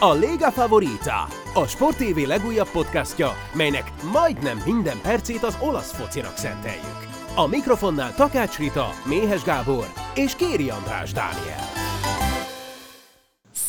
A 0.00 0.14
Lega 0.14 0.50
Favorita, 0.50 1.28
a 1.54 1.66
Sport 1.66 1.96
TV 1.96 2.26
legújabb 2.26 2.68
podcastja, 2.70 3.32
melynek 3.52 3.92
majdnem 4.12 4.62
minden 4.64 5.00
percét 5.02 5.42
az 5.42 5.56
olasz 5.60 5.92
focinak 5.92 6.36
szenteljük. 6.36 7.08
A 7.34 7.46
mikrofonnál 7.46 8.14
Takács 8.14 8.58
Rita, 8.58 8.88
Méhes 9.04 9.42
Gábor 9.42 9.86
és 10.14 10.36
Kéri 10.36 10.70
András 10.70 11.12
Dániel. 11.12 11.77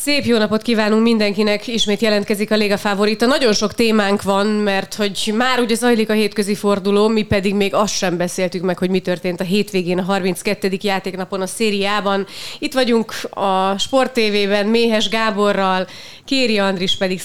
Szép 0.01 0.25
jó 0.25 0.37
napot 0.37 0.61
kívánunk 0.61 1.03
mindenkinek, 1.03 1.67
ismét 1.67 2.01
jelentkezik 2.01 2.51
a 2.51 2.55
Léga 2.55 2.77
Favorita. 2.77 3.25
Nagyon 3.25 3.53
sok 3.53 3.73
témánk 3.73 4.21
van, 4.21 4.47
mert 4.47 4.93
hogy 4.93 5.33
már 5.35 5.59
ugye 5.59 5.75
zajlik 5.75 6.09
a 6.09 6.13
hétközi 6.13 6.55
forduló, 6.55 7.07
mi 7.07 7.21
pedig 7.21 7.55
még 7.55 7.73
azt 7.73 7.93
sem 7.93 8.17
beszéltük 8.17 8.61
meg, 8.61 8.77
hogy 8.77 8.89
mi 8.89 8.99
történt 8.99 9.39
a 9.39 9.43
hétvégén 9.43 9.99
a 9.99 10.03
32. 10.03 10.77
játéknapon 10.81 11.41
a 11.41 11.47
szériában. 11.47 12.25
Itt 12.59 12.73
vagyunk 12.73 13.13
a 13.29 13.77
Sport 13.77 14.13
TV-ben 14.13 14.67
Méhes 14.67 15.09
Gáborral, 15.09 15.87
Kéri 16.25 16.57
Andris 16.57 16.97
pedig 16.97 17.21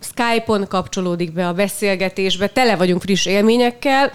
Skype-on, 0.00 0.66
kapcsolódik 0.68 1.32
be 1.32 1.48
a 1.48 1.52
beszélgetésbe, 1.52 2.46
tele 2.46 2.76
vagyunk 2.76 3.02
friss 3.02 3.26
élményekkel. 3.26 4.12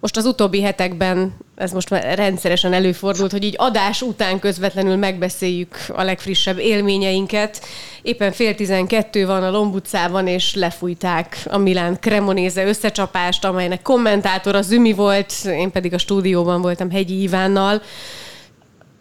Most 0.00 0.16
az 0.16 0.24
utóbbi 0.24 0.62
hetekben 0.62 1.36
ez 1.56 1.72
most 1.72 1.90
már 1.90 2.16
rendszeresen 2.16 2.72
előfordult, 2.72 3.30
hogy 3.30 3.44
így 3.44 3.54
adás 3.58 4.02
után 4.02 4.38
közvetlenül 4.38 4.96
megbeszéljük 4.96 5.76
a 5.88 6.02
legfrissebb 6.02 6.58
élményeinket. 6.58 7.64
Éppen 8.02 8.32
fél 8.32 8.54
tizenkettő 8.54 9.26
van 9.26 9.42
a 9.42 9.50
Lombutcában, 9.50 10.26
és 10.26 10.54
lefújták 10.54 11.38
a 11.46 11.58
Milán 11.58 11.98
Cremonéze 12.00 12.66
összecsapást, 12.66 13.44
amelynek 13.44 13.82
kommentátor 13.82 14.54
a 14.54 14.62
Zümi 14.62 14.92
volt, 14.92 15.32
én 15.44 15.70
pedig 15.70 15.94
a 15.94 15.98
stúdióban 15.98 16.60
voltam 16.60 16.90
Hegyi 16.90 17.22
Ivánnal. 17.22 17.82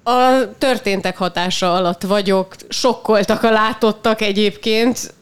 A 0.04 0.42
történtek 0.58 1.18
hatása 1.18 1.74
alatt 1.74 2.02
vagyok, 2.02 2.56
sokkoltak 2.70 3.44
a 3.44 3.52
látottak 3.52 4.22
egyébként 4.22 5.14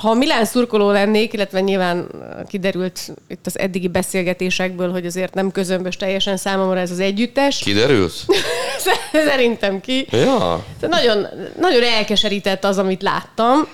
ha 0.00 0.14
Milán 0.14 0.44
szurkoló 0.44 0.90
lennék, 0.90 1.32
illetve 1.32 1.60
nyilván 1.60 2.06
kiderült 2.48 3.12
itt 3.28 3.46
az 3.46 3.58
eddigi 3.58 3.88
beszélgetésekből, 3.88 4.90
hogy 4.90 5.06
azért 5.06 5.34
nem 5.34 5.50
közömbös 5.50 5.96
teljesen 5.96 6.36
számomra 6.36 6.78
ez 6.78 6.90
az 6.90 7.00
együttes. 7.00 7.58
Kiderült? 7.58 8.12
Szerintem 9.28 9.80
ki. 9.80 10.06
Ja. 10.10 10.64
Nagyon, 10.80 11.26
nagyon 11.60 11.82
elkeserített 11.82 12.64
az, 12.64 12.78
amit 12.78 13.02
láttam. 13.02 13.68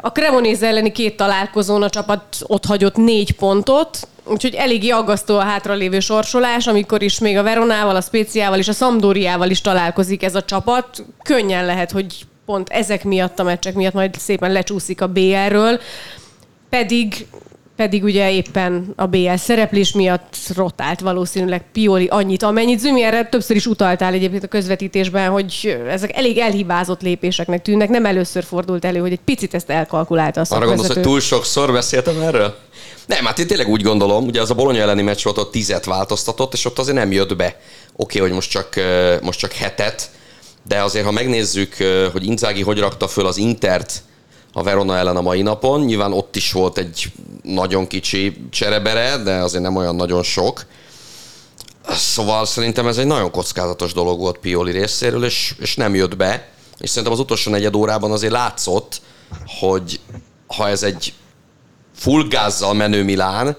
A 0.00 0.08
Cremonese 0.08 0.66
elleni 0.66 0.92
két 0.92 1.16
találkozón 1.16 1.82
a 1.82 1.90
csapat 1.90 2.22
ott 2.42 2.64
hagyott 2.64 2.96
négy 2.96 3.32
pontot, 3.32 4.08
úgyhogy 4.24 4.54
eléggé 4.54 4.88
aggasztó 4.88 5.36
a 5.36 5.42
hátralévő 5.42 6.00
sorsolás, 6.00 6.66
amikor 6.66 7.02
is 7.02 7.18
még 7.18 7.36
a 7.36 7.42
Veronával, 7.42 7.96
a 7.96 8.00
Spéciával 8.00 8.58
és 8.58 8.68
a 8.68 8.72
Sampdoriával 8.72 9.50
is 9.50 9.60
találkozik 9.60 10.22
ez 10.22 10.34
a 10.34 10.42
csapat. 10.42 11.04
Könnyen 11.22 11.66
lehet, 11.66 11.90
hogy 11.90 12.26
pont 12.46 12.68
ezek 12.68 13.04
miatt 13.04 13.38
a 13.38 13.42
meccsek 13.42 13.74
miatt 13.74 13.92
majd 13.92 14.14
szépen 14.18 14.52
lecsúszik 14.52 15.00
a 15.00 15.08
BL-ről, 15.08 15.80
pedig 16.68 17.26
pedig 17.76 18.04
ugye 18.04 18.32
éppen 18.32 18.92
a 18.96 19.06
BL 19.06 19.34
szereplés 19.34 19.92
miatt 19.92 20.36
rotált 20.56 21.00
valószínűleg 21.00 21.64
Pioli 21.72 22.06
annyit, 22.06 22.42
amennyit 22.42 22.78
Zümi 22.78 23.02
erre 23.02 23.24
többször 23.24 23.56
is 23.56 23.66
utaltál 23.66 24.12
egyébként 24.12 24.44
a 24.44 24.48
közvetítésben, 24.48 25.30
hogy 25.30 25.78
ezek 25.88 26.16
elég 26.16 26.38
elhibázott 26.38 27.02
lépéseknek 27.02 27.62
tűnnek. 27.62 27.88
Nem 27.88 28.06
először 28.06 28.44
fordult 28.44 28.84
elő, 28.84 28.98
hogy 29.00 29.12
egy 29.12 29.20
picit 29.24 29.54
ezt 29.54 29.70
elkalkulálta 29.70 30.40
a 30.40 30.44
Arra 30.48 30.66
gondolsz, 30.66 30.92
hogy 30.92 31.02
túl 31.02 31.20
sokszor 31.20 31.72
beszéltem 31.72 32.20
erről? 32.20 32.56
Nem, 33.06 33.24
hát 33.24 33.38
én 33.38 33.46
tényleg 33.46 33.68
úgy 33.68 33.82
gondolom, 33.82 34.26
ugye 34.26 34.40
az 34.40 34.50
a 34.50 34.54
Bologna 34.54 34.80
elleni 34.80 35.02
meccs 35.02 35.24
volt, 35.24 35.38
ott 35.38 35.52
tizet 35.52 35.84
változtatott, 35.84 36.52
és 36.52 36.64
ott 36.64 36.78
azért 36.78 36.96
nem 36.96 37.12
jött 37.12 37.36
be. 37.36 37.44
Oké, 37.46 37.58
okay, 37.96 38.20
hogy 38.20 38.32
most 38.32 38.50
csak, 38.50 38.68
most 39.22 39.38
csak 39.38 39.52
hetet, 39.52 40.10
de 40.66 40.82
azért, 40.82 41.04
ha 41.04 41.10
megnézzük, 41.10 41.76
hogy 42.12 42.26
Inzági 42.26 42.62
hogy 42.62 42.78
rakta 42.78 43.08
föl 43.08 43.26
az 43.26 43.36
Intert 43.36 44.02
a 44.52 44.62
Verona 44.62 44.96
ellen 44.96 45.16
a 45.16 45.20
mai 45.20 45.42
napon, 45.42 45.80
nyilván 45.80 46.12
ott 46.12 46.36
is 46.36 46.52
volt 46.52 46.78
egy 46.78 47.12
nagyon 47.42 47.86
kicsi 47.86 48.46
cserebere, 48.50 49.16
de 49.16 49.34
azért 49.34 49.62
nem 49.62 49.76
olyan 49.76 49.94
nagyon 49.94 50.22
sok. 50.22 50.64
Szóval 51.88 52.46
szerintem 52.46 52.86
ez 52.86 52.98
egy 52.98 53.06
nagyon 53.06 53.30
kockázatos 53.30 53.92
dolog 53.92 54.18
volt 54.18 54.38
Pioli 54.38 54.72
részéről, 54.72 55.24
és, 55.24 55.54
és 55.58 55.76
nem 55.76 55.94
jött 55.94 56.16
be. 56.16 56.48
És 56.78 56.88
szerintem 56.88 57.12
az 57.12 57.18
utolsó 57.18 57.50
negyed 57.50 57.74
órában 57.74 58.12
azért 58.12 58.32
látszott, 58.32 59.00
hogy 59.46 60.00
ha 60.46 60.68
ez 60.68 60.82
egy 60.82 61.12
full 61.96 62.28
gázzal 62.28 62.74
menő 62.74 63.04
Milán, 63.04 63.56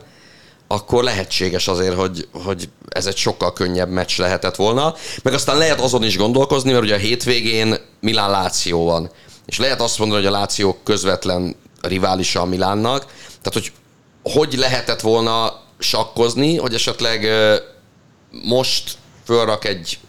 akkor 0.67 1.03
lehetséges 1.03 1.67
azért, 1.67 1.95
hogy, 1.95 2.27
hogy 2.43 2.69
ez 2.89 3.05
egy 3.05 3.17
sokkal 3.17 3.53
könnyebb 3.53 3.89
meccs 3.89 4.19
lehetett 4.19 4.55
volna. 4.55 4.95
Meg 5.23 5.33
aztán 5.33 5.57
lehet 5.57 5.79
azon 5.79 6.03
is 6.03 6.17
gondolkozni, 6.17 6.71
mert 6.71 6.83
ugye 6.83 6.95
a 6.95 6.97
hétvégén 6.97 7.75
Milán 7.99 8.29
Láció 8.29 8.85
van. 8.85 9.11
És 9.45 9.59
lehet 9.59 9.81
azt 9.81 9.99
mondani, 9.99 10.23
hogy 10.23 10.33
a 10.33 10.37
Láció 10.37 10.77
közvetlen 10.83 11.55
riválisa 11.81 12.41
a 12.41 12.45
Milánnak. 12.45 13.05
Tehát, 13.41 13.53
hogy 13.53 13.71
hogy 14.23 14.53
lehetett 14.53 15.01
volna 15.01 15.61
sakkozni, 15.79 16.57
hogy 16.57 16.73
esetleg 16.73 17.27
most 18.43 18.97
fölrak 19.25 19.65
egy 19.65 19.99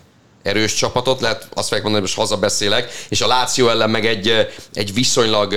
erős 0.47 0.75
csapatot, 0.75 1.21
lehet 1.21 1.49
azt 1.55 1.69
fogják 1.69 1.83
mondani, 1.83 1.93
hogy 1.93 2.17
most 2.17 2.29
hazabeszélek, 2.29 2.93
és 3.09 3.21
a 3.21 3.27
Láció 3.27 3.69
ellen 3.69 3.91
meg 3.91 4.07
egy, 4.07 4.47
egy 4.75 4.95
viszonylag, 4.95 5.55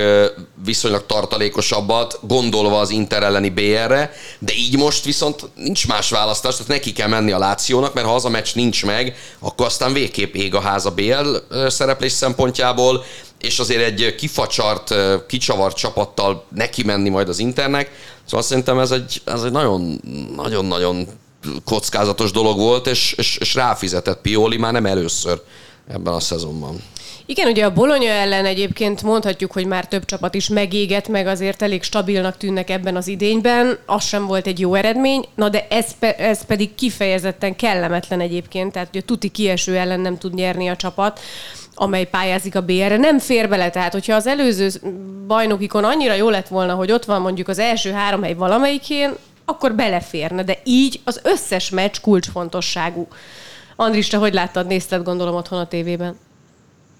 viszonylag 0.64 1.06
tartalékosabbat, 1.06 2.18
gondolva 2.22 2.80
az 2.80 2.90
Inter 2.90 3.22
elleni 3.22 3.48
BR-re, 3.48 4.12
de 4.38 4.52
így 4.54 4.76
most 4.76 5.04
viszont 5.04 5.48
nincs 5.54 5.88
más 5.88 6.10
választás, 6.10 6.52
tehát 6.52 6.68
neki 6.68 6.92
kell 6.92 7.08
menni 7.08 7.32
a 7.32 7.38
Lációnak, 7.38 7.94
mert 7.94 8.06
ha 8.06 8.14
az 8.14 8.24
a 8.24 8.28
meccs 8.28 8.54
nincs 8.54 8.84
meg, 8.84 9.16
akkor 9.38 9.66
aztán 9.66 9.92
végképp 9.92 10.34
ég 10.34 10.54
a 10.54 10.60
ház 10.60 10.86
a 10.86 10.90
BL 10.90 11.36
szereplés 11.66 12.12
szempontjából, 12.12 13.04
és 13.40 13.58
azért 13.58 13.82
egy 13.82 14.14
kifacsart, 14.14 14.94
kicsavart 15.26 15.76
csapattal 15.76 16.44
neki 16.54 16.82
menni 16.82 17.08
majd 17.08 17.28
az 17.28 17.38
Internek. 17.38 17.90
Szóval 18.24 18.42
szerintem 18.46 18.78
ez 18.78 18.90
egy, 18.90 19.22
ez 19.24 19.42
egy 19.42 19.52
nagyon, 19.52 20.00
nagyon, 20.36 20.64
nagyon 20.64 21.08
kockázatos 21.64 22.30
dolog 22.30 22.58
volt, 22.58 22.86
és, 22.86 23.12
és, 23.12 23.36
és 23.36 23.54
ráfizetett 23.54 24.20
Pioli 24.20 24.56
már 24.56 24.72
nem 24.72 24.86
először 24.86 25.40
ebben 25.88 26.12
a 26.12 26.20
szezonban. 26.20 26.82
Igen, 27.30 27.48
ugye 27.48 27.64
a 27.64 27.72
Bolonya 27.72 28.10
ellen 28.10 28.44
egyébként 28.44 29.02
mondhatjuk, 29.02 29.52
hogy 29.52 29.66
már 29.66 29.88
több 29.88 30.04
csapat 30.04 30.34
is 30.34 30.48
megégett, 30.48 31.08
meg 31.08 31.26
azért 31.26 31.62
elég 31.62 31.82
stabilnak 31.82 32.36
tűnnek 32.36 32.70
ebben 32.70 32.96
az 32.96 33.06
idényben. 33.06 33.78
Az 33.86 34.04
sem 34.04 34.26
volt 34.26 34.46
egy 34.46 34.60
jó 34.60 34.74
eredmény, 34.74 35.24
na 35.34 35.48
de 35.48 35.66
ez, 35.70 35.86
pe, 35.98 36.16
ez 36.16 36.44
pedig 36.44 36.74
kifejezetten 36.74 37.56
kellemetlen 37.56 38.20
egyébként, 38.20 38.72
tehát 38.72 38.88
ugye 38.88 39.00
tuti 39.00 39.28
kieső 39.28 39.76
ellen 39.76 40.00
nem 40.00 40.18
tud 40.18 40.34
nyerni 40.34 40.68
a 40.68 40.76
csapat 40.76 41.20
amely 41.74 42.04
pályázik 42.04 42.56
a 42.56 42.60
BR-re, 42.60 42.96
nem 42.96 43.18
fér 43.18 43.48
bele. 43.48 43.70
Tehát, 43.70 43.92
hogyha 43.92 44.14
az 44.14 44.26
előző 44.26 44.70
bajnokikon 45.26 45.84
annyira 45.84 46.14
jó 46.14 46.30
lett 46.30 46.48
volna, 46.48 46.74
hogy 46.74 46.92
ott 46.92 47.04
van 47.04 47.20
mondjuk 47.20 47.48
az 47.48 47.58
első 47.58 47.90
három 47.90 48.22
hely 48.22 48.34
valamelyikén, 48.34 49.12
akkor 49.50 49.74
beleférne, 49.74 50.42
de 50.42 50.58
így 50.64 51.00
az 51.04 51.20
összes 51.24 51.70
meccs 51.70 52.00
kulcsfontosságú. 52.00 53.08
Andris, 53.76 54.08
te 54.08 54.16
hogy 54.16 54.34
láttad, 54.34 54.66
nézted 54.66 55.02
gondolom 55.02 55.34
otthon 55.34 55.58
a 55.58 55.66
tévében? 55.66 56.16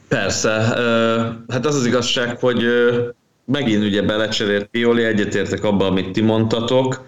Persze. 0.08 0.50
Hát 1.48 1.66
az 1.66 1.74
az 1.74 1.86
igazság, 1.86 2.38
hogy 2.38 2.64
megint 3.44 3.84
ugye 3.84 4.02
belecserélt 4.02 4.66
Pioli, 4.66 5.04
egyetértek 5.04 5.64
abban, 5.64 5.86
amit 5.86 6.10
ti 6.10 6.20
mondtatok 6.20 7.04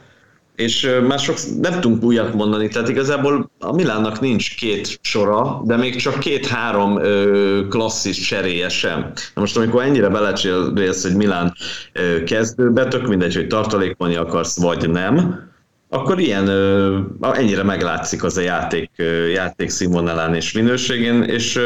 és 0.56 0.90
már 1.08 1.18
sok 1.18 1.36
nem 1.60 1.80
tudunk 1.80 2.02
újat 2.02 2.34
mondani, 2.34 2.68
tehát 2.68 2.88
igazából 2.88 3.50
a 3.58 3.72
Milánnak 3.72 4.20
nincs 4.20 4.56
két 4.56 4.98
sora, 5.00 5.62
de 5.64 5.76
még 5.76 5.96
csak 5.96 6.18
két-három 6.18 6.98
klasszis 7.68 8.18
cseréje 8.18 8.68
sem. 8.68 9.12
Na 9.34 9.40
most 9.40 9.56
amikor 9.56 9.82
ennyire 9.82 10.08
belecsélsz, 10.08 11.02
hogy 11.02 11.16
Milán 11.16 11.54
kezdőbe, 12.24 12.88
tök 12.88 13.08
mindegy, 13.08 13.34
hogy 13.34 13.46
tartalékolni 13.46 14.14
akarsz, 14.14 14.60
vagy 14.60 14.90
nem, 14.90 15.50
akkor 15.88 16.20
ilyen, 16.20 16.50
ennyire 17.20 17.62
meglátszik 17.62 18.24
az 18.24 18.36
a 18.36 18.40
játék, 18.40 18.90
játék 19.32 19.68
színvonalán 19.70 20.34
és 20.34 20.52
minőségén, 20.52 21.22
és 21.22 21.60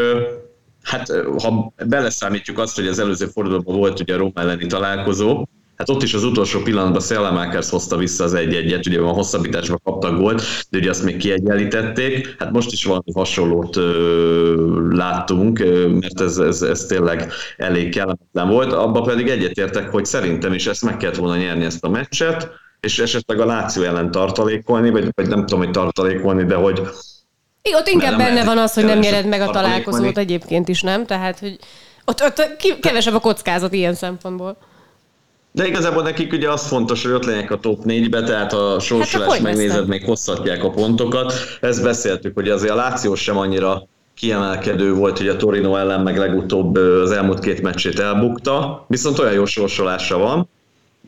hát 0.82 1.12
ha 1.42 1.72
beleszámítjuk 1.86 2.58
azt, 2.58 2.76
hogy 2.76 2.86
az 2.86 2.98
előző 2.98 3.26
fordulóban 3.26 3.76
volt 3.76 4.00
ugye 4.00 4.14
a 4.14 4.16
Róma 4.16 4.40
elleni 4.40 4.66
találkozó, 4.66 5.46
Hát 5.76 5.88
ott 5.88 6.02
is 6.02 6.14
az 6.14 6.24
utolsó 6.24 6.60
pillanatban 6.60 7.00
Szellemákers 7.00 7.70
hozta 7.70 7.96
vissza 7.96 8.24
az 8.24 8.34
egy-egyet, 8.34 8.86
ugye 8.86 9.00
a 9.00 9.06
hosszabbításban 9.06 9.80
kaptak 9.84 10.18
gólt, 10.18 10.42
de 10.70 10.78
ugye 10.78 10.90
azt 10.90 11.04
még 11.04 11.16
kiegyenlítették. 11.16 12.34
Hát 12.38 12.50
most 12.50 12.72
is 12.72 12.84
valami 12.84 13.12
hasonlót 13.14 13.76
ö, 13.76 14.88
láttunk, 14.90 15.58
ö, 15.58 15.88
mert 15.88 16.20
ez, 16.20 16.38
ez, 16.38 16.62
ez 16.62 16.84
tényleg 16.84 17.32
elég 17.56 17.94
kellemetlen 17.94 18.48
volt. 18.48 18.72
Abba 18.72 19.00
pedig 19.00 19.28
egyetértek, 19.28 19.90
hogy 19.90 20.04
szerintem 20.04 20.52
is 20.52 20.66
ezt 20.66 20.82
meg 20.82 20.96
kellett 20.96 21.16
volna 21.16 21.36
nyerni 21.36 21.64
ezt 21.64 21.84
a 21.84 21.88
meccset, 21.88 22.50
és 22.80 22.98
esetleg 22.98 23.40
a 23.40 23.46
Láció 23.46 23.82
ellen 23.82 24.10
tartalékolni, 24.10 24.90
vagy, 24.90 25.08
vagy 25.14 25.28
nem 25.28 25.40
tudom, 25.40 25.58
hogy 25.58 25.70
tartalékolni, 25.70 26.44
de 26.44 26.54
hogy 26.54 26.82
I, 27.62 27.74
ott 27.74 27.88
inkább 27.88 28.16
benne 28.16 28.44
van 28.44 28.58
az, 28.58 28.74
hogy 28.74 28.84
nem 28.84 28.98
nyered 28.98 29.26
meg 29.26 29.40
a 29.40 29.50
találkozót 29.50 30.18
egyébként 30.18 30.68
is, 30.68 30.82
nem? 30.82 31.06
Tehát, 31.06 31.38
hogy 31.38 31.58
ott, 32.04 32.22
ott 32.22 32.56
kevesebb 32.80 33.14
a 33.14 33.20
kockázat 33.20 33.72
ilyen 33.72 33.94
szempontból. 33.94 34.56
De 35.56 35.66
igazából 35.66 36.02
nekik 36.02 36.32
ugye 36.32 36.50
az 36.50 36.66
fontos, 36.66 37.02
hogy 37.02 37.12
ott 37.12 37.24
legyenek 37.24 37.50
a 37.50 37.58
top 37.58 37.82
4-be, 37.84 38.22
tehát 38.22 38.52
a 38.52 38.78
sorsolást 38.80 39.32
hát, 39.32 39.40
megnézed, 39.40 39.86
még 39.86 40.04
hozhatják 40.04 40.64
a 40.64 40.70
pontokat. 40.70 41.32
Ezt 41.60 41.82
beszéltük, 41.82 42.34
hogy 42.34 42.48
azért 42.48 42.72
a 42.72 42.76
Láció 42.76 43.14
sem 43.14 43.36
annyira 43.38 43.86
kiemelkedő 44.14 44.92
volt, 44.94 45.18
hogy 45.18 45.28
a 45.28 45.36
Torino 45.36 45.76
ellen 45.76 46.00
meg 46.00 46.18
legutóbb 46.18 46.76
az 46.76 47.10
elmúlt 47.10 47.38
két 47.38 47.62
meccsét 47.62 47.98
elbukta, 47.98 48.84
viszont 48.88 49.18
olyan 49.18 49.32
jó 49.32 49.44
sorsolása 49.44 50.18
van, 50.18 50.48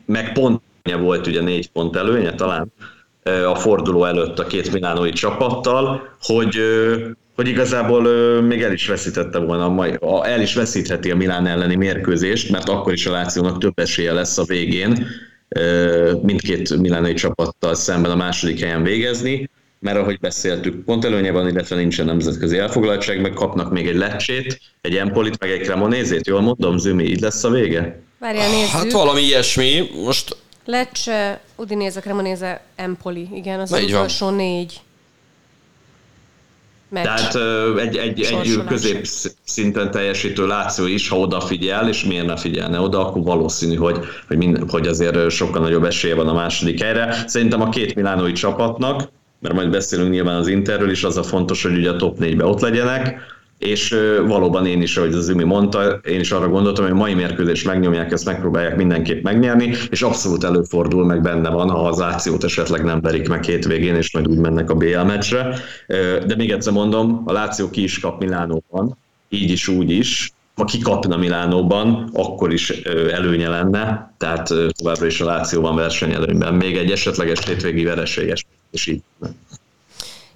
meg 0.05 0.33
pont 0.33 0.61
volt 0.99 1.27
ugye 1.27 1.41
négy 1.41 1.71
pont 1.71 1.95
előnye 1.95 2.35
talán 2.35 2.73
a 3.51 3.55
forduló 3.55 4.05
előtt 4.05 4.39
a 4.39 4.47
két 4.47 4.71
milánói 4.73 5.11
csapattal, 5.11 6.09
hogy 6.21 6.55
hogy 7.39 7.47
igazából 7.47 8.01
még 8.41 8.61
el 8.61 8.73
is 8.73 8.87
veszítette 8.87 9.39
volna, 9.39 10.25
el 10.25 10.41
is 10.41 10.53
veszítheti 10.53 11.11
a 11.11 11.15
Milán 11.15 11.47
elleni 11.47 11.75
mérkőzést, 11.75 12.49
mert 12.49 12.69
akkor 12.69 12.93
is 12.93 13.05
a 13.05 13.11
Lációnak 13.11 13.57
több 13.57 13.79
esélye 13.79 14.13
lesz 14.13 14.37
a 14.37 14.43
végén 14.43 15.07
mindkét 16.21 16.77
milánói 16.77 17.13
csapattal 17.13 17.75
szemben 17.75 18.11
a 18.11 18.15
második 18.15 18.59
helyen 18.59 18.83
végezni, 18.83 19.49
mert 19.79 19.97
ahogy 19.97 20.19
beszéltük, 20.19 20.83
pont 20.83 21.05
előnye 21.05 21.31
van, 21.31 21.47
illetve 21.47 21.75
nincsen 21.75 22.05
nemzetközi 22.05 22.57
elfoglaltság, 22.57 23.21
meg 23.21 23.33
kapnak 23.33 23.71
még 23.71 23.87
egy 23.87 23.95
lecsét, 23.95 24.59
egy 24.81 24.95
Empolit, 24.95 25.39
meg 25.39 25.49
egy 25.49 25.61
Cremonézét, 25.61 26.27
jól 26.27 26.41
mondom, 26.41 26.77
Zümi, 26.77 27.03
így 27.03 27.19
lesz 27.19 27.43
a 27.43 27.49
vége? 27.49 27.99
Várjál, 28.19 28.49
nézzük. 28.49 28.69
Hát 28.69 28.91
valami 28.91 29.21
ilyesmi, 29.21 29.89
most... 30.03 30.37
Lecce, 30.65 31.41
Udinese, 31.55 31.99
Cremonese, 31.99 32.61
Empoli, 32.75 33.27
igen, 33.33 33.59
az, 33.59 33.71
az 33.71 33.83
utolsó 33.83 34.29
négy 34.29 34.81
meccs. 36.89 37.03
Tehát 37.03 37.35
egy, 37.79 37.97
egy, 37.97 38.21
egy 38.21 38.63
középszinten 38.67 39.91
teljesítő 39.91 40.47
Láció 40.47 40.85
is, 40.85 41.09
ha 41.09 41.19
odafigyel, 41.19 41.87
és 41.87 42.03
miért 42.03 42.25
ne 42.25 42.37
figyelne 42.37 42.79
oda, 42.79 43.07
akkor 43.07 43.23
valószínű, 43.23 43.75
hogy, 43.75 43.97
hogy, 44.27 44.37
mind, 44.37 44.63
hogy 44.69 44.87
azért 44.87 45.29
sokkal 45.29 45.61
nagyobb 45.61 45.83
esélye 45.83 46.15
van 46.15 46.27
a 46.27 46.33
második 46.33 46.81
helyre. 46.81 47.23
Szerintem 47.27 47.61
a 47.61 47.69
két 47.69 47.95
milánói 47.95 48.31
csapatnak, 48.31 49.09
mert 49.39 49.55
majd 49.55 49.69
beszélünk 49.69 50.11
nyilván 50.11 50.35
az 50.35 50.47
Interről 50.47 50.89
is, 50.89 51.03
az 51.03 51.17
a 51.17 51.23
fontos, 51.23 51.63
hogy 51.63 51.77
ugye 51.77 51.89
a 51.89 51.95
top 51.95 52.17
4-be 52.19 52.45
ott 52.45 52.61
legyenek, 52.61 53.21
és 53.59 53.95
valóban 54.27 54.65
én 54.65 54.81
is, 54.81 54.97
ahogy 54.97 55.13
az 55.13 55.29
Imi 55.29 55.43
mondta, 55.43 55.99
én 56.07 56.19
is 56.19 56.31
arra 56.31 56.47
gondoltam, 56.47 56.83
hogy 56.83 56.93
a 56.93 56.97
mai 56.97 57.13
mérkőzést 57.13 57.65
megnyomják, 57.65 58.11
ezt 58.11 58.25
megpróbálják 58.25 58.75
mindenképp 58.75 59.23
megnyerni, 59.23 59.73
és 59.89 60.01
abszolút 60.01 60.43
előfordul, 60.43 61.05
meg 61.05 61.21
benne 61.21 61.49
van, 61.49 61.69
ha 61.69 61.87
az 61.87 62.01
ációt 62.01 62.43
esetleg 62.43 62.83
nem 62.83 63.01
verik 63.01 63.29
meg 63.29 63.43
hétvégén, 63.43 63.95
és 63.95 64.13
majd 64.13 64.27
úgy 64.27 64.37
mennek 64.37 64.69
a 64.69 64.75
BL 64.75 64.99
meccsre. 64.99 65.59
De 66.25 66.35
még 66.37 66.51
egyszer 66.51 66.73
mondom, 66.73 67.21
a 67.25 67.31
Láció 67.31 67.69
ki 67.69 67.83
is 67.83 67.99
kap 67.99 68.19
Milánóban, 68.19 68.97
így 69.29 69.51
is, 69.51 69.67
úgy 69.67 69.91
is, 69.91 70.31
ha 70.55 70.65
kikapna 70.65 71.17
Milánóban, 71.17 72.09
akkor 72.13 72.53
is 72.53 72.69
előnye 73.11 73.49
lenne, 73.49 74.13
tehát 74.17 74.53
továbbra 74.77 75.05
is 75.05 75.21
a 75.21 75.25
Láció 75.25 75.61
van 75.61 75.75
versenyelőnyben. 75.75 76.53
Még 76.53 76.77
egy 76.77 76.91
esetleges 76.91 77.45
hétvégi 77.45 77.83
vereséges, 77.83 78.45
és 78.71 78.87
így. 78.87 79.01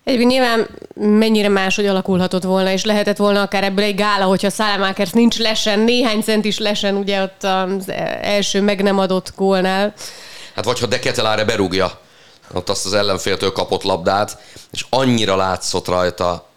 Egyébként 0.03 0.31
nyilván 0.31 0.67
mennyire 0.95 1.49
máshogy 1.49 1.85
alakulhatott 1.85 2.43
volna, 2.43 2.71
és 2.71 2.83
lehetett 2.83 3.17
volna 3.17 3.41
akár 3.41 3.63
ebből 3.63 3.83
egy 3.83 3.95
gála, 3.95 4.25
hogyha 4.25 4.49
Szálemákers 4.49 5.11
nincs 5.11 5.37
lesen, 5.37 5.79
néhány 5.79 6.21
cent 6.21 6.45
is 6.45 6.57
lesen 6.57 6.95
ugye 6.95 7.21
ott 7.21 7.43
az 7.43 7.89
első 8.21 8.61
meg 8.61 8.81
nem 8.81 8.99
adott 8.99 9.33
gólnál. 9.35 9.93
Hát 10.55 10.65
vagy 10.65 10.79
ha 10.79 10.85
De 10.85 10.99
Ketelare 10.99 11.45
berúgja 11.45 12.01
ott 12.53 12.69
azt 12.69 12.85
az 12.85 12.93
ellenféltől 12.93 13.51
kapott 13.51 13.83
labdát, 13.83 14.37
és 14.71 14.85
annyira 14.89 15.35
látszott 15.35 15.87
rajta, 15.87 16.47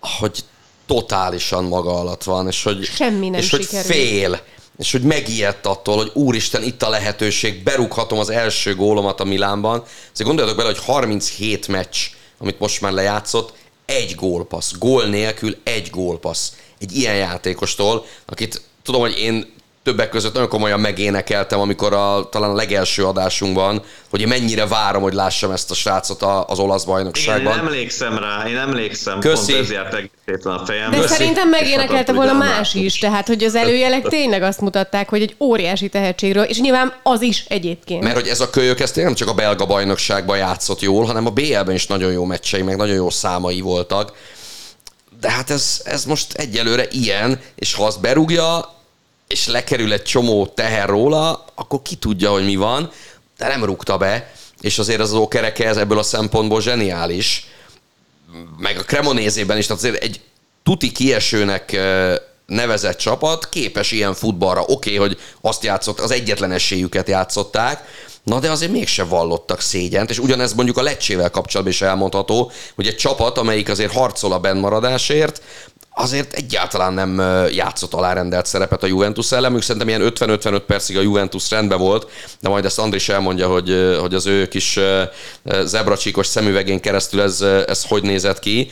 hogy 0.00 0.44
totálisan 0.86 1.64
maga 1.64 1.98
alatt 1.98 2.22
van, 2.22 2.46
és 2.46 2.62
hogy, 2.62 2.84
Semmi 2.84 3.28
nem 3.28 3.40
és 3.40 3.50
hogy 3.50 3.64
fél, 3.64 4.40
és 4.78 4.92
hogy 4.92 5.02
megijedt 5.02 5.66
attól, 5.66 5.96
hogy 5.96 6.10
úristen, 6.14 6.62
itt 6.62 6.82
a 6.82 6.88
lehetőség, 6.88 7.62
berúghatom 7.62 8.18
az 8.18 8.30
első 8.30 8.74
gólomat 8.74 9.20
a 9.20 9.24
Milánban. 9.24 9.82
Azért 10.12 10.28
gondoljatok 10.28 10.56
bele, 10.56 10.68
hogy 10.68 10.84
37 10.84 11.68
meccs 11.68 11.96
amit 12.40 12.58
most 12.58 12.80
már 12.80 12.92
lejátszott, 12.92 13.52
egy 13.84 14.14
gólpassz, 14.14 14.72
gól 14.78 15.04
nélkül 15.04 15.56
egy 15.62 15.90
gólpassz. 15.90 16.52
Egy 16.78 16.96
ilyen 16.96 17.16
játékostól, 17.16 18.04
akit 18.26 18.62
tudom, 18.82 19.00
hogy 19.00 19.18
én 19.18 19.52
többek 19.90 20.08
között 20.08 20.32
nagyon 20.32 20.48
komolyan 20.48 20.80
megénekeltem, 20.80 21.60
amikor 21.60 21.92
a, 21.92 22.28
talán 22.30 22.50
a 22.50 22.54
legelső 22.54 23.04
adásunkban, 23.04 23.82
hogy 24.10 24.20
én 24.20 24.28
mennyire 24.28 24.66
várom, 24.66 25.02
hogy 25.02 25.12
lássam 25.12 25.50
ezt 25.50 25.70
a 25.70 25.74
srácot 25.74 26.22
az 26.46 26.58
olasz 26.58 26.84
bajnokságban. 26.84 27.52
Én 27.52 27.58
emlékszem 27.58 28.18
rá, 28.18 28.48
én 28.48 28.56
emlékszem, 28.56 29.20
Köszi. 29.20 29.52
pont 29.52 29.64
ez 29.64 29.70
járt 29.70 29.94
a 30.44 30.62
fejem. 30.66 30.90
De 30.90 30.96
Köszi. 30.96 31.08
szerintem 31.08 31.48
megénekelte 31.48 32.12
volna 32.12 32.32
más 32.32 32.74
is, 32.74 32.98
tehát 32.98 33.26
hogy 33.26 33.44
az 33.44 33.54
előjelek 33.54 34.08
tényleg 34.08 34.42
azt 34.42 34.60
mutatták, 34.60 35.08
hogy 35.08 35.22
egy 35.22 35.34
óriási 35.38 35.88
tehetségről, 35.88 36.44
és 36.44 36.60
nyilván 36.60 36.92
az 37.02 37.22
is 37.22 37.44
egyébként. 37.48 38.02
Mert 38.02 38.14
hogy 38.14 38.28
ez 38.28 38.40
a 38.40 38.50
kölyök, 38.50 38.80
ez 38.80 38.92
nem 38.92 39.14
csak 39.14 39.28
a 39.28 39.34
belga 39.34 39.66
bajnokságban 39.66 40.36
játszott 40.36 40.80
jól, 40.80 41.04
hanem 41.04 41.26
a 41.26 41.30
BL-ben 41.30 41.74
is 41.74 41.86
nagyon 41.86 42.12
jó 42.12 42.24
meccsei, 42.24 42.62
meg 42.62 42.76
nagyon 42.76 42.94
jó 42.94 43.10
számai 43.10 43.60
voltak. 43.60 44.12
De 45.20 45.30
hát 45.30 45.50
ez, 45.50 45.80
ez 45.84 46.04
most 46.04 46.32
egyelőre 46.32 46.86
ilyen, 46.90 47.40
és 47.54 47.74
ha 47.74 47.84
azt 47.84 48.00
berúgja, 48.00 48.78
és 49.30 49.46
lekerül 49.46 49.92
egy 49.92 50.02
csomó 50.02 50.46
teher 50.46 50.88
róla, 50.88 51.44
akkor 51.54 51.82
ki 51.82 51.94
tudja, 51.94 52.30
hogy 52.30 52.44
mi 52.44 52.56
van, 52.56 52.90
de 53.38 53.48
nem 53.48 53.64
rúgta 53.64 53.96
be, 53.96 54.32
és 54.60 54.78
azért 54.78 55.00
az 55.00 55.12
ókereke 55.12 55.66
ez 55.66 55.76
ebből 55.76 55.98
a 55.98 56.02
szempontból 56.02 56.60
zseniális. 56.60 57.46
Meg 58.58 58.78
a 58.78 58.82
Cremonézében 58.82 59.58
is, 59.58 59.66
tehát 59.66 59.82
azért 59.82 60.02
egy 60.02 60.20
tuti 60.62 60.92
kiesőnek 60.92 61.80
nevezett 62.46 62.98
csapat 62.98 63.48
képes 63.48 63.90
ilyen 63.90 64.14
futballra. 64.14 64.60
Oké, 64.60 64.72
okay, 64.72 64.96
hogy 64.96 65.18
azt 65.40 65.64
játszott, 65.64 66.00
az 66.00 66.10
egyetlen 66.10 66.52
esélyüket 66.52 67.08
játszották, 67.08 67.84
Na 68.22 68.40
de 68.40 68.50
azért 68.50 68.72
mégse 68.72 69.04
vallottak 69.04 69.60
szégyent, 69.60 70.10
és 70.10 70.18
ugyanez 70.18 70.52
mondjuk 70.52 70.76
a 70.76 70.82
lecsével 70.82 71.30
kapcsolatban 71.30 71.74
is 71.74 71.82
elmondható, 71.82 72.50
hogy 72.74 72.86
egy 72.86 72.96
csapat, 72.96 73.38
amelyik 73.38 73.68
azért 73.68 73.92
harcol 73.92 74.32
a 74.32 74.38
bennmaradásért, 74.38 75.42
azért 75.90 76.32
egyáltalán 76.32 76.92
nem 76.92 77.18
játszott 77.52 77.94
alárendelt 77.94 78.46
szerepet 78.46 78.82
a 78.82 78.86
Juventus 78.86 79.32
ellen, 79.32 79.52
mondjuk 79.52 79.62
szerintem 79.62 79.88
ilyen 79.88 80.12
50-55 80.14 80.62
percig 80.66 80.96
a 80.96 81.00
Juventus 81.00 81.50
rendben 81.50 81.78
volt, 81.78 82.10
de 82.40 82.48
majd 82.48 82.64
ezt 82.64 82.78
Andris 82.78 83.08
elmondja, 83.08 83.48
hogy, 83.48 83.96
hogy 84.00 84.14
az 84.14 84.26
ő 84.26 84.48
kis 84.48 84.78
zebracsíkos 85.64 86.26
szemüvegén 86.26 86.80
keresztül 86.80 87.20
ez, 87.20 87.40
ez 87.66 87.84
hogy 87.84 88.02
nézett 88.02 88.38
ki. 88.38 88.70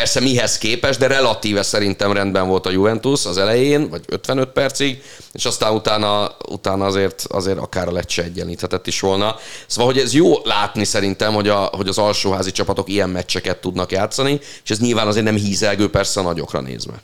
Persze 0.00 0.20
mihez 0.20 0.58
képes, 0.58 0.96
de 0.96 1.06
relatíve 1.06 1.62
szerintem 1.62 2.12
rendben 2.12 2.48
volt 2.48 2.66
a 2.66 2.70
Juventus 2.70 3.26
az 3.26 3.36
elején, 3.36 3.88
vagy 3.88 4.04
55 4.06 4.48
percig, 4.48 5.02
és 5.32 5.44
aztán 5.44 5.74
utána, 5.74 6.36
utána 6.48 6.84
azért, 6.84 7.24
azért 7.28 7.58
akár 7.58 7.88
a 7.88 7.92
Lecce 7.92 8.22
egyenlíthetett 8.22 8.86
is 8.86 9.00
volna. 9.00 9.36
Szóval, 9.66 9.92
hogy 9.92 10.02
ez 10.02 10.14
jó 10.14 10.32
látni 10.44 10.84
szerintem, 10.84 11.34
hogy, 11.34 11.48
a, 11.48 11.56
hogy 11.56 11.88
az 11.88 11.98
alsóházi 11.98 12.52
csapatok 12.52 12.88
ilyen 12.88 13.10
meccseket 13.10 13.60
tudnak 13.60 13.92
játszani, 13.92 14.40
és 14.64 14.70
ez 14.70 14.78
nyilván 14.78 15.06
azért 15.06 15.24
nem 15.24 15.36
hízelgő 15.36 15.90
persze 15.90 16.20
a 16.20 16.22
nagyokra 16.22 16.60
nézve. 16.60 16.94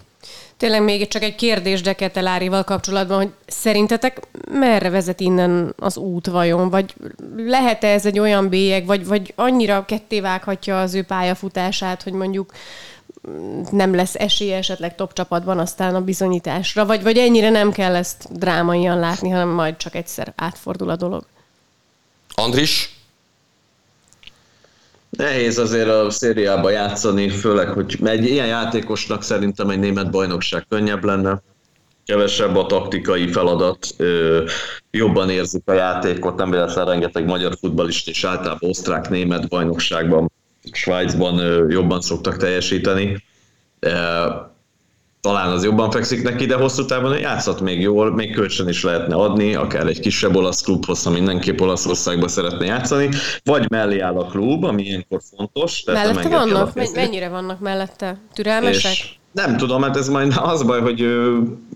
Tényleg 0.60 0.82
még 0.82 1.08
csak 1.08 1.22
egy 1.22 1.34
kérdés 1.34 1.80
Deketelárival 1.80 2.64
kapcsolatban, 2.64 3.16
hogy 3.16 3.30
szerintetek 3.46 4.20
merre 4.50 4.90
vezet 4.90 5.20
innen 5.20 5.74
az 5.78 5.96
út 5.96 6.26
vajon? 6.26 6.70
Vagy 6.70 6.94
lehet-e 7.36 7.86
ez 7.88 8.06
egy 8.06 8.18
olyan 8.18 8.48
bélyeg, 8.48 8.86
vagy, 8.86 9.06
vagy 9.06 9.32
annyira 9.36 9.84
kettévághatja 9.84 10.80
az 10.80 10.94
ő 10.94 11.02
pályafutását, 11.02 12.02
hogy 12.02 12.12
mondjuk 12.12 12.52
nem 13.70 13.94
lesz 13.94 14.14
esélye 14.14 14.56
esetleg 14.56 14.94
top 14.94 15.12
csapatban 15.12 15.58
aztán 15.58 15.94
a 15.94 16.00
bizonyításra, 16.00 16.86
vagy, 16.86 17.02
vagy 17.02 17.18
ennyire 17.18 17.50
nem 17.50 17.72
kell 17.72 17.94
ezt 17.94 18.38
drámaian 18.38 18.98
látni, 18.98 19.28
hanem 19.28 19.48
majd 19.48 19.76
csak 19.76 19.94
egyszer 19.94 20.32
átfordul 20.36 20.90
a 20.90 20.96
dolog. 20.96 21.24
Andris? 22.34 22.99
Nehéz 25.20 25.58
azért 25.58 25.88
a 25.88 26.10
szériába 26.10 26.70
játszani, 26.70 27.28
főleg, 27.28 27.68
hogy 27.68 27.98
egy 28.04 28.24
ilyen 28.24 28.46
játékosnak 28.46 29.22
szerintem 29.22 29.70
egy 29.70 29.78
német 29.78 30.10
bajnokság 30.10 30.66
könnyebb 30.68 31.04
lenne, 31.04 31.42
kevesebb 32.04 32.56
a 32.56 32.66
taktikai 32.66 33.28
feladat, 33.28 33.86
jobban 34.90 35.30
érzik 35.30 35.62
a 35.64 35.72
játékot, 35.72 36.36
nem 36.36 36.50
véletlen 36.50 36.86
rengeteg 36.86 37.24
magyar 37.24 37.56
futbalist 37.60 38.08
és 38.08 38.24
általában 38.24 38.70
osztrák-német 38.70 39.48
bajnokságban, 39.48 40.32
Svájcban 40.72 41.66
jobban 41.70 42.00
szoktak 42.00 42.36
teljesíteni. 42.36 43.24
Talán 45.20 45.50
az 45.50 45.64
jobban 45.64 45.90
fekszik 45.90 46.22
neki, 46.22 46.46
de 46.46 46.54
hosszú 46.54 46.84
távon 46.84 47.18
játszott 47.18 47.60
még 47.60 47.80
jól, 47.80 48.14
még 48.14 48.34
kölcsön 48.34 48.68
is 48.68 48.82
lehetne 48.82 49.14
adni, 49.14 49.54
akár 49.54 49.86
egy 49.86 50.00
kisebb 50.00 50.36
olasz 50.36 50.62
klubhoz, 50.62 51.02
ha 51.02 51.10
mindenképp 51.10 51.60
Olaszországba 51.60 52.28
szeretne 52.28 52.64
játszani, 52.64 53.08
vagy 53.44 53.70
mellé 53.70 53.98
áll 53.98 54.16
a 54.16 54.24
klub, 54.24 54.64
ami 54.64 54.82
ilyenkor 54.82 55.20
fontos. 55.36 55.82
Mellette 55.84 56.28
vannak? 56.28 56.74
Mennyire 56.94 57.28
vannak 57.28 57.60
mellette? 57.60 58.18
Türelmesek? 58.34 58.92
És 58.92 59.18
nem 59.32 59.56
tudom, 59.56 59.82
hát 59.82 59.96
ez 59.96 60.08
majd 60.08 60.32
az 60.52 60.62
baj, 60.62 60.80
hogy 60.80 61.06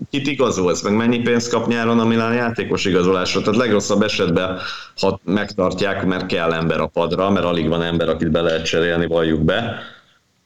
kit 0.09 0.27
igazolsz, 0.27 0.81
meg 0.81 0.95
mennyi 0.95 1.19
pénzt 1.19 1.49
kap 1.49 1.67
nyáron 1.67 1.99
a 1.99 2.05
Milán 2.05 2.33
játékos 2.33 2.85
igazolásra. 2.85 3.41
Tehát 3.41 3.59
legrosszabb 3.59 4.01
esetben, 4.01 4.57
ha 5.01 5.19
megtartják, 5.23 6.05
mert 6.05 6.25
kell 6.25 6.53
ember 6.53 6.79
a 6.79 6.87
padra, 6.87 7.29
mert 7.29 7.45
alig 7.45 7.67
van 7.67 7.83
ember, 7.83 8.09
akit 8.09 8.31
be 8.31 8.41
lehet 8.41 8.65
cserélni, 8.65 9.05
valljuk 9.05 9.41
be 9.41 9.79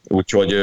Úgyhogy, 0.08 0.54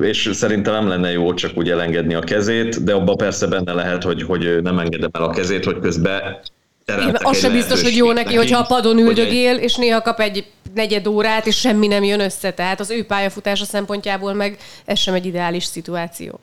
és 0.00 0.30
szerintem 0.32 0.72
nem 0.72 0.88
lenne 0.88 1.10
jó 1.10 1.34
csak 1.34 1.56
úgy 1.56 1.70
elengedni 1.70 2.14
a 2.14 2.20
kezét, 2.20 2.84
de 2.84 2.92
abban 2.92 3.16
persze 3.16 3.46
benne 3.46 3.72
lehet, 3.72 4.02
hogy, 4.02 4.22
hogy 4.22 4.62
nem 4.62 4.78
engedem 4.78 5.10
el 5.12 5.22
a 5.22 5.30
kezét, 5.30 5.64
hogy 5.64 5.78
közben 5.78 6.40
igen, 6.86 7.16
az 7.22 7.38
sem 7.38 7.52
biztos, 7.52 7.82
hogy 7.82 7.96
jó 7.96 8.12
neki, 8.12 8.34
hogyha 8.34 8.58
a 8.58 8.66
padon 8.66 8.98
üldögél, 8.98 9.56
és 9.56 9.74
néha 9.74 10.02
kap 10.02 10.20
egy 10.20 10.46
negyed 10.74 11.06
órát, 11.06 11.46
és 11.46 11.56
semmi 11.56 11.86
nem 11.86 12.04
jön 12.04 12.20
össze. 12.20 12.52
Tehát 12.52 12.80
az 12.80 12.90
ő 12.90 13.04
pályafutása 13.04 13.64
szempontjából 13.64 14.32
meg 14.32 14.58
ez 14.84 14.98
sem 14.98 15.14
egy 15.14 15.26
ideális 15.26 15.64
szituáció. 15.64 16.40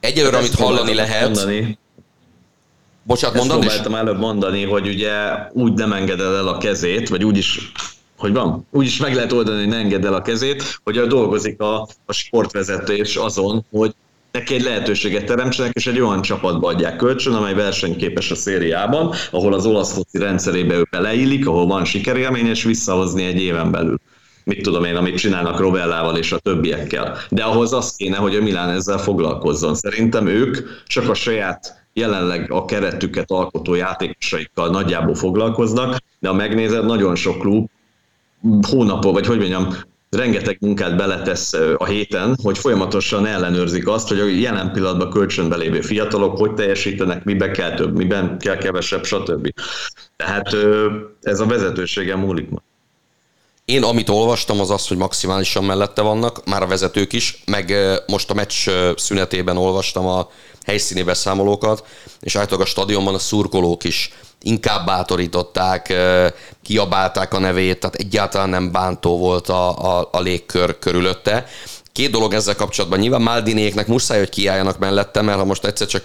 Egyelőre, 0.00 0.36
amit 0.36 0.54
hallani 0.54 0.94
lehet, 0.94 1.22
mondani. 1.22 1.78
Bocsánat, 3.02 3.36
mondani 3.36 3.60
próbáltam 3.60 3.94
előbb 3.94 4.18
mondani, 4.18 4.64
hogy 4.64 4.88
ugye 4.88 5.12
úgy 5.52 5.72
nem 5.72 5.92
engeded 5.92 6.34
el 6.34 6.48
a 6.48 6.58
kezét, 6.58 7.08
vagy 7.08 7.24
úgy 7.24 7.36
is 7.36 7.72
hogy 8.18 8.32
van, 8.32 8.66
úgyis 8.70 8.96
meg 8.96 9.14
lehet 9.14 9.32
oldani, 9.32 9.58
hogy 9.58 9.68
ne 9.68 9.76
engedd 9.76 10.06
el 10.06 10.14
a 10.14 10.22
kezét, 10.22 10.80
hogy 10.84 11.00
dolgozik 11.00 11.60
a, 11.60 11.88
a 12.06 12.12
sportvezetés 12.12 13.16
azon, 13.16 13.64
hogy 13.70 13.94
neki 14.32 14.54
egy 14.54 14.62
lehetőséget 14.62 15.24
teremtsenek, 15.24 15.72
és 15.74 15.86
egy 15.86 16.00
olyan 16.00 16.22
csapatba 16.22 16.68
adják 16.68 16.96
kölcsön, 16.96 17.34
amely 17.34 17.54
versenyképes 17.54 18.30
a 18.30 18.34
szériában, 18.34 19.14
ahol 19.30 19.52
az 19.52 19.66
olasz 19.66 19.92
foci 19.92 20.18
rendszerébe 20.18 20.74
ő 20.74 20.86
beleillik, 20.90 21.46
ahol 21.46 21.66
van 21.66 21.84
sikerélmény, 21.84 22.46
és 22.46 22.62
visszahozni 22.62 23.24
egy 23.24 23.40
éven 23.40 23.70
belül 23.70 23.98
mit 24.44 24.62
tudom 24.62 24.84
én, 24.84 24.96
amit 24.96 25.18
csinálnak 25.18 25.60
Rovellával 25.60 26.16
és 26.16 26.32
a 26.32 26.38
többiekkel. 26.38 27.16
De 27.28 27.42
ahhoz 27.42 27.72
az 27.72 27.94
kéne, 27.96 28.16
hogy 28.16 28.36
a 28.36 28.42
Milán 28.42 28.70
ezzel 28.70 28.98
foglalkozzon. 28.98 29.74
Szerintem 29.74 30.26
ők 30.26 30.58
csak 30.86 31.08
a 31.08 31.14
saját 31.14 31.86
jelenleg 31.92 32.52
a 32.52 32.64
keretüket 32.64 33.30
alkotó 33.30 33.74
játékosaikkal 33.74 34.70
nagyjából 34.70 35.14
foglalkoznak, 35.14 35.96
de 36.18 36.28
ha 36.28 36.34
megnézed, 36.34 36.84
nagyon 36.84 37.14
sok 37.14 37.38
klub 37.38 37.68
hónapok, 38.68 39.12
vagy 39.12 39.26
hogy 39.26 39.38
mondjam, 39.38 39.68
rengeteg 40.10 40.56
munkát 40.60 40.96
beletesz 40.96 41.52
a 41.76 41.84
héten, 41.84 42.36
hogy 42.42 42.58
folyamatosan 42.58 43.26
ellenőrzik 43.26 43.88
azt, 43.88 44.08
hogy 44.08 44.20
a 44.20 44.26
jelen 44.26 44.72
pillanatban 44.72 45.10
kölcsönbe 45.10 45.56
lévő 45.56 45.80
fiatalok 45.80 46.38
hogy 46.38 46.54
teljesítenek, 46.54 47.24
miben 47.24 47.52
kell 47.52 47.74
több, 47.74 47.96
miben 47.96 48.38
kell 48.38 48.56
kevesebb, 48.56 49.04
stb. 49.04 49.52
Tehát 50.16 50.56
ez 51.20 51.40
a 51.40 51.46
vezetősége 51.46 52.16
múlik 52.16 52.50
ma. 52.50 52.62
Én 53.64 53.82
amit 53.82 54.08
olvastam, 54.08 54.60
az 54.60 54.70
az, 54.70 54.88
hogy 54.88 54.96
maximálisan 54.96 55.64
mellette 55.64 56.02
vannak, 56.02 56.44
már 56.44 56.62
a 56.62 56.66
vezetők 56.66 57.12
is, 57.12 57.42
meg 57.46 57.74
most 58.06 58.30
a 58.30 58.34
meccs 58.34 58.68
szünetében 58.96 59.56
olvastam 59.56 60.06
a 60.06 60.28
helyszíni 60.66 61.02
beszámolókat, 61.02 61.84
és 62.20 62.36
általában 62.36 62.66
a 62.66 62.68
stadionban 62.68 63.14
a 63.14 63.18
szurkolók 63.18 63.84
is 63.84 64.12
inkább 64.42 64.86
bátorították, 64.86 65.94
kiabálták 66.62 67.34
a 67.34 67.38
nevét, 67.38 67.80
tehát 67.80 67.96
egyáltalán 67.96 68.48
nem 68.48 68.72
bántó 68.72 69.18
volt 69.18 69.48
a, 69.48 69.98
a, 69.98 70.08
a 70.12 70.20
légkör 70.20 70.78
körülötte. 70.78 71.46
Két 71.94 72.10
dolog 72.10 72.32
ezzel 72.32 72.54
kapcsolatban. 72.54 72.98
Nyilván 72.98 73.22
Maldinéknek 73.22 73.86
muszáj, 73.86 74.18
hogy 74.18 74.28
kiálljanak 74.28 74.78
mellette, 74.78 75.22
mert 75.22 75.38
ha 75.38 75.44
most 75.44 75.64
egyszer 75.64 75.86
csak 75.86 76.02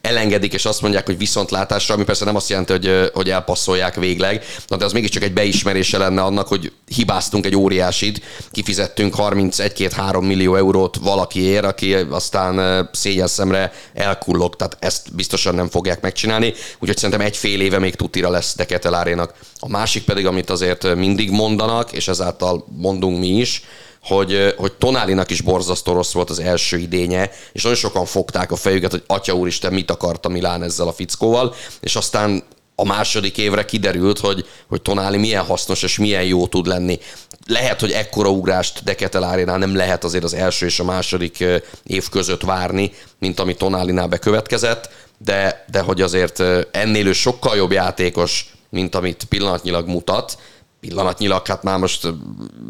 elengedik, 0.00 0.52
és 0.52 0.64
azt 0.64 0.82
mondják, 0.82 1.06
hogy 1.06 1.18
viszontlátásra, 1.18 1.94
ami 1.94 2.04
persze 2.04 2.24
nem 2.24 2.36
azt 2.36 2.48
jelenti, 2.48 2.72
hogy, 2.72 3.10
hogy 3.12 3.30
elpasszolják 3.30 3.94
végleg, 3.94 4.44
de 4.68 4.84
az 4.84 4.92
mégiscsak 4.92 5.22
egy 5.22 5.32
beismerése 5.32 5.98
lenne 5.98 6.22
annak, 6.22 6.48
hogy 6.48 6.72
hibáztunk 6.86 7.46
egy 7.46 7.56
óriásit, 7.56 8.20
kifizettünk 8.50 9.14
31-2-3 9.16 10.26
millió 10.26 10.56
eurót 10.56 10.96
valakiért, 10.96 11.64
aki 11.64 11.94
aztán 11.94 12.88
szégyen 12.92 13.26
szemre 13.26 13.72
elkullog, 13.94 14.56
tehát 14.56 14.76
ezt 14.80 15.14
biztosan 15.14 15.54
nem 15.54 15.68
fogják 15.68 16.00
megcsinálni, 16.00 16.54
úgyhogy 16.78 16.96
szerintem 16.96 17.26
egy 17.26 17.36
fél 17.36 17.60
éve 17.60 17.78
még 17.78 17.94
tutira 17.94 18.30
lesz 18.30 18.56
Deketelárénak. 18.56 19.34
A 19.58 19.68
másik 19.68 20.04
pedig, 20.04 20.26
amit 20.26 20.50
azért 20.50 20.94
mindig 20.94 21.30
mondanak, 21.30 21.92
és 21.92 22.08
ezáltal 22.08 22.64
mondunk 22.76 23.18
mi 23.18 23.28
is, 23.28 23.62
hogy, 24.02 24.54
hogy 24.56 24.72
Tonálinak 24.72 25.30
is 25.30 25.40
borzasztó 25.40 25.92
rossz 25.92 26.12
volt 26.12 26.30
az 26.30 26.38
első 26.38 26.78
idénye, 26.78 27.30
és 27.52 27.62
nagyon 27.62 27.78
sokan 27.78 28.04
fogták 28.04 28.52
a 28.52 28.56
fejüket, 28.56 28.90
hogy 28.90 29.02
atya 29.06 29.32
úristen, 29.32 29.72
mit 29.72 29.90
akart 29.90 30.26
a 30.26 30.28
Milán 30.28 30.62
ezzel 30.62 30.88
a 30.88 30.92
fickóval, 30.92 31.54
és 31.80 31.96
aztán 31.96 32.42
a 32.74 32.84
második 32.84 33.38
évre 33.38 33.64
kiderült, 33.64 34.18
hogy, 34.18 34.46
hogy 34.68 34.82
Tonáli 34.82 35.16
milyen 35.16 35.44
hasznos 35.44 35.82
és 35.82 35.98
milyen 35.98 36.24
jó 36.24 36.46
tud 36.46 36.66
lenni. 36.66 36.98
Lehet, 37.46 37.80
hogy 37.80 37.90
ekkora 37.90 38.30
ugrást 38.30 38.84
Deketelárinál 38.84 39.58
nem 39.58 39.76
lehet 39.76 40.04
azért 40.04 40.24
az 40.24 40.34
első 40.34 40.66
és 40.66 40.80
a 40.80 40.84
második 40.84 41.44
év 41.84 42.08
között 42.08 42.42
várni, 42.42 42.92
mint 43.18 43.40
ami 43.40 43.54
Tonálinál 43.54 44.06
bekövetkezett, 44.06 44.90
de, 45.18 45.64
de 45.70 45.80
hogy 45.80 46.00
azért 46.00 46.42
ennél 46.70 47.06
ő 47.06 47.12
sokkal 47.12 47.56
jobb 47.56 47.72
játékos, 47.72 48.54
mint 48.68 48.94
amit 48.94 49.24
pillanatnyilag 49.24 49.88
mutat, 49.88 50.38
pillanatnyilag, 50.80 51.46
hát 51.46 51.62
már 51.62 51.78
most 51.78 52.08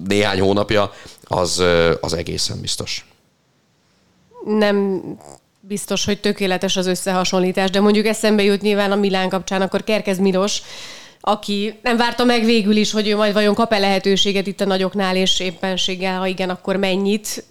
néhány 0.06 0.40
hónapja, 0.40 0.92
az, 1.32 1.62
az 2.00 2.12
egészen 2.12 2.60
biztos. 2.60 3.06
Nem 4.44 5.02
biztos, 5.60 6.04
hogy 6.04 6.20
tökéletes 6.20 6.76
az 6.76 6.86
összehasonlítás, 6.86 7.70
de 7.70 7.80
mondjuk 7.80 8.06
eszembe 8.06 8.42
jut 8.42 8.60
nyilván 8.60 8.92
a 8.92 8.96
Milán 8.96 9.28
kapcsán, 9.28 9.62
akkor 9.62 9.84
Kerkez 9.84 10.18
Milos, 10.18 10.62
aki 11.20 11.78
nem 11.82 11.96
várta 11.96 12.24
meg 12.24 12.44
végül 12.44 12.76
is, 12.76 12.92
hogy 12.92 13.08
ő 13.08 13.16
majd 13.16 13.32
vajon 13.32 13.54
kap-e 13.54 13.78
lehetőséget 13.78 14.46
itt 14.46 14.60
a 14.60 14.64
nagyoknál, 14.64 15.16
és 15.16 15.40
éppenséggel, 15.40 16.18
ha 16.18 16.26
igen, 16.26 16.50
akkor 16.50 16.76
mennyit, 16.76 17.44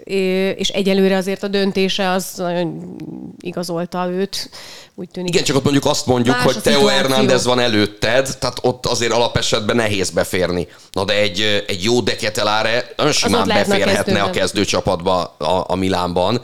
és 0.58 0.70
egyelőre 0.70 1.18
azért 1.18 1.44
a 1.44 1.48
döntése 1.48 2.10
az 2.10 2.34
nagyon 2.36 2.96
igazolta 3.40 4.10
őt. 4.10 4.50
Úgy 4.96 5.10
tűnik. 5.10 5.34
Igen, 5.34 5.44
csak 5.44 5.56
ott 5.56 5.64
mondjuk 5.64 5.86
azt 5.86 6.06
mondjuk, 6.06 6.36
Más 6.36 6.44
hogy 6.44 6.62
Teo 6.62 6.86
Hernández 6.86 7.46
van 7.46 7.60
előtted, 7.60 8.38
tehát 8.40 8.58
ott 8.62 8.86
azért 8.86 9.12
alapesetben 9.12 9.76
nehéz 9.76 10.10
beférni. 10.10 10.68
Na 10.92 11.06
de 11.06 11.14
egy, 11.14 11.64
egy 11.68 11.84
jó 11.84 12.02
deketeláre 12.02 12.94
nagyon 12.98 13.14
simán 13.14 13.48
beférhetne 13.48 14.22
a 14.22 14.30
kezdőcsapatba 14.30 15.36
a, 15.38 15.64
a 15.68 15.76
Milánban. 15.76 16.42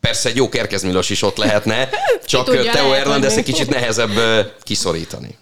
Persze 0.00 0.28
egy 0.28 0.36
jó 0.36 0.48
kerkezmilos 0.48 1.10
is 1.10 1.22
ott 1.22 1.36
lehetne, 1.36 1.88
csak 2.24 2.70
Teo 2.70 2.90
Hernández 2.90 3.36
egy 3.36 3.44
kicsit 3.44 3.68
nehezebb 3.68 4.12
kiszorítani. 4.62 5.38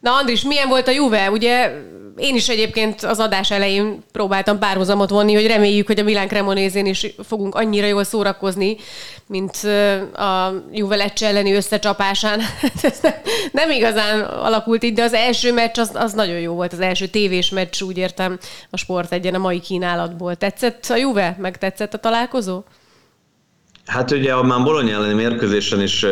Na 0.00 0.10
Andris, 0.12 0.42
milyen 0.42 0.68
volt 0.68 0.88
a 0.88 0.90
Juve? 0.90 1.30
Ugye 1.30 1.72
én 2.18 2.34
is 2.34 2.48
egyébként 2.48 3.02
az 3.02 3.18
adás 3.18 3.50
elején 3.50 4.02
próbáltam 4.12 4.58
párhuzamot 4.58 5.10
vonni, 5.10 5.34
hogy 5.34 5.46
reméljük, 5.46 5.86
hogy 5.86 5.98
a 5.98 6.02
Milán 6.02 6.28
Cremonézén 6.28 6.86
is 6.86 7.06
fogunk 7.26 7.54
annyira 7.54 7.86
jól 7.86 8.04
szórakozni, 8.04 8.76
mint 9.26 9.56
a 10.14 10.52
Juve 10.72 11.12
elleni 11.20 11.52
összecsapásán. 11.52 12.40
nem 13.52 13.70
igazán 13.70 14.20
alakult 14.20 14.82
így, 14.82 14.92
de 14.92 15.02
az 15.02 15.12
első 15.12 15.52
meccs 15.52 15.78
az, 15.78 15.90
az 15.94 16.12
nagyon 16.12 16.40
jó 16.40 16.54
volt, 16.54 16.72
az 16.72 16.80
első 16.80 17.06
tévés 17.06 17.50
meccs, 17.50 17.82
úgy 17.82 17.96
értem 17.96 18.38
a 18.70 18.76
sport 18.76 19.12
egyen 19.12 19.34
a 19.34 19.38
mai 19.38 19.60
kínálatból. 19.60 20.36
Tetszett 20.36 20.86
a 20.88 20.96
Juve? 20.96 21.36
Meg 21.38 21.58
tetszett 21.58 21.94
a 21.94 21.98
találkozó? 21.98 22.62
Hát 23.88 24.10
ugye 24.10 24.32
a 24.32 24.42
már 24.42 24.62
Bologna 24.62 24.90
elleni 24.90 25.14
mérkőzésen 25.14 25.82
is 25.82 26.06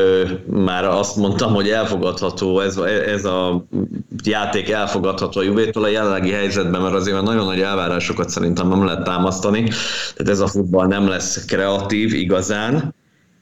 már 0.46 0.84
azt 0.84 1.16
mondtam, 1.16 1.54
hogy 1.54 1.68
elfogadható, 1.68 2.60
ez, 2.60 2.76
ez 3.06 3.24
a 3.24 3.66
játék 4.24 4.70
elfogadható 4.70 5.40
a 5.40 5.42
Juvétól 5.42 5.84
a 5.84 5.88
jelenlegi 5.88 6.30
helyzetben, 6.30 6.80
mert 6.80 6.94
azért 6.94 7.22
nagyon 7.22 7.44
nagy 7.44 7.60
elvárásokat 7.60 8.28
szerintem 8.28 8.68
nem 8.68 8.84
lehet 8.84 9.04
támasztani, 9.04 9.62
tehát 10.16 10.32
ez 10.32 10.40
a 10.40 10.46
futball 10.46 10.86
nem 10.86 11.08
lesz 11.08 11.44
kreatív 11.44 12.14
igazán, 12.14 12.94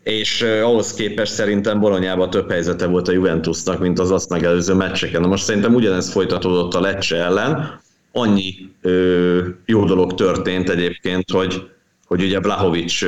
és 0.03 0.43
ahhoz 0.63 0.95
képest 0.95 1.33
szerintem 1.33 1.81
Bolonyában 1.81 2.31
több 2.31 2.51
helyzete 2.51 2.87
volt 2.87 3.09
a 3.09 3.13
Juventusnak, 3.13 3.79
mint 3.81 3.99
az 3.99 4.11
azt 4.11 4.29
megelőző 4.31 4.75
meccseken. 4.75 5.21
Na 5.21 5.27
most 5.27 5.45
szerintem 5.45 5.75
ugyanez 5.75 6.11
folytatódott 6.11 6.75
a 6.75 6.81
Lecce 6.81 7.17
ellen, 7.17 7.81
annyi 8.13 8.55
ö, 8.83 9.39
jó 9.67 9.85
dolog 9.85 10.15
történt 10.15 10.69
egyébként, 10.69 11.31
hogy 11.31 11.69
hogy 12.07 12.23
ugye 12.23 12.41
Vlahovic 12.41 13.01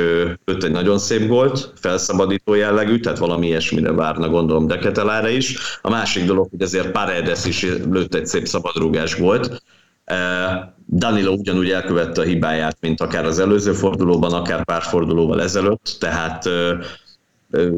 lőtt 0.45 0.63
egy 0.63 0.71
nagyon 0.71 0.99
szép 0.99 1.27
gólt, 1.27 1.73
felszabadító 1.75 2.53
jellegű, 2.53 2.99
tehát 2.99 3.17
valami 3.17 3.47
ilyesmire 3.47 3.91
várna 3.91 4.29
gondolom 4.29 4.67
Deketelára 4.67 5.29
is. 5.29 5.55
A 5.81 5.89
másik 5.89 6.25
dolog, 6.25 6.47
hogy 6.49 6.61
azért 6.61 6.91
Paredes 6.91 7.45
is 7.45 7.61
lőtt 7.91 8.15
egy 8.15 8.25
szép 8.25 8.47
szabadrúgás 8.47 9.15
volt. 9.15 9.63
Danilo 10.89 11.31
ugyanúgy 11.31 11.69
elkövette 11.69 12.21
a 12.21 12.25
hibáját, 12.25 12.77
mint 12.81 13.01
akár 13.01 13.25
az 13.25 13.39
előző 13.39 13.73
fordulóban, 13.73 14.33
akár 14.33 14.63
pár 14.63 14.81
fordulóval 14.81 15.41
ezelőtt, 15.41 15.95
tehát 15.99 16.49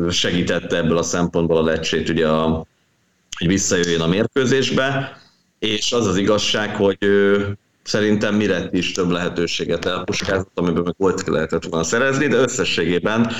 segítette 0.09 0.77
ebből 0.77 0.97
a 0.97 1.03
szempontból 1.03 1.57
a 1.57 1.63
lecsét, 1.63 2.09
ugye 2.09 2.27
a, 2.27 2.65
hogy 3.37 3.47
visszajöjjön 3.47 4.01
a 4.01 4.07
mérkőzésbe, 4.07 5.17
és 5.59 5.91
az 5.91 6.07
az 6.07 6.17
igazság, 6.17 6.75
hogy 6.75 6.97
szerintem 7.89 8.35
Miretti 8.35 8.77
is 8.77 8.91
több 8.91 9.09
lehetőséget 9.09 9.85
elpuskázott, 9.85 10.59
amiben 10.59 10.83
meg 10.83 10.93
volt 10.97 11.27
lehetett 11.27 11.65
volna 11.65 11.83
szerezni, 11.83 12.27
de 12.27 12.35
összességében 12.35 13.31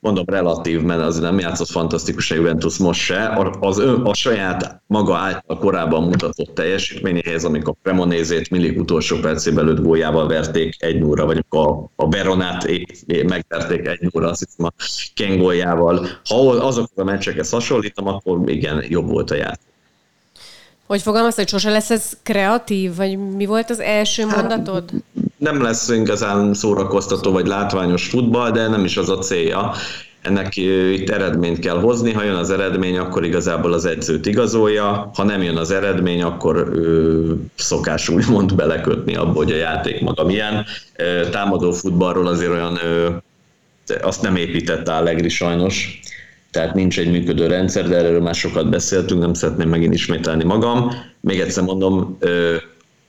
mondom 0.00 0.24
relatív, 0.26 0.82
mert 0.82 1.00
az 1.00 1.18
nem 1.18 1.38
játszott 1.38 1.68
fantasztikus 1.68 2.30
a 2.30 2.34
Juventus 2.34 2.76
most 2.76 3.00
se, 3.00 3.50
az 3.60 3.78
ön, 3.78 4.00
a 4.00 4.14
saját 4.14 4.82
maga 4.86 5.16
által 5.16 5.58
korábban 5.58 6.02
mutatott 6.02 6.54
teljesítményéhez, 6.54 7.44
amikor 7.44 7.74
Cremonézét 7.82 8.50
Milik 8.50 8.80
utolsó 8.80 9.16
percében 9.16 9.64
lőtt 9.64 9.82
góljával 9.82 10.28
verték 10.28 10.74
egy 10.78 10.98
nóra, 10.98 11.26
vagy 11.26 11.44
a, 11.48 11.68
a 11.96 12.08
Veronát 12.08 12.64
épp, 12.64 13.28
megverték 13.28 13.86
egy 13.86 14.08
nóra, 14.12 14.28
azt 14.30 14.44
hiszem 14.44 14.66
a 14.66 14.82
Ken 15.14 15.38
góljával. 15.38 16.06
Ha 16.28 16.50
azok 16.50 16.90
a 16.94 17.04
meccsekhez 17.04 17.50
hasonlítom, 17.50 18.06
akkor 18.06 18.50
igen, 18.50 18.84
jobb 18.88 19.08
volt 19.08 19.30
a 19.30 19.34
játék. 19.34 19.66
Hogy 20.88 21.02
fogalmazta, 21.02 21.40
hogy 21.40 21.50
sose 21.50 21.70
lesz 21.70 21.90
ez 21.90 22.12
kreatív, 22.22 22.96
vagy 22.96 23.18
mi 23.18 23.46
volt 23.46 23.70
az 23.70 23.80
első 23.80 24.26
hát, 24.26 24.36
mondatod? 24.36 24.90
Nem 25.36 25.62
lesz 25.62 25.88
igazán 25.88 26.54
szórakoztató 26.54 27.32
vagy 27.32 27.46
látványos 27.46 28.08
futball, 28.08 28.50
de 28.50 28.68
nem 28.68 28.84
is 28.84 28.96
az 28.96 29.08
a 29.08 29.18
célja. 29.18 29.72
Ennek 30.22 30.56
itt 30.56 31.10
eredményt 31.10 31.58
kell 31.58 31.80
hozni, 31.80 32.12
ha 32.12 32.22
jön 32.22 32.34
az 32.34 32.50
eredmény, 32.50 32.98
akkor 32.98 33.24
igazából 33.24 33.72
az 33.72 33.84
edzőt 33.84 34.26
igazolja, 34.26 35.10
ha 35.14 35.24
nem 35.24 35.42
jön 35.42 35.56
az 35.56 35.70
eredmény, 35.70 36.22
akkor 36.22 36.56
ő, 36.56 37.36
szokás 37.54 38.08
úgymond 38.08 38.54
belekötni 38.54 39.16
abba, 39.16 39.32
hogy 39.32 39.52
a 39.52 39.56
játék 39.56 40.00
maga 40.00 40.24
milyen. 40.24 40.64
Támadó 41.30 41.72
futballról 41.72 42.26
azért 42.26 42.50
olyan 42.50 42.78
azt 44.02 44.22
nem 44.22 44.36
építette 44.36 44.94
Allegri 44.94 45.28
sajnos, 45.28 46.00
tehát 46.50 46.74
nincs 46.74 46.98
egy 46.98 47.10
működő 47.10 47.46
rendszer, 47.46 47.88
de 47.88 47.96
erről 47.96 48.20
már 48.20 48.34
sokat 48.34 48.70
beszéltünk, 48.70 49.20
nem 49.20 49.34
szeretném 49.34 49.68
megint 49.68 49.94
ismételni 49.94 50.44
magam. 50.44 50.90
Még 51.20 51.40
egyszer 51.40 51.64
mondom, 51.64 52.18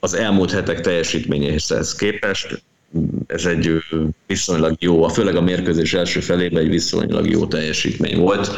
az 0.00 0.14
elmúlt 0.14 0.50
hetek 0.50 0.80
teljesítményéhez 0.80 1.94
képest 1.94 2.62
ez 3.26 3.46
egy 3.46 3.82
viszonylag 4.26 4.74
jó, 4.78 5.08
főleg 5.08 5.36
a 5.36 5.40
mérkőzés 5.40 5.94
első 5.94 6.20
felében 6.20 6.62
egy 6.62 6.68
viszonylag 6.68 7.30
jó 7.30 7.46
teljesítmény 7.46 8.18
volt. 8.18 8.50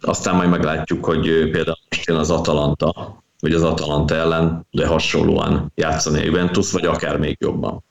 Aztán 0.00 0.34
majd 0.34 0.48
meglátjuk, 0.48 1.04
hogy 1.04 1.50
például 1.50 1.78
most 1.88 2.06
jön 2.06 2.16
az 2.16 2.30
Atalanta, 2.30 3.22
vagy 3.40 3.52
az 3.52 3.62
Atalanta 3.62 4.14
ellen, 4.14 4.66
de 4.70 4.86
hasonlóan 4.86 5.72
játszani 5.74 6.18
a 6.18 6.24
Juventus, 6.24 6.72
vagy 6.72 6.84
akár 6.84 7.18
még 7.18 7.36
jobban. 7.40 7.84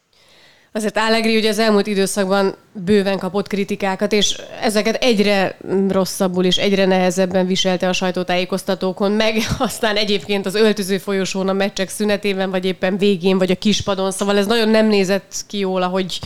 Azért 0.71 0.97
Allegri 0.97 1.37
ugye 1.37 1.49
az 1.49 1.59
elmúlt 1.59 1.87
időszakban 1.87 2.55
bőven 2.71 3.17
kapott 3.17 3.47
kritikákat, 3.47 4.11
és 4.11 4.41
ezeket 4.61 5.03
egyre 5.03 5.57
rosszabbul 5.89 6.45
és 6.45 6.57
egyre 6.57 6.85
nehezebben 6.85 7.47
viselte 7.47 7.87
a 7.87 7.93
sajtótájékoztatókon, 7.93 9.11
meg 9.11 9.35
aztán 9.57 9.95
egyébként 9.95 10.45
az 10.45 10.55
öltöző 10.55 10.97
folyosón 10.97 11.47
a 11.47 11.53
meccsek 11.53 11.89
szünetében, 11.89 12.49
vagy 12.49 12.65
éppen 12.65 12.97
végén, 12.97 13.37
vagy 13.37 13.51
a 13.51 13.55
kispadon, 13.55 14.11
szóval 14.11 14.37
ez 14.37 14.45
nagyon 14.45 14.69
nem 14.69 14.87
nézett 14.87 15.33
ki 15.47 15.57
jól, 15.57 15.81
ahogy, 15.83 16.19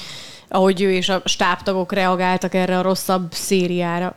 ahogy 0.47 0.81
ő 0.81 0.91
és 0.91 1.09
a 1.09 1.21
stábtagok 1.25 1.93
reagáltak 1.93 2.53
erre 2.53 2.77
a 2.77 2.81
rosszabb 2.81 3.33
szériára. 3.33 4.15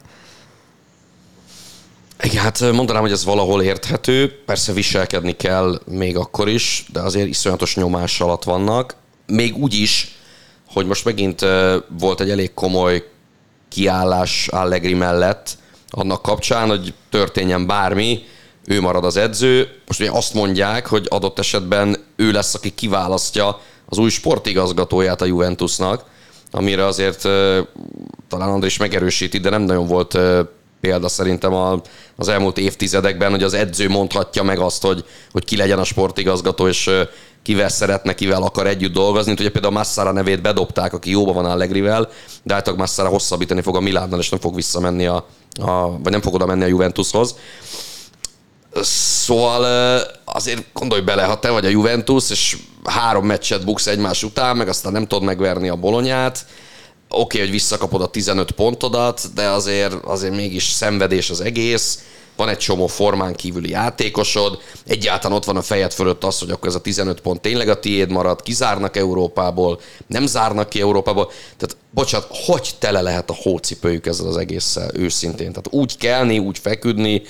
Igen, 2.23 2.43
hát 2.43 2.73
mondanám, 2.73 3.02
hogy 3.02 3.12
ez 3.12 3.25
valahol 3.25 3.62
érthető, 3.62 4.43
persze 4.47 4.73
viselkedni 4.73 5.33
kell 5.33 5.81
még 5.87 6.16
akkor 6.16 6.49
is, 6.49 6.85
de 6.93 7.00
azért 7.00 7.28
iszonyatos 7.28 7.76
nyomás 7.76 8.21
alatt 8.21 8.43
vannak. 8.43 8.97
Még 9.26 9.57
úgy 9.57 9.75
is, 9.75 10.19
hogy 10.73 10.87
most 10.87 11.04
megint 11.04 11.40
volt 11.99 12.21
egy 12.21 12.31
elég 12.31 12.54
komoly 12.54 13.09
kiállás 13.69 14.49
Allegri 14.49 14.95
mellett 14.95 15.49
annak 15.90 16.23
kapcsán, 16.23 16.69
hogy 16.69 16.95
történjen 17.11 17.66
bármi, 17.66 18.25
ő 18.66 18.81
marad 18.81 19.04
az 19.04 19.16
edző. 19.16 19.69
Most 19.87 20.00
ugye 20.00 20.11
azt 20.11 20.35
mondják, 20.35 20.87
hogy 20.87 21.07
adott 21.09 21.38
esetben 21.38 21.97
ő 22.16 22.31
lesz, 22.31 22.54
aki 22.54 22.75
kiválasztja 22.75 23.61
az 23.87 23.99
új 23.99 24.11
sportigazgatóját 24.11 25.21
a 25.21 25.25
Juventusnak, 25.25 26.04
amire 26.50 26.85
azért 26.85 27.23
talán 28.28 28.49
Andrés 28.49 28.76
megerősíti, 28.76 29.38
de 29.38 29.50
nem 29.50 29.62
nagyon 29.62 29.87
volt 29.87 30.19
példa 30.81 31.09
szerintem 31.09 31.52
az 32.16 32.28
elmúlt 32.28 32.59
évtizedekben, 32.59 33.31
hogy 33.31 33.43
az 33.43 33.54
edző 33.54 33.88
mondhatja 33.88 34.43
meg 34.43 34.59
azt, 34.59 34.83
hogy, 34.83 35.04
hogy 35.33 35.45
ki 35.45 35.57
legyen 35.57 35.78
a 35.78 35.85
sportigazgató, 35.85 36.69
és 36.69 36.90
kivel 37.44 37.68
szeretne, 37.68 38.14
kivel 38.14 38.42
akar 38.42 38.66
együtt 38.66 38.92
dolgozni. 38.92 39.32
Ugye 39.32 39.50
például 39.50 39.72
Massara 39.72 40.12
nevét 40.12 40.42
bedobták, 40.42 40.92
aki 40.92 41.10
jóba 41.10 41.32
van 41.32 41.44
Allegrivel, 41.44 42.08
de 42.42 42.54
általában 42.54 42.86
Massara 42.86 43.08
hosszabbítani 43.08 43.60
fog 43.60 43.76
a 43.76 43.80
Milánnal, 43.80 44.18
és 44.18 44.28
nem 44.28 44.40
fog 44.40 44.54
visszamenni 44.54 45.06
a, 45.06 45.26
a 45.60 45.98
vagy 45.98 46.12
nem 46.12 46.20
fog 46.20 46.34
oda 46.34 46.46
menni 46.46 46.62
a 46.62 46.66
Juventushoz. 46.66 47.36
Szóval 48.82 49.64
azért 50.25 50.64
gondolj 50.73 51.00
bele, 51.00 51.25
ha 51.25 51.38
te 51.38 51.50
vagy 51.50 51.64
a 51.64 51.69
Juventus, 51.69 52.30
és 52.30 52.56
három 52.84 53.26
meccset 53.26 53.64
buksz 53.64 53.86
egymás 53.86 54.23
után, 54.23 54.56
meg 54.56 54.69
aztán 54.69 54.92
nem 54.92 55.06
tudod 55.06 55.25
megverni 55.25 55.69
a 55.69 55.76
bolonyát, 55.76 56.47
oké, 57.08 57.23
okay, 57.23 57.40
hogy 57.40 57.50
visszakapod 57.50 58.02
a 58.02 58.06
15 58.06 58.50
pontodat, 58.50 59.21
de 59.34 59.49
azért, 59.49 59.95
azért 60.04 60.34
mégis 60.34 60.64
szenvedés 60.64 61.30
az 61.30 61.40
egész 61.40 62.04
van 62.36 62.49
egy 62.49 62.58
csomó 62.58 62.86
formán 62.86 63.34
kívüli 63.34 63.70
játékosod, 63.70 64.58
egyáltalán 64.86 65.36
ott 65.36 65.44
van 65.44 65.56
a 65.56 65.62
fejed 65.62 65.92
fölött 65.92 66.25
az, 66.25 66.38
hogy 66.38 66.50
akkor 66.50 66.68
ez 66.68 66.75
a 66.75 66.80
15 66.80 67.20
pont 67.20 67.40
tényleg 67.40 67.68
a 67.68 67.80
tiéd 67.80 68.10
marad, 68.10 68.42
kizárnak 68.42 68.97
Európából, 68.97 69.80
nem 70.06 70.26
zárnak 70.26 70.68
ki 70.68 70.80
Európából. 70.80 71.30
Tehát, 71.56 71.76
bocsánat, 71.90 72.28
hogy 72.47 72.70
tele 72.78 73.00
lehet 73.00 73.30
a 73.30 73.36
hócipőjük 73.42 74.06
ezzel 74.06 74.26
az 74.26 74.36
egésszel 74.36 74.90
őszintén? 74.94 75.49
Tehát 75.49 75.68
úgy 75.70 75.97
kelni, 75.97 76.38
úgy 76.38 76.58
feküdni, 76.58 77.23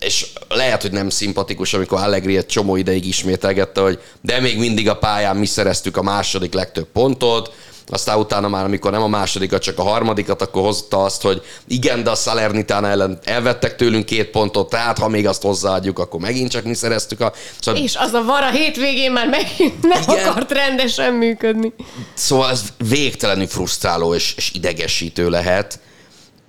és 0.00 0.26
lehet, 0.48 0.82
hogy 0.82 0.92
nem 0.92 1.08
szimpatikus, 1.08 1.74
amikor 1.74 1.98
Allegri 1.98 2.36
egy 2.36 2.46
csomó 2.46 2.76
ideig 2.76 3.06
ismételgette, 3.06 3.80
hogy 3.80 4.00
de 4.20 4.40
még 4.40 4.58
mindig 4.58 4.88
a 4.88 4.96
pályán 4.96 5.36
mi 5.36 5.46
szereztük 5.46 5.96
a 5.96 6.02
második 6.02 6.52
legtöbb 6.54 6.86
pontot, 6.92 7.52
aztán 7.86 8.18
utána 8.18 8.48
már, 8.48 8.64
amikor 8.64 8.90
nem 8.90 9.02
a 9.02 9.08
másodikat, 9.08 9.62
csak 9.62 9.78
a 9.78 9.82
harmadikat, 9.82 10.42
akkor 10.42 10.62
hozta 10.62 11.04
azt, 11.04 11.22
hogy 11.22 11.42
igen, 11.68 12.02
de 12.02 12.10
a 12.10 12.14
Salernitán 12.14 12.84
ellen 12.84 13.18
elvettek 13.24 13.76
tőlünk 13.76 14.04
két 14.04 14.30
pontot, 14.30 14.68
tehát 14.68 14.98
ha 14.98 15.08
még 15.08 15.26
azt 15.26 15.42
hozzáadjuk, 15.42 15.98
akkor 15.98 16.20
megint 16.20 16.50
csak 16.50 16.64
mi 16.64 16.74
szereztük 16.74 17.20
a... 17.20 17.32
Szóval... 17.60 17.82
És 17.82 17.96
az 17.96 18.12
a 18.12 18.24
vara 18.24 18.50
hétvégén 18.50 19.12
már 19.12 19.28
megint 19.28 19.82
nem 19.82 20.02
igen. 20.08 20.28
akart 20.28 20.52
rendesen 20.52 21.12
működni. 21.12 21.72
Szóval 22.14 22.50
ez 22.50 22.62
végtelenül 22.88 23.46
frusztráló 23.46 24.14
és, 24.14 24.34
és 24.36 24.50
idegesítő 24.54 25.28
lehet 25.28 25.80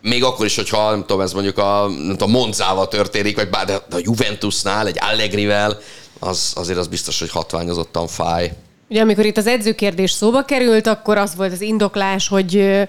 még 0.02 0.24
akkor 0.24 0.46
is, 0.46 0.56
hogyha 0.56 0.89
nem 0.89 1.00
tudom, 1.00 1.22
ez 1.22 1.34
mondjuk 1.34 1.58
a, 1.58 1.88
nem 1.88 2.15
tudom, 2.17 2.32
Monzával 2.32 2.88
történik, 2.88 3.36
vagy 3.36 3.50
bár 3.50 3.65
de 3.65 3.74
a 3.74 3.98
Juventusnál, 3.98 4.88
egy 4.88 4.98
Allegrivel, 5.00 5.80
az, 6.19 6.52
azért 6.56 6.78
az 6.78 6.88
biztos, 6.88 7.19
hogy 7.19 7.30
hatványozottan 7.30 8.08
fáj. 8.08 8.52
Ugye 8.93 9.01
amikor 9.01 9.25
itt 9.25 9.38
az 9.38 9.47
edzőkérdés 9.47 10.12
szóba 10.12 10.41
került, 10.41 10.88
akkor 10.88 11.17
az 11.17 11.36
volt 11.36 11.51
az 11.51 11.62
indoklás, 11.62 12.27
hogy 12.27 12.82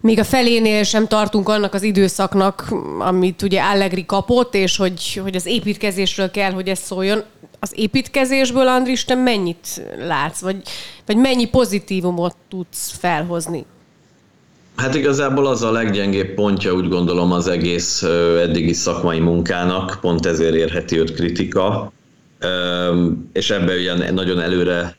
még 0.00 0.18
a 0.18 0.24
felénél 0.24 0.82
sem 0.82 1.06
tartunk 1.06 1.48
annak 1.48 1.74
az 1.74 1.82
időszaknak, 1.82 2.68
amit 2.98 3.42
ugye 3.42 3.60
Allegri 3.60 4.06
kapott, 4.06 4.54
és 4.54 4.76
hogy, 4.76 5.20
hogy 5.22 5.34
az 5.34 5.46
építkezésről 5.46 6.30
kell, 6.30 6.52
hogy 6.52 6.68
ez 6.68 6.78
szóljon. 6.78 7.22
Az 7.60 7.72
építkezésből, 7.74 8.68
Andris, 8.68 9.04
te 9.04 9.14
mennyit 9.14 9.82
látsz, 10.06 10.40
vagy, 10.40 10.56
vagy 11.06 11.16
mennyi 11.16 11.48
pozitívumot 11.48 12.36
tudsz 12.48 12.90
felhozni? 12.98 13.64
Hát 14.76 14.94
igazából 14.94 15.46
az 15.46 15.62
a 15.62 15.70
leggyengébb 15.70 16.34
pontja, 16.34 16.72
úgy 16.72 16.88
gondolom, 16.88 17.32
az 17.32 17.48
egész 17.48 18.02
eddigi 18.42 18.72
szakmai 18.72 19.18
munkának, 19.18 19.98
pont 20.00 20.26
ezért 20.26 20.54
érheti 20.54 20.98
őt 20.98 21.14
kritika, 21.14 21.92
és 23.32 23.50
ebben 23.50 23.76
ugye 23.76 24.10
nagyon 24.10 24.40
előre 24.40 24.96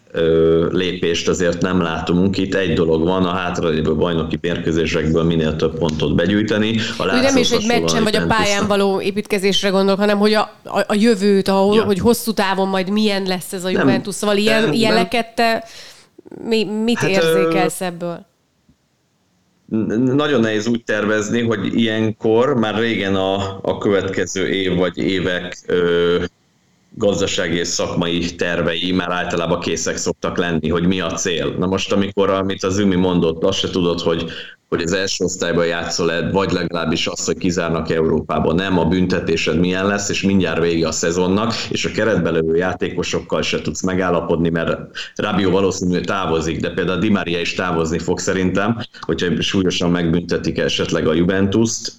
lépést 0.71 1.27
azért 1.27 1.61
nem 1.61 1.81
látunk. 1.81 2.37
Itt 2.37 2.55
egy 2.55 2.73
dolog 2.73 3.03
van, 3.03 3.25
a 3.25 3.29
hátralévő 3.29 3.95
bajnoki 3.95 4.37
mérkőzésekből 4.41 5.23
minél 5.23 5.55
több 5.55 5.77
pontot 5.77 6.15
begyűjteni. 6.15 6.77
A 6.97 7.05
nem 7.05 7.37
is 7.37 7.51
egy 7.51 7.67
meccsen 7.67 8.03
vagy 8.03 8.15
a 8.15 8.25
pályán 8.25 8.67
való 8.67 9.01
építkezésre 9.01 9.69
gondolok, 9.69 9.99
hanem 9.99 10.17
hogy 10.17 10.33
a, 10.33 10.53
a, 10.63 10.83
a 10.87 10.93
jövőt, 10.93 11.47
ahol, 11.47 11.75
ja. 11.75 11.83
hogy 11.83 11.99
hosszú 11.99 12.31
távon 12.31 12.67
majd 12.67 12.89
milyen 12.89 13.23
lesz 13.23 13.53
ez 13.53 13.63
a 13.63 13.69
Juventus. 13.69 14.15
Szóval 14.15 14.37
ilyen, 14.37 14.61
nem, 14.61 14.73
ilyeneket 14.73 15.35
te 15.35 15.63
mi, 16.45 16.63
mit 16.63 16.97
hát, 16.97 17.09
érzékelsz 17.09 17.81
ebből? 17.81 18.29
nagyon 19.97 20.39
nehéz 20.39 20.67
úgy 20.67 20.83
tervezni, 20.83 21.41
hogy 21.41 21.79
ilyenkor 21.79 22.55
már 22.55 22.75
régen 22.75 23.15
a, 23.15 23.59
a 23.61 23.77
következő 23.77 24.47
év 24.47 24.75
vagy 24.75 24.97
évek 24.97 25.57
ö, 25.65 26.23
gazdasági 26.95 27.57
és 27.57 27.67
szakmai 27.67 28.35
tervei 28.35 28.91
már 28.91 29.11
általában 29.11 29.59
készek 29.59 29.97
szoktak 29.97 30.37
lenni, 30.37 30.69
hogy 30.69 30.87
mi 30.87 30.99
a 30.99 31.11
cél. 31.11 31.55
Na 31.57 31.65
most, 31.65 31.91
amikor, 31.91 32.29
amit 32.29 32.63
az 32.63 32.77
Ümi 32.77 32.95
mondott, 32.95 33.43
azt 33.43 33.59
se 33.59 33.69
tudod, 33.69 33.99
hogy, 33.99 34.29
hogy 34.69 34.81
az 34.81 34.93
első 34.93 35.23
osztályban 35.23 35.65
játszol 35.65 36.31
vagy 36.31 36.51
legalábbis 36.51 37.07
azt, 37.07 37.25
hogy 37.25 37.37
kizárnak 37.37 37.89
Európába. 37.89 38.53
Nem, 38.53 38.79
a 38.79 38.85
büntetésed 38.85 39.59
milyen 39.59 39.87
lesz, 39.87 40.09
és 40.09 40.21
mindjárt 40.21 40.61
vége 40.61 40.87
a 40.87 40.91
szezonnak, 40.91 41.53
és 41.69 41.85
a 41.85 41.91
keretbe 41.91 42.31
levő 42.31 42.55
játékosokkal 42.55 43.41
se 43.41 43.61
tudsz 43.61 43.83
megállapodni, 43.83 44.49
mert 44.49 44.77
Rabió 45.15 45.51
valószínűleg 45.51 46.05
távozik, 46.05 46.59
de 46.59 46.69
például 46.69 46.99
Di 46.99 47.09
Maria 47.09 47.39
is 47.39 47.53
távozni 47.53 47.99
fog 47.99 48.19
szerintem, 48.19 48.77
hogyha 49.01 49.41
súlyosan 49.41 49.91
megbüntetik 49.91 50.57
esetleg 50.57 51.07
a 51.07 51.13
Juventus-t 51.13 51.95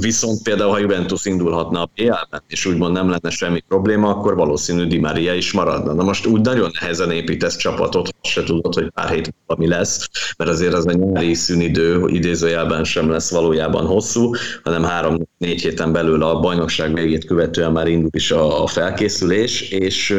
Viszont 0.00 0.42
például, 0.42 0.70
ha 0.70 0.78
Juventus 0.78 1.24
indulhatna 1.24 1.82
a 1.82 1.90
BL-ben, 1.94 2.42
és 2.48 2.66
úgymond 2.66 2.92
nem 2.92 3.08
lenne 3.08 3.30
semmi 3.30 3.60
probléma, 3.68 4.08
akkor 4.08 4.34
valószínű 4.34 4.86
Di 4.86 4.98
Maria 4.98 5.34
is 5.34 5.52
maradna. 5.52 5.92
Na 5.92 6.02
most 6.02 6.26
úgy 6.26 6.40
nagyon 6.40 6.70
nehezen 6.80 7.10
építesz 7.10 7.56
csapatot, 7.56 8.08
se 8.22 8.42
tudod, 8.42 8.74
hogy 8.74 8.90
pár 8.90 9.10
hét 9.10 9.34
mi 9.56 9.68
lesz, 9.68 10.08
mert 10.36 10.50
azért 10.50 10.72
az 10.72 10.86
a 10.86 10.92
nyári 10.92 11.34
szünidő 11.34 12.04
idézőjelben 12.06 12.84
sem 12.84 13.10
lesz 13.10 13.30
valójában 13.30 13.86
hosszú, 13.86 14.34
hanem 14.62 14.82
három-négy 14.82 15.62
héten 15.62 15.92
belül 15.92 16.22
a 16.22 16.40
bajnokság 16.40 16.94
végét 16.94 17.24
követően 17.24 17.72
már 17.72 17.86
indul 17.86 18.10
is 18.12 18.30
a 18.30 18.66
felkészülés, 18.66 19.70
és 19.70 20.16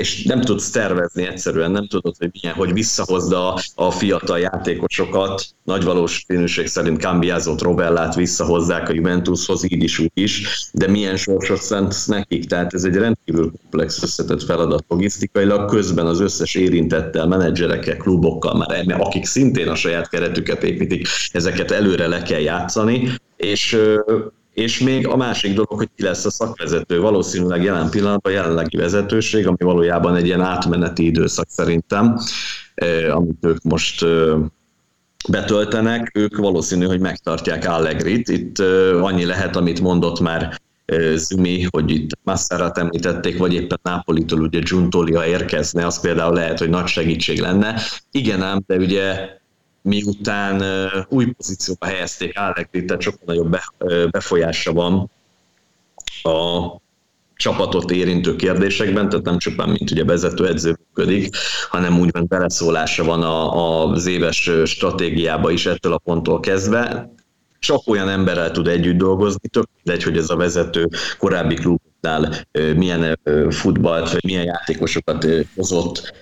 és 0.00 0.22
nem 0.22 0.40
tudsz 0.40 0.70
tervezni 0.70 1.26
egyszerűen, 1.26 1.70
nem 1.70 1.86
tudod, 1.86 2.14
hogy 2.18 2.30
milyen, 2.40 2.54
hogy 2.54 2.72
visszahozd 2.72 3.32
a, 3.74 3.90
fiatal 3.90 4.38
játékosokat. 4.38 5.46
Nagy 5.64 5.84
valószínűség 5.84 6.66
szerint 6.66 7.00
Cambiázot, 7.00 7.60
Robellát 7.60 8.14
visszahozzák 8.14 8.88
a 8.88 8.92
Juventushoz, 8.92 9.64
így 9.72 9.82
is, 9.82 9.98
úgy 9.98 10.10
is, 10.14 10.68
de 10.72 10.88
milyen 10.88 11.16
sorsot 11.16 11.62
szent 11.62 11.94
nekik. 12.06 12.44
Tehát 12.44 12.74
ez 12.74 12.84
egy 12.84 12.94
rendkívül 12.94 13.52
komplex 13.60 14.02
összetett 14.02 14.42
feladat 14.42 14.84
logisztikailag, 14.88 15.70
közben 15.70 16.06
az 16.06 16.20
összes 16.20 16.54
érintettel, 16.54 17.26
menedzserekkel, 17.26 17.96
klubokkal, 17.96 18.54
már, 18.56 19.00
akik 19.00 19.24
szintén 19.24 19.68
a 19.68 19.74
saját 19.74 20.08
keretüket 20.08 20.62
építik, 20.62 21.06
ezeket 21.32 21.70
előre 21.70 22.06
le 22.06 22.22
kell 22.22 22.40
játszani, 22.40 23.08
és 23.36 23.78
és 24.60 24.78
még 24.78 25.08
a 25.08 25.16
másik 25.16 25.54
dolog, 25.54 25.72
hogy 25.72 25.88
ki 25.96 26.02
lesz 26.02 26.24
a 26.24 26.30
szakvezető. 26.30 27.00
Valószínűleg 27.00 27.62
jelen 27.62 27.90
pillanatban 27.90 28.32
a 28.32 28.34
jelenlegi 28.34 28.76
vezetőség, 28.76 29.46
ami 29.46 29.56
valójában 29.58 30.16
egy 30.16 30.26
ilyen 30.26 30.40
átmeneti 30.40 31.04
időszak 31.04 31.46
szerintem, 31.48 32.18
amit 33.10 33.44
ők 33.44 33.62
most 33.62 34.06
betöltenek, 35.28 36.10
ők 36.14 36.36
valószínű, 36.36 36.84
hogy 36.84 37.00
megtartják 37.00 37.68
Allegrit. 37.68 38.28
Itt 38.28 38.58
annyi 39.00 39.24
lehet, 39.24 39.56
amit 39.56 39.80
mondott 39.80 40.20
már 40.20 40.60
Zumi, 41.14 41.66
hogy 41.70 41.90
itt 41.90 42.10
Massarat 42.22 42.78
említették, 42.78 43.38
vagy 43.38 43.54
éppen 43.54 43.78
Napolitól 43.82 44.40
ugye 44.40 44.58
Giuntolia 44.58 45.26
érkezne, 45.26 45.86
az 45.86 46.00
például 46.00 46.34
lehet, 46.34 46.58
hogy 46.58 46.68
nagy 46.68 46.86
segítség 46.86 47.40
lenne. 47.40 47.80
Igen 48.10 48.42
ám, 48.42 48.62
de 48.66 48.76
ugye 48.76 49.28
miután 49.82 50.62
új 51.08 51.26
pozícióba 51.26 51.86
helyezték 51.86 52.38
Allegri, 52.38 52.84
tehát 52.84 53.02
sokkal 53.02 53.22
nagyobb 53.24 53.56
befolyása 54.10 54.72
van 54.72 55.10
a 56.22 56.68
csapatot 57.40 57.90
érintő 57.90 58.36
kérdésekben, 58.36 59.08
tehát 59.08 59.24
nem 59.24 59.38
csupán 59.38 59.68
mint 59.68 59.90
ugye 59.90 60.04
vezetőedző 60.04 60.76
működik, 60.78 61.36
hanem 61.68 61.98
úgymond 61.98 62.28
beleszólása 62.28 63.04
van 63.04 63.22
a, 63.22 63.84
az 63.84 64.06
éves 64.06 64.50
stratégiába 64.64 65.50
is 65.50 65.66
ettől 65.66 65.92
a 65.92 65.98
ponttól 65.98 66.40
kezdve. 66.40 67.12
Csak 67.58 67.86
olyan 67.86 68.08
emberrel 68.08 68.50
tud 68.50 68.66
együtt 68.66 68.96
dolgozni, 68.96 69.48
tök 69.48 69.68
mindegy, 69.82 70.04
hogy 70.04 70.16
ez 70.16 70.30
a 70.30 70.36
vezető 70.36 70.88
korábbi 71.18 71.54
klubnál 71.54 72.46
milyen 72.76 73.18
futballt, 73.50 74.12
vagy 74.12 74.24
milyen 74.24 74.44
játékosokat 74.44 75.26
hozott 75.56 76.12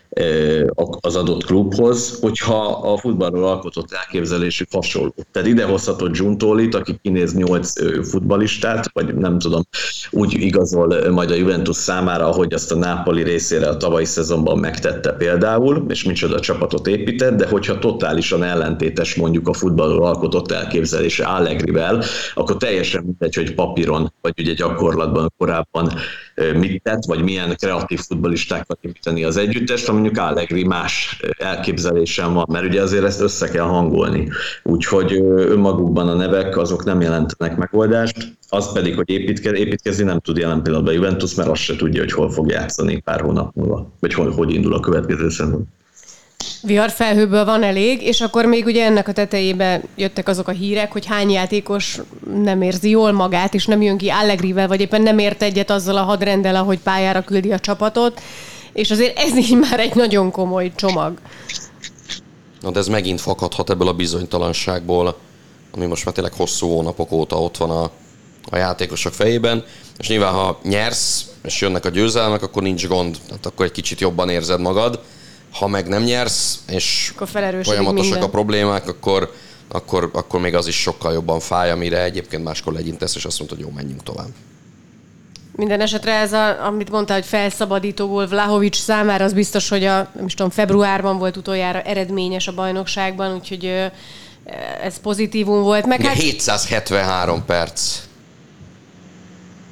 az 1.01 1.17
adott 1.17 1.45
klubhoz, 1.45 2.19
hogyha 2.21 2.67
a 2.67 2.97
futballról 2.97 3.45
alkotott 3.45 3.93
elképzelésük 3.93 4.69
hasonló. 4.73 5.15
Tehát 5.33 5.49
ide 5.49 5.65
hozhatott 5.65 6.13
Giuntolit, 6.13 6.75
aki 6.75 6.99
kinéz 7.03 7.35
nyolc 7.35 7.73
futbalistát, 8.09 8.91
vagy 8.93 9.15
nem 9.15 9.39
tudom, 9.39 9.63
úgy 10.11 10.33
igazol 10.33 11.11
majd 11.11 11.31
a 11.31 11.35
Juventus 11.35 11.77
számára, 11.77 12.29
ahogy 12.29 12.55
azt 12.55 12.73
a 12.73 12.77
Napoli 12.77 13.23
részére 13.23 13.69
a 13.69 13.77
tavalyi 13.77 14.05
szezonban 14.05 14.59
megtette 14.59 15.13
például, 15.13 15.85
és 15.89 16.05
micsoda 16.05 16.41
csapatot 16.41 16.87
épített, 16.87 17.37
de 17.37 17.49
hogyha 17.49 17.79
totálisan 17.79 18.43
ellentétes 18.43 19.15
mondjuk 19.15 19.49
a 19.49 19.53
futballról 19.53 20.07
alkotott 20.07 20.53
elképzelése 20.53 21.25
Allegrivel, 21.25 22.03
akkor 22.35 22.57
teljesen 22.57 23.03
mindegy, 23.03 23.35
hogy 23.35 23.55
papíron, 23.55 24.13
vagy 24.21 24.33
ugye 24.39 24.53
gyakorlatban 24.53 25.33
korábban 25.37 25.93
mit 26.59 26.83
tett, 26.83 27.05
vagy 27.05 27.23
milyen 27.23 27.57
kreatív 27.57 28.01
futballistákat 28.01 28.79
építeni 28.81 29.25
az 29.25 29.37
együttest, 29.37 29.91
mondjuk 29.91 30.19
Allegri 30.19 30.65
más 30.65 31.21
elképzelésem 31.39 32.33
van, 32.33 32.47
mert 32.49 32.65
ugye 32.65 32.83
azért 32.83 33.05
ezt 33.05 33.21
össze 33.21 33.49
kell 33.49 33.65
hangolni. 33.65 34.29
Úgyhogy 34.63 35.13
önmagukban 35.37 36.09
a 36.09 36.15
nevek 36.15 36.57
azok 36.57 36.85
nem 36.85 37.01
jelentenek 37.01 37.57
megoldást, 37.57 38.37
az 38.49 38.73
pedig, 38.73 38.95
hogy 38.95 39.11
építke, 39.11 39.53
építkezni 39.53 40.05
nem 40.05 40.19
tud 40.19 40.37
jelen 40.37 40.63
pillanatban 40.63 40.95
Juventus, 40.95 41.35
mert 41.35 41.49
azt 41.49 41.63
se 41.63 41.77
tudja, 41.77 42.01
hogy 42.01 42.13
hol 42.13 42.31
fog 42.31 42.51
játszani 42.51 43.01
pár 43.01 43.21
hónap 43.21 43.55
múlva, 43.55 43.91
vagy 44.01 44.15
hogy, 44.15 44.35
hogy 44.35 44.55
indul 44.55 44.75
a 44.75 44.81
következő 44.81 45.29
szezon. 45.29 45.69
Viharfelhőből 46.63 47.45
van 47.45 47.63
elég, 47.63 48.03
és 48.03 48.21
akkor 48.21 48.45
még 48.45 48.65
ugye 48.65 48.85
ennek 48.85 49.09
a 49.09 49.13
tetejébe 49.13 49.83
jöttek 49.97 50.29
azok 50.29 50.49
a 50.49 50.53
hírek, 50.53 50.93
hogy 50.93 51.07
hány 51.07 51.31
játékos 51.31 52.01
nem 52.43 52.63
érzi 52.63 52.91
jól 52.91 53.13
magát, 53.13 53.55
és 53.55 53.67
nem 53.67 53.83
jön 53.83 53.97
ki 53.97 54.09
Allegrivel, 54.09 54.69
vagy 54.69 54.81
éppen 54.81 55.03
nem 55.03 55.19
ért 55.19 55.43
egyet 55.43 55.71
azzal 55.71 55.97
a 55.97 56.03
hadrendel, 56.03 56.57
ahogy 56.57 56.79
pályára 56.79 57.23
küldi 57.23 57.53
a 57.53 57.59
csapatot 57.59 58.21
és 58.79 58.91
azért 58.91 59.19
ez 59.19 59.37
így 59.37 59.59
már 59.59 59.81
egy 59.81 59.95
nagyon 59.95 60.31
komoly 60.31 60.73
csomag. 60.77 61.19
Na 62.61 62.71
de 62.71 62.79
ez 62.79 62.87
megint 62.87 63.21
fakadhat 63.21 63.71
ebből 63.71 63.89
a 63.89 63.93
bizonytalanságból, 63.93 65.19
ami 65.71 65.87
most 65.87 66.05
már 66.05 66.15
tényleg 66.15 66.33
hosszú 66.33 66.69
hónapok 66.69 67.13
óta 67.13 67.41
ott 67.41 67.57
van 67.57 67.71
a, 67.71 67.91
a 68.51 68.57
játékosok 68.57 69.13
fejében, 69.13 69.65
és 69.97 70.09
nyilván 70.09 70.33
ha 70.33 70.59
nyersz, 70.63 71.27
és 71.43 71.61
jönnek 71.61 71.85
a 71.85 71.89
győzelmek, 71.89 72.43
akkor 72.43 72.63
nincs 72.63 72.87
gond, 72.87 73.19
tehát 73.27 73.47
akkor 73.47 73.67
egy 73.67 73.73
kicsit 73.73 74.01
jobban 74.01 74.29
érzed 74.29 74.61
magad. 74.61 75.01
Ha 75.53 75.67
meg 75.67 75.89
nem 75.89 76.03
nyersz, 76.03 76.59
és 76.69 77.13
akkor 77.15 77.29
folyamatosak 77.29 77.95
minden. 77.95 78.23
a 78.23 78.29
problémák, 78.29 78.89
akkor, 78.89 79.33
akkor, 79.69 80.11
akkor 80.13 80.41
még 80.41 80.55
az 80.55 80.67
is 80.67 80.81
sokkal 80.81 81.13
jobban 81.13 81.41
fáj, 81.41 81.71
amire 81.71 82.03
egyébként 82.03 82.45
máskor 82.45 82.73
legyintesz, 82.73 83.15
és 83.15 83.25
azt 83.25 83.39
mondod, 83.39 83.57
hogy 83.57 83.67
jó, 83.67 83.73
menjünk 83.75 84.03
tovább. 84.03 84.29
Minden 85.57 85.81
esetre 85.81 86.13
ez, 86.13 86.33
a, 86.33 86.67
amit 86.67 86.91
mondta, 86.91 87.15
hogy 87.15 87.25
felszabadító 87.25 88.07
volt 88.07 88.31
Vlahovics 88.31 88.77
számára, 88.77 89.25
az 89.25 89.33
biztos, 89.33 89.69
hogy 89.69 89.85
a, 89.85 90.11
nem 90.15 90.27
is 90.27 90.35
tudom, 90.35 90.51
februárban 90.51 91.19
volt 91.19 91.37
utoljára 91.37 91.83
eredményes 91.83 92.49
a 92.49 92.55
bajnokságban, 92.55 93.35
úgyhogy 93.35 93.91
ez 94.83 95.01
pozitívum 95.01 95.63
volt. 95.63 95.87
Meg 95.87 96.03
hát... 96.03 96.17
773 96.17 97.45
perc. 97.45 97.99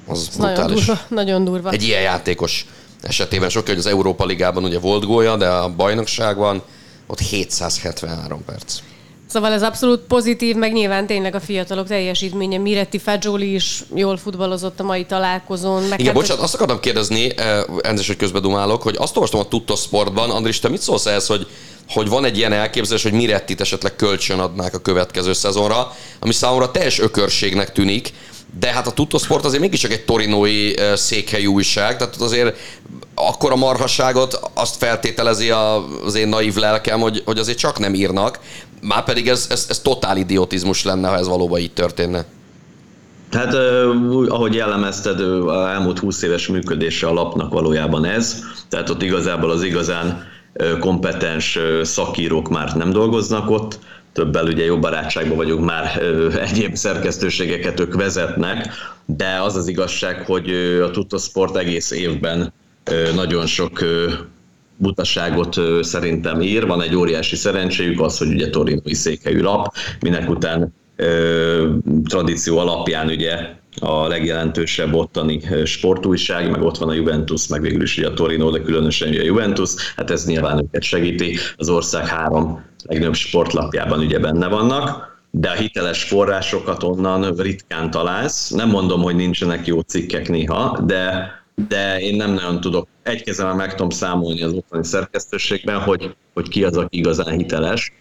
Az 0.06 0.28
nagyon 0.38 0.66
durva, 0.66 1.00
nagyon 1.08 1.44
durva. 1.44 1.70
Egy 1.70 1.82
ilyen 1.82 2.00
játékos 2.00 2.66
esetében 3.06 3.48
sokkal, 3.48 3.74
hogy 3.74 3.84
az 3.84 3.90
Európa 3.92 4.24
Ligában 4.24 4.64
ugye 4.64 4.78
volt 4.78 5.04
gólya, 5.04 5.36
de 5.36 5.48
a 5.48 5.68
bajnokságban 5.68 6.62
ott 7.06 7.18
773 7.18 8.44
perc. 8.44 8.78
Szóval 9.26 9.52
ez 9.52 9.62
abszolút 9.62 10.00
pozitív, 10.00 10.56
meg 10.56 10.72
nyilván 10.72 11.06
tényleg 11.06 11.34
a 11.34 11.40
fiatalok 11.40 11.86
teljesítménye. 11.86 12.58
Miretti 12.58 12.98
Fagioli 12.98 13.54
is 13.54 13.84
jól 13.94 14.16
futballozott 14.16 14.80
a 14.80 14.82
mai 14.82 15.04
találkozón. 15.04 15.82
Meg 15.82 16.00
Igen, 16.00 16.12
hát 16.12 16.22
bocsánat, 16.22 16.42
azt 16.42 16.54
akartam 16.54 16.80
kérdezni, 16.80 17.38
eh, 17.38 17.62
elnézést, 17.80 18.08
hogy 18.08 18.16
közben 18.16 18.42
dumálok, 18.42 18.82
hogy 18.82 18.96
azt 18.98 19.16
olvastam 19.16 19.40
a 19.40 19.48
Tutto 19.48 19.76
Sportban, 19.76 20.30
Andris, 20.30 20.58
te 20.58 20.68
mit 20.68 20.80
szólsz 20.80 21.06
ehhez, 21.06 21.26
hogy 21.26 21.46
hogy 21.88 22.08
van 22.08 22.24
egy 22.24 22.36
ilyen 22.36 22.52
elképzelés, 22.52 23.02
hogy 23.02 23.12
Mirettit 23.12 23.60
esetleg 23.60 23.96
kölcsön 23.96 24.38
adnák 24.38 24.74
a 24.74 24.78
következő 24.78 25.32
szezonra, 25.32 25.92
ami 26.20 26.32
számomra 26.32 26.70
teljes 26.70 26.98
ökörségnek 26.98 27.72
tűnik, 27.72 28.12
de 28.58 28.72
hát 28.72 28.86
a 28.86 28.92
Tuttosport 28.92 29.44
azért 29.44 29.62
mégiscsak 29.62 29.92
egy 29.92 30.04
torinói 30.04 30.72
székhelyű 30.94 31.46
újság, 31.46 31.96
tehát 31.96 32.16
azért 32.16 32.56
akkor 33.14 33.52
a 33.52 33.56
marhasságot 33.56 34.40
azt 34.54 34.76
feltételezi 34.76 35.50
az 36.04 36.14
én 36.14 36.28
naív 36.28 36.54
lelkem, 36.54 37.00
hogy, 37.00 37.22
hogy 37.24 37.38
azért 37.38 37.58
csak 37.58 37.78
nem 37.78 37.94
írnak, 37.94 38.38
már 38.80 39.04
pedig 39.04 39.28
ez, 39.28 39.46
ez, 39.50 39.66
ez 39.68 39.78
totál 39.78 40.16
idiotizmus 40.16 40.84
lenne, 40.84 41.08
ha 41.08 41.16
ez 41.16 41.28
valóban 41.28 41.60
így 41.60 41.72
történne. 41.72 42.24
Hát 43.32 43.54
ahogy 44.28 44.54
jellemezted, 44.54 45.20
elmúlt 45.50 45.98
20 45.98 46.22
éves 46.22 46.46
működése 46.46 47.06
a 47.06 47.12
lapnak 47.12 47.52
valójában 47.52 48.04
ez, 48.04 48.38
tehát 48.68 48.90
ott 48.90 49.02
igazából 49.02 49.50
az 49.50 49.62
igazán 49.62 50.24
kompetens 50.80 51.58
szakírók 51.82 52.48
már 52.48 52.76
nem 52.76 52.90
dolgoznak 52.90 53.50
ott, 53.50 53.78
többel 54.16 54.46
ugye 54.46 54.64
jó 54.64 54.78
barátságban 54.78 55.36
vagyunk 55.36 55.64
már, 55.64 56.02
egyéb 56.48 56.74
szerkesztőségeket 56.74 57.80
ők 57.80 57.94
vezetnek, 57.94 58.68
de 59.04 59.40
az 59.40 59.56
az 59.56 59.68
igazság, 59.68 60.24
hogy 60.26 60.50
a 60.82 60.90
Tuttosport 60.90 61.56
egész 61.56 61.90
évben 61.90 62.52
nagyon 63.14 63.46
sok 63.46 63.84
butaságot 64.76 65.60
szerintem 65.80 66.40
ír. 66.40 66.66
Van 66.66 66.82
egy 66.82 66.94
óriási 66.94 67.36
szerencséjük 67.36 68.00
az, 68.00 68.18
hogy 68.18 68.28
ugye 68.28 68.50
Torinoi 68.50 68.94
székhelyű 68.94 69.40
lap, 69.40 69.74
minek 70.00 70.30
után 70.30 70.74
tradíció 72.08 72.58
alapján 72.58 73.06
ugye 73.06 73.36
a 73.80 74.06
legjelentősebb 74.06 74.94
ottani 74.94 75.40
sportújság, 75.64 76.50
meg 76.50 76.62
ott 76.62 76.78
van 76.78 76.88
a 76.88 76.94
Juventus, 76.94 77.46
meg 77.46 77.60
végül 77.60 77.82
is 77.82 77.98
ugye 77.98 78.06
a 78.06 78.14
Torino, 78.14 78.50
de 78.50 78.60
különösen 78.60 79.08
ugye 79.08 79.20
a 79.20 79.24
Juventus, 79.24 79.70
hát 79.96 80.10
ez 80.10 80.26
nyilván 80.26 80.58
őket 80.58 80.82
segíti. 80.82 81.38
Az 81.56 81.68
ország 81.68 82.06
három 82.06 82.64
legnagyobb 82.86 83.14
sportlapjában 83.14 83.98
ugye 83.98 84.18
benne 84.18 84.48
vannak, 84.48 85.14
de 85.30 85.50
a 85.50 85.54
hiteles 85.54 86.02
forrásokat 86.04 86.82
onnan 86.82 87.34
ritkán 87.36 87.90
találsz. 87.90 88.50
Nem 88.50 88.68
mondom, 88.68 89.02
hogy 89.02 89.16
nincsenek 89.16 89.66
jó 89.66 89.80
cikkek 89.80 90.28
néha, 90.28 90.80
de, 90.86 91.30
de 91.68 92.00
én 92.00 92.16
nem 92.16 92.32
nagyon 92.32 92.60
tudok, 92.60 92.88
egy 93.02 93.22
kezemben 93.22 93.56
meg 93.56 93.70
tudom 93.70 93.90
számolni 93.90 94.42
az 94.42 94.52
ottani 94.52 94.84
szerkesztőségben, 94.84 95.80
hogy, 95.80 96.14
hogy 96.34 96.48
ki 96.48 96.64
az, 96.64 96.76
aki 96.76 96.98
igazán 96.98 97.36
hiteles. 97.36 97.92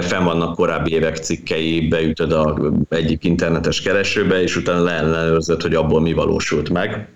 Fenn 0.00 0.24
vannak 0.24 0.54
korábbi 0.54 0.92
évek 0.92 1.16
cikkei, 1.16 1.88
beütöd 1.88 2.32
a 2.32 2.58
egyik 2.88 3.24
internetes 3.24 3.82
keresőbe, 3.82 4.42
és 4.42 4.56
utána 4.56 4.82
leellenőrzöd, 4.82 5.62
hogy 5.62 5.74
abból 5.74 6.00
mi 6.00 6.12
valósult 6.12 6.70
meg 6.70 7.08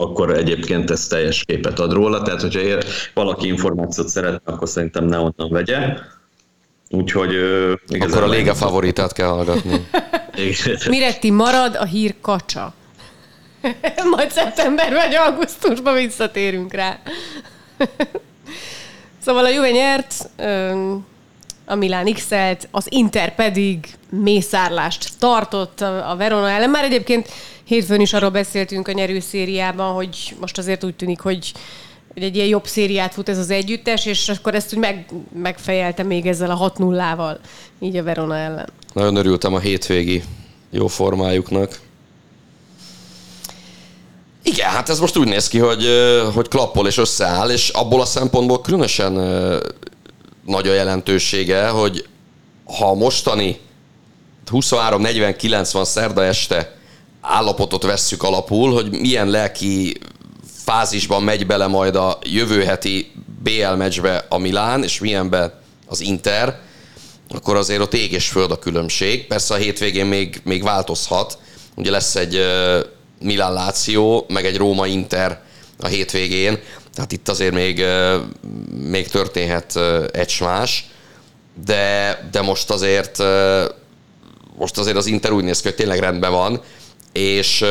akkor 0.00 0.30
egyébként 0.36 0.90
ez 0.90 1.06
teljes 1.06 1.44
képet 1.44 1.78
ad 1.78 1.92
róla, 1.92 2.22
tehát 2.22 2.40
hogyha 2.40 2.60
ér, 2.60 2.84
valaki 3.14 3.46
információt 3.46 4.08
szeretne, 4.08 4.52
akkor 4.52 4.68
szerintem 4.68 5.04
ne 5.04 5.18
onnan 5.18 5.50
vegye. 5.50 5.96
Úgyhogy... 6.90 7.34
Akkor 8.00 8.22
a 8.22 8.28
léga 8.28 8.54
favoritát 8.54 9.12
kell 9.12 9.26
hallgatni. 9.26 9.86
Miretti 10.88 11.30
marad 11.30 11.76
a 11.76 11.84
hír 11.84 12.14
kacsa. 12.20 12.74
Majd 14.16 14.30
szeptember 14.30 14.92
vagy 14.92 15.14
augusztusban 15.14 15.94
visszatérünk 15.94 16.72
rá. 16.72 16.98
szóval 19.24 19.44
a 19.44 19.48
Juve 19.48 19.70
nyert, 19.70 20.30
a 21.66 21.74
Milán 21.74 22.12
x 22.12 22.26
az 22.70 22.86
Inter 22.88 23.34
pedig 23.34 23.86
mészárlást 24.10 25.08
tartott 25.18 25.80
a 25.80 26.14
Verona 26.18 26.50
ellen. 26.50 26.70
Már 26.70 26.84
egyébként 26.84 27.28
hétfőn 27.70 28.00
is 28.00 28.12
arról 28.12 28.30
beszéltünk 28.30 28.88
a 28.88 28.92
nyerőszériában, 28.92 29.94
hogy 29.94 30.36
most 30.40 30.58
azért 30.58 30.84
úgy 30.84 30.94
tűnik, 30.94 31.20
hogy 31.20 31.52
egy 32.14 32.36
ilyen 32.36 32.48
jobb 32.48 32.66
szériát 32.66 33.12
fut 33.12 33.28
ez 33.28 33.38
az 33.38 33.50
együttes, 33.50 34.06
és 34.06 34.28
akkor 34.28 34.54
ezt 34.54 34.74
úgy 34.74 34.78
meg, 34.78 35.12
megfejelte 35.42 36.02
még 36.02 36.26
ezzel 36.26 36.50
a 36.50 36.54
6 36.54 36.78
0 36.78 37.14
val 37.16 37.40
így 37.80 37.96
a 37.96 38.02
Verona 38.02 38.36
ellen. 38.36 38.68
Nagyon 38.92 39.16
örültem 39.16 39.54
a 39.54 39.58
hétvégi 39.58 40.22
jó 40.70 40.86
formájuknak. 40.86 41.80
Igen, 44.42 44.70
hát 44.70 44.88
ez 44.88 45.00
most 45.00 45.16
úgy 45.16 45.28
néz 45.28 45.48
ki, 45.48 45.58
hogy, 45.58 45.86
hogy 46.34 46.48
klappol 46.48 46.86
és 46.86 46.96
összeáll, 46.96 47.50
és 47.50 47.68
abból 47.68 48.00
a 48.00 48.04
szempontból 48.04 48.60
különösen 48.60 49.12
nagy 50.46 50.68
a 50.68 50.72
jelentősége, 50.72 51.68
hogy 51.68 52.06
ha 52.78 52.94
mostani 52.94 53.60
23-40-90 54.50 55.84
szerda 55.84 56.24
este 56.24 56.78
állapotot 57.20 57.82
vesszük 57.82 58.22
alapul, 58.22 58.72
hogy 58.72 58.90
milyen 58.90 59.28
lelki 59.28 59.96
fázisban 60.64 61.22
megy 61.22 61.46
bele 61.46 61.66
majd 61.66 61.96
a 61.96 62.18
jövő 62.22 62.64
heti 62.64 63.12
BL 63.42 63.74
meccsbe 63.76 64.26
a 64.28 64.38
Milán, 64.38 64.82
és 64.82 65.00
milyenbe 65.00 65.60
az 65.86 66.00
Inter, 66.00 66.60
akkor 67.28 67.56
azért 67.56 67.80
ott 67.80 67.94
ég 67.94 68.12
és 68.12 68.28
föld 68.28 68.50
a 68.50 68.58
különbség. 68.58 69.26
Persze 69.26 69.54
a 69.54 69.56
hétvégén 69.56 70.06
még, 70.06 70.40
még 70.44 70.62
változhat. 70.62 71.38
Ugye 71.76 71.90
lesz 71.90 72.16
egy 72.16 72.46
Milán 73.20 73.52
Láció, 73.52 74.26
meg 74.28 74.44
egy 74.44 74.56
Róma 74.56 74.86
Inter 74.86 75.42
a 75.78 75.86
hétvégén, 75.86 76.58
tehát 76.94 77.12
itt 77.12 77.28
azért 77.28 77.54
még, 77.54 77.84
még 78.70 79.08
történhet 79.08 79.76
egy 80.12 80.36
más, 80.40 80.90
de, 81.64 82.28
de 82.30 82.42
most 82.42 82.70
azért 82.70 83.22
most 84.56 84.78
azért 84.78 84.96
az 84.96 85.06
Inter 85.06 85.32
úgy 85.32 85.44
néz 85.44 85.60
ki, 85.60 85.68
hogy 85.68 85.76
tényleg 85.76 85.98
rendben 85.98 86.30
van, 86.30 86.60
és 87.12 87.64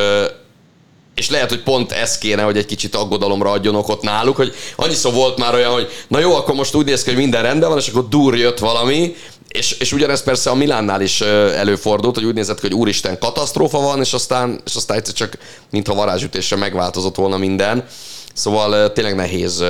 és 1.15 1.29
lehet, 1.29 1.49
hogy 1.49 1.63
pont 1.63 1.91
ez 1.91 2.17
kéne, 2.17 2.41
hogy 2.41 2.57
egy 2.57 2.65
kicsit 2.65 2.95
aggodalomra 2.95 3.51
adjon 3.51 3.75
okot 3.75 4.01
náluk, 4.01 4.35
hogy 4.35 4.53
annyiszor 4.75 5.13
volt 5.13 5.37
már 5.37 5.53
olyan, 5.53 5.71
hogy 5.71 5.87
na 6.07 6.19
jó, 6.19 6.35
akkor 6.35 6.55
most 6.55 6.75
úgy 6.75 6.85
néz 6.85 7.03
ki, 7.03 7.09
hogy 7.09 7.19
minden 7.19 7.41
rendben 7.41 7.69
van, 7.69 7.77
és 7.77 7.87
akkor 7.87 8.07
dur 8.07 8.37
jött 8.37 8.59
valami, 8.59 9.15
és, 9.47 9.71
és 9.71 9.91
ugyanez 9.91 10.23
persze 10.23 10.49
a 10.49 10.55
Milánnál 10.55 11.01
is 11.01 11.21
előfordult, 11.21 12.15
hogy 12.15 12.25
úgy 12.25 12.33
nézett 12.33 12.59
hogy 12.59 12.73
úristen, 12.73 13.19
katasztrófa 13.19 13.79
van, 13.79 13.99
és 13.99 14.13
aztán, 14.13 14.61
és 14.65 14.75
aztán 14.75 14.97
egyszer 14.97 15.13
csak 15.13 15.37
mintha 15.71 15.93
varázsütésre 15.93 16.55
megváltozott 16.55 17.15
volna 17.15 17.37
minden. 17.37 17.85
Szóval 18.33 18.93
tényleg 18.93 19.15
nehéz, 19.15 19.63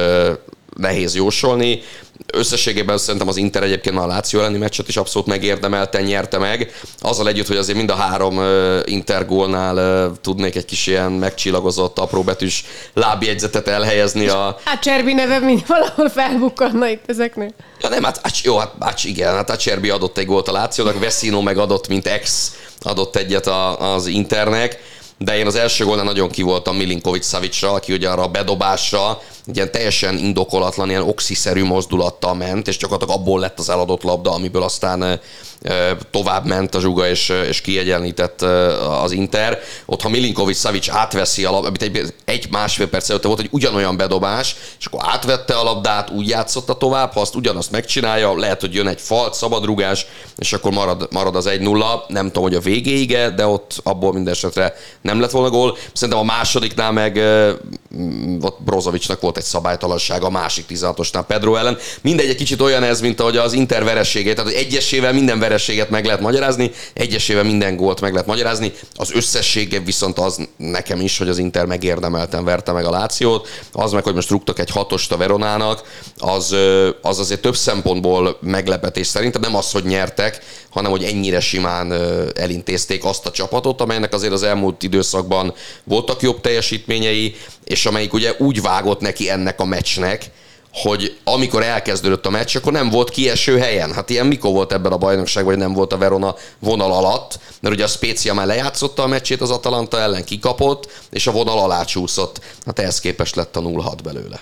nehéz 0.79 1.15
jósolni. 1.15 1.81
Összességében 2.33 2.97
szerintem 2.97 3.27
az 3.27 3.37
Inter 3.37 3.63
egyébként 3.63 3.97
a 3.97 4.07
Láció 4.07 4.39
elleni 4.39 4.57
meccset 4.57 4.87
is 4.87 4.97
abszolút 4.97 5.27
megérdemelten 5.27 6.03
nyerte 6.03 6.37
meg. 6.37 6.71
Azzal 6.99 7.27
együtt, 7.27 7.47
hogy 7.47 7.57
azért 7.57 7.77
mind 7.77 7.89
a 7.89 7.95
három 7.95 8.41
Inter 8.85 9.25
gólnál 9.25 10.11
tudnék 10.21 10.55
egy 10.55 10.65
kis 10.65 10.87
ilyen 10.87 11.11
megcsillagozott, 11.11 11.99
apróbetűs 11.99 12.65
lábjegyzetet 12.93 13.67
elhelyezni 13.67 14.27
a... 14.27 14.57
Hát 14.63 14.81
Cserbi 14.81 15.13
neve 15.13 15.39
mind 15.39 15.63
valahol 15.67 16.09
felbukkanna 16.09 16.87
itt 16.87 17.03
ezeknél. 17.07 17.53
Ja 17.81 17.89
nem, 17.89 18.03
hát, 18.03 18.19
hát 18.23 18.41
jó, 18.41 18.57
hát, 18.57 18.73
hát 18.79 19.03
igen, 19.03 19.33
hát 19.33 19.49
a 19.49 19.57
Cserbi 19.57 19.89
adott 19.89 20.17
egy 20.17 20.25
gólt 20.25 20.47
a 20.47 20.51
Lációnak, 20.51 20.99
Veszino 20.99 21.41
meg 21.41 21.57
adott, 21.57 21.87
mint 21.87 22.07
ex 22.07 22.53
adott 22.81 23.15
egyet 23.15 23.47
a, 23.47 23.93
az 23.93 24.07
Internek 24.07 24.79
de 25.19 25.37
én 25.37 25.45
az 25.45 25.55
első 25.55 25.85
gólnál 25.85 26.05
nagyon 26.05 26.29
ki 26.29 26.41
voltam 26.41 26.75
Milinkovic 26.75 27.27
Savicra, 27.27 27.71
aki 27.71 27.93
ugye 27.93 28.09
arra 28.09 28.23
a 28.23 28.27
bedobásra 28.27 29.21
ilyen 29.53 29.71
teljesen 29.71 30.17
indokolatlan, 30.17 30.89
ilyen 30.89 31.01
oxiszerű 31.01 31.63
mozdulattal 31.63 32.33
ment, 32.33 32.67
és 32.67 32.77
csak 32.77 32.91
abból 32.91 33.39
lett 33.39 33.59
az 33.59 33.69
eladott 33.69 34.03
labda, 34.03 34.31
amiből 34.31 34.63
aztán 34.63 35.19
tovább 36.11 36.45
ment 36.45 36.75
a 36.75 36.79
zsuga, 36.79 37.07
és, 37.07 37.29
és 37.47 37.61
kiegyenlített 37.61 38.41
az 39.01 39.11
Inter. 39.11 39.59
Ott, 39.85 40.01
ha 40.01 40.09
Milinkovic 40.09 40.59
Savic 40.59 40.89
átveszi 40.89 41.45
a 41.45 41.51
labdát, 41.51 41.81
egy, 41.81 42.13
egy 42.25 42.47
másfél 42.51 42.89
perc 42.89 43.09
előtte 43.09 43.27
volt 43.27 43.39
egy 43.39 43.47
ugyanolyan 43.51 43.97
bedobás, 43.97 44.55
és 44.79 44.85
akkor 44.85 44.99
átvette 45.03 45.55
a 45.55 45.63
labdát, 45.63 46.09
úgy 46.09 46.27
játszotta 46.27 46.73
tovább, 46.73 47.13
ha 47.13 47.21
azt 47.21 47.35
ugyanazt 47.35 47.71
megcsinálja, 47.71 48.37
lehet, 48.37 48.61
hogy 48.61 48.73
jön 48.73 48.87
egy 48.87 49.01
falt, 49.01 49.33
szabadrugás, 49.33 50.05
és 50.37 50.53
akkor 50.53 50.71
marad, 50.71 51.07
marad 51.11 51.35
az 51.35 51.49
1-0. 51.49 52.07
Nem 52.07 52.25
tudom, 52.25 52.43
hogy 52.43 52.55
a 52.55 52.59
végéig 52.59 53.17
de 53.35 53.47
ott 53.47 53.79
abból 53.83 54.13
minden 54.13 54.33
esetre 54.33 54.73
nem 55.01 55.19
lett 55.19 55.31
volna 55.31 55.49
gól. 55.49 55.77
Szerintem 55.93 56.23
a 56.23 56.33
másodiknál 56.33 56.91
meg 56.91 57.17
ott 58.41 58.61
Brozovicsnak 58.61 59.21
volt 59.21 59.37
egy 59.39 59.45
szabálytalanság 59.45 60.23
a 60.23 60.29
másik 60.29 60.65
16-osnál 60.69 61.23
Pedro 61.27 61.55
ellen. 61.55 61.77
Mindegy, 62.01 62.29
egy 62.29 62.35
kicsit 62.35 62.61
olyan 62.61 62.83
ez, 62.83 63.01
mint 63.01 63.19
ahogy 63.19 63.37
az 63.37 63.53
Inter 63.53 63.83
verességét, 63.83 64.35
tehát 64.35 64.51
hogy 64.51 64.61
egyesével 64.61 65.13
minden 65.13 65.39
vereséget 65.39 65.89
meg 65.89 66.05
lehet 66.05 66.21
magyarázni, 66.21 66.71
egyesével 66.93 67.43
minden 67.43 67.75
gólt 67.75 68.01
meg 68.01 68.11
lehet 68.11 68.27
magyarázni. 68.27 68.73
Az 68.95 69.11
összessége 69.13 69.79
viszont 69.79 70.19
az 70.19 70.47
nekem 70.57 71.01
is, 71.01 71.17
hogy 71.17 71.29
az 71.29 71.37
Inter 71.37 71.65
megérdemelten 71.65 72.43
verte 72.43 72.71
meg 72.71 72.85
a 72.85 72.89
Lációt. 72.89 73.47
Az 73.71 73.91
meg, 73.91 74.03
hogy 74.03 74.13
most 74.13 74.29
rúgtak 74.29 74.59
egy 74.59 74.69
hatost 74.69 75.11
a 75.11 75.17
Veronának, 75.17 75.81
az, 76.17 76.55
az 77.01 77.19
azért 77.19 77.41
több 77.41 77.55
szempontból 77.55 78.37
meglepetés 78.41 79.07
szerintem. 79.07 79.41
Nem 79.41 79.55
az, 79.55 79.71
hogy 79.71 79.83
nyertek, 79.83 80.41
hanem 80.69 80.91
hogy 80.91 81.03
ennyire 81.03 81.39
simán 81.39 81.91
elintézték 82.35 83.03
azt 83.05 83.25
a 83.25 83.31
csapatot, 83.31 83.81
amelynek 83.81 84.13
azért 84.13 84.33
az 84.33 84.43
elmúlt 84.43 84.83
időszakban 84.83 85.53
voltak 85.83 86.21
jobb 86.21 86.41
teljesítményei, 86.41 87.35
és 87.69 87.85
amelyik 87.85 88.13
ugye 88.13 88.33
úgy 88.37 88.61
vágott 88.61 88.99
neki 88.99 89.29
ennek 89.29 89.59
a 89.59 89.65
meccsnek, 89.65 90.31
hogy 90.73 91.17
amikor 91.23 91.63
elkezdődött 91.63 92.25
a 92.25 92.29
meccs, 92.29 92.55
akkor 92.55 92.71
nem 92.71 92.89
volt 92.89 93.09
kieső 93.09 93.57
helyen. 93.57 93.93
Hát 93.93 94.09
ilyen 94.09 94.25
mikor 94.25 94.51
volt 94.51 94.73
ebben 94.73 94.91
a 94.91 94.97
bajnokságban, 94.97 95.53
hogy 95.53 95.63
nem 95.63 95.73
volt 95.73 95.93
a 95.93 95.97
Verona 95.97 96.35
vonal 96.59 96.91
alatt, 96.93 97.39
mert 97.61 97.75
ugye 97.75 97.83
a 97.83 97.87
Spezia 97.87 98.33
már 98.33 98.45
lejátszotta 98.45 99.03
a 99.03 99.07
meccsét 99.07 99.41
az 99.41 99.51
Atalanta 99.51 99.99
ellen, 99.99 100.23
kikapott, 100.23 101.07
és 101.09 101.27
a 101.27 101.31
vonal 101.31 101.59
alá 101.59 101.83
csúszott. 101.83 102.41
Hát 102.65 102.79
ehhez 102.79 102.99
képest 102.99 103.35
lett 103.35 103.55
a 103.55 103.61
0-6 103.61 103.97
belőle. 104.03 104.41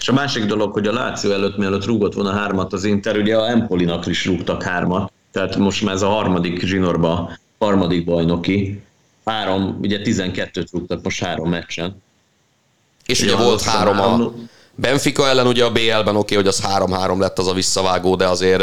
És 0.00 0.08
a 0.08 0.12
másik 0.12 0.44
dolog, 0.44 0.72
hogy 0.72 0.86
a 0.86 0.92
Láció 0.92 1.32
előtt, 1.32 1.56
mielőtt 1.56 1.84
rúgott 1.84 2.14
volna 2.14 2.32
hármat 2.32 2.72
az 2.72 2.84
Inter, 2.84 3.16
ugye 3.16 3.36
a 3.36 3.48
Empolinak 3.48 4.06
is 4.06 4.26
rúgtak 4.26 4.62
hármat, 4.62 5.12
tehát 5.32 5.56
most 5.56 5.82
már 5.82 5.94
ez 5.94 6.02
a 6.02 6.08
harmadik 6.08 6.64
zsinorba, 6.64 7.30
harmadik 7.58 8.04
bajnoki. 8.04 8.82
Három, 9.24 9.78
ugye 9.82 10.00
12-t 10.04 10.66
rúgtak 10.72 11.02
most 11.02 11.22
három 11.22 11.50
meccsen. 11.50 12.04
És 13.06 13.20
ugye, 13.20 13.34
ugye 13.34 13.42
volt 13.42 13.62
három 13.62 14.00
a, 14.00 14.32
Benfica 14.74 15.28
ellen 15.28 15.46
ugye 15.46 15.64
a 15.64 15.70
BL-ben 15.70 16.16
oké, 16.16 16.16
okay, 16.16 16.36
hogy 16.36 16.46
az 16.46 16.62
3-3 16.62 17.18
lett 17.18 17.38
az 17.38 17.46
a 17.46 17.52
visszavágó, 17.52 18.16
de 18.16 18.26
azért 18.26 18.60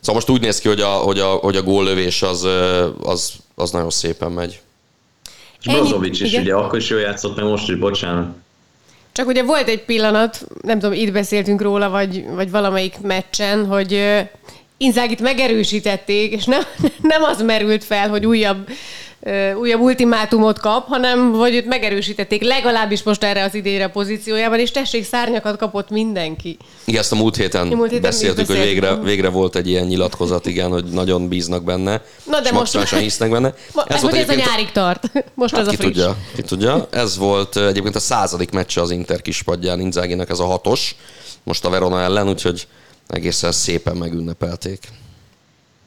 szóval 0.00 0.14
most 0.14 0.30
úgy 0.30 0.40
néz 0.40 0.58
ki, 0.58 0.68
hogy 0.68 0.80
a, 0.80 0.88
hogy 0.88 1.18
a, 1.18 1.26
hogy 1.26 1.56
a 1.56 1.62
góllövés 1.62 2.22
az, 2.22 2.48
az, 3.02 3.32
az 3.54 3.70
nagyon 3.70 3.90
szépen 3.90 4.32
megy. 4.32 4.60
És 5.60 5.72
Brozovic 5.72 6.20
is 6.20 6.28
igen. 6.28 6.42
ugye 6.42 6.54
akkor 6.54 6.78
is 6.78 6.88
jól 6.88 7.00
játszott, 7.00 7.36
meg 7.36 7.44
most 7.44 7.68
is, 7.68 7.76
bocsánat. 7.76 8.34
Csak 9.12 9.26
ugye 9.26 9.42
volt 9.42 9.68
egy 9.68 9.84
pillanat, 9.84 10.46
nem 10.62 10.78
tudom, 10.78 10.94
itt 10.94 11.12
beszéltünk 11.12 11.62
róla, 11.62 11.90
vagy, 11.90 12.24
vagy 12.34 12.50
valamelyik 12.50 13.00
meccsen, 13.00 13.66
hogy 13.66 14.02
Inzágit 14.82 15.20
megerősítették, 15.20 16.32
és 16.32 16.44
nem, 16.44 16.62
nem 17.12 17.22
az 17.22 17.42
merült 17.42 17.84
fel, 17.84 18.08
hogy 18.08 18.26
újabb 18.26 18.68
újabb 19.58 19.80
ultimátumot 19.80 20.58
kap, 20.58 20.86
hanem 20.86 21.32
hogy 21.32 21.54
őt 21.54 21.66
megerősítették 21.66 22.42
legalábbis 22.42 23.02
most 23.02 23.24
erre 23.24 23.44
az 23.44 23.54
idére 23.54 23.88
pozíciójában, 23.88 24.58
és 24.58 24.70
tessék, 24.70 25.04
szárnyakat 25.04 25.56
kapott 25.56 25.90
mindenki. 25.90 26.56
Igen, 26.84 27.00
ezt 27.00 27.12
a 27.12 27.16
múlt 27.16 27.36
héten, 27.36 27.72
a 27.72 27.74
múlt 27.74 27.90
héten 27.90 28.10
beszéltük, 28.10 28.46
hogy 28.46 28.56
végre, 28.56 28.94
végre 28.94 29.28
volt 29.28 29.56
egy 29.56 29.68
ilyen 29.68 29.86
nyilatkozat, 29.86 30.46
igen, 30.46 30.70
hogy 30.70 30.84
nagyon 30.84 31.28
bíznak 31.28 31.64
benne, 31.64 32.02
Na, 32.24 32.40
de 32.40 32.52
most 32.52 32.74
már 32.74 32.86
hisznek 32.86 33.30
benne. 33.30 33.54
Ma, 33.74 33.84
ez, 33.84 34.02
volt 34.02 34.14
ez 34.14 34.28
a 34.28 34.34
nyárig 34.34 34.72
tart. 34.72 35.10
Most 35.34 35.54
hát 35.54 35.66
az 35.66 35.68
ki 35.68 35.74
a 35.74 35.78
friss. 35.78 35.92
tudja, 35.92 36.16
ki 36.34 36.42
tudja. 36.42 36.86
Ez 36.90 37.16
volt 37.16 37.56
egyébként 37.56 37.96
a 37.96 38.00
századik 38.00 38.50
meccse 38.50 38.80
az 38.80 38.90
Inter 38.90 39.22
kispadján, 39.22 39.80
Inzáginek 39.80 40.30
ez 40.30 40.38
a 40.38 40.44
hatos, 40.44 40.96
most 41.42 41.64
a 41.64 41.70
Verona 41.70 42.00
ellen, 42.00 42.28
úgyhogy 42.28 42.66
egészen 43.08 43.52
szépen 43.52 43.96
megünnepelték. 43.96 44.78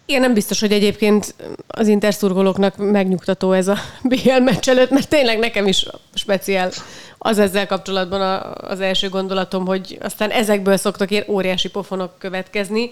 Igen, 0.05 0.21
nem 0.21 0.33
biztos, 0.33 0.59
hogy 0.59 0.71
egyébként 0.71 1.35
az 1.67 1.87
interszurgolóknak 1.87 2.77
megnyugtató 2.77 3.51
ez 3.51 3.67
a 3.67 3.77
BL 4.03 4.39
meccs 4.43 4.69
előtt, 4.69 4.89
mert 4.89 5.09
tényleg 5.09 5.39
nekem 5.39 5.67
is 5.67 5.85
speciál 6.13 6.71
az 7.17 7.39
ezzel 7.39 7.67
kapcsolatban 7.67 8.21
a, 8.21 8.53
az 8.53 8.79
első 8.79 9.09
gondolatom, 9.09 9.65
hogy 9.65 9.97
aztán 10.01 10.29
ezekből 10.29 10.77
szoktak 10.77 11.11
ér 11.11 11.25
óriási 11.27 11.69
pofonok 11.69 12.11
következni. 12.17 12.89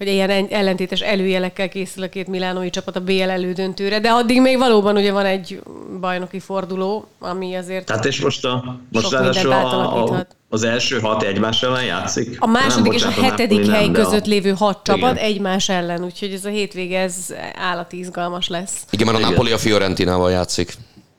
Hogy 0.00 0.08
ilyen 0.08 0.46
ellentétes 0.50 1.00
előjelekkel 1.00 1.68
készül 1.68 2.02
a 2.02 2.08
két 2.08 2.26
milánói 2.26 2.70
csapat 2.70 2.96
a 2.96 3.00
BL 3.00 3.22
elődöntőre, 3.22 4.00
de 4.00 4.08
addig 4.10 4.40
még 4.40 4.58
valóban 4.58 4.96
ugye 4.96 5.12
van 5.12 5.24
egy 5.24 5.62
bajnoki 6.00 6.38
forduló, 6.38 7.08
ami 7.18 7.54
azért 7.54 7.86
Tehát 7.86 8.04
és 8.04 8.20
most, 8.20 8.44
a, 8.44 8.80
most 8.92 9.10
ráadásul 9.10 9.52
a, 9.52 10.04
a, 10.04 10.26
az 10.48 10.62
első 10.62 10.98
hat 11.00 11.22
egymás 11.22 11.62
ellen 11.62 11.84
játszik? 11.84 12.36
A 12.38 12.46
második 12.46 12.92
és 12.92 13.02
a 13.02 13.10
hetedik 13.10 13.68
a 13.68 13.70
hely 13.70 13.88
nem, 13.88 13.92
között 13.92 14.24
a... 14.24 14.28
lévő 14.28 14.50
hat 14.50 14.80
csapat 14.82 15.12
Igen. 15.12 15.24
egymás 15.24 15.68
ellen, 15.68 16.04
úgyhogy 16.04 16.32
ez 16.32 16.44
a 16.44 16.48
hétvége 16.48 17.00
ez 17.00 17.34
állati 17.54 17.98
izgalmas 17.98 18.48
lesz. 18.48 18.84
Igen, 18.90 19.06
mert 19.12 19.24
a 19.24 19.28
Napoli 19.28 19.52
a 19.52 19.58
Fiorentinával 19.58 20.30
játszik. 20.30 20.74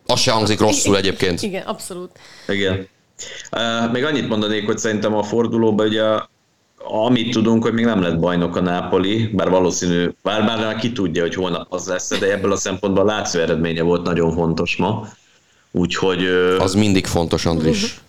Az 0.06 0.20
se 0.20 0.32
hangzik 0.32 0.60
rosszul 0.60 0.98
egyébként. 0.98 1.42
Igen, 1.42 1.62
abszolút. 1.62 2.12
Igen. 2.48 2.88
Uh, 3.52 3.92
még 3.92 4.04
annyit 4.04 4.28
mondanék, 4.28 4.66
hogy 4.66 4.78
szerintem 4.78 5.16
a 5.16 5.24
fordulóban 5.24 5.88
ugye 5.88 6.04
amit 6.84 7.32
tudunk, 7.32 7.64
hogy 7.64 7.74
még 7.74 7.86
nem 7.86 8.02
lett 8.02 8.20
bajnok 8.20 8.56
a 8.56 8.62
Nápoli, 8.62 9.30
bár 9.34 9.50
valószínű, 9.50 10.10
bár 10.24 10.44
már 10.44 10.76
ki 10.76 10.92
tudja, 10.92 11.22
hogy 11.22 11.36
holnap 11.36 11.74
az 11.74 11.88
lesz, 11.88 12.20
de 12.20 12.32
ebből 12.32 12.52
a 12.52 12.56
szempontból 12.56 13.10
a 13.10 13.14
Láció 13.14 13.42
eredménye 13.42 13.82
volt 13.82 14.04
nagyon 14.04 14.34
fontos 14.34 14.76
ma. 14.76 15.08
Úgyhogy... 15.72 16.26
Az 16.60 16.74
mindig 16.74 17.06
fontos, 17.06 17.46
Andris. 17.46 18.02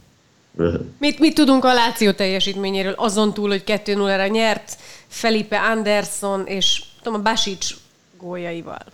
Mit, 0.98 1.18
mit 1.18 1.34
tudunk 1.34 1.64
a 1.64 1.72
Láció 1.72 2.10
teljesítményéről, 2.10 2.94
azon 2.96 3.34
túl, 3.34 3.48
hogy 3.48 3.62
2-0-ra 3.66 4.30
nyert 4.30 4.76
Felipe 5.08 5.58
Anderson 5.58 6.46
és 6.46 6.82
tudom, 7.02 7.18
a 7.20 7.22
Basic 7.22 7.74
góljaival? 8.18 8.84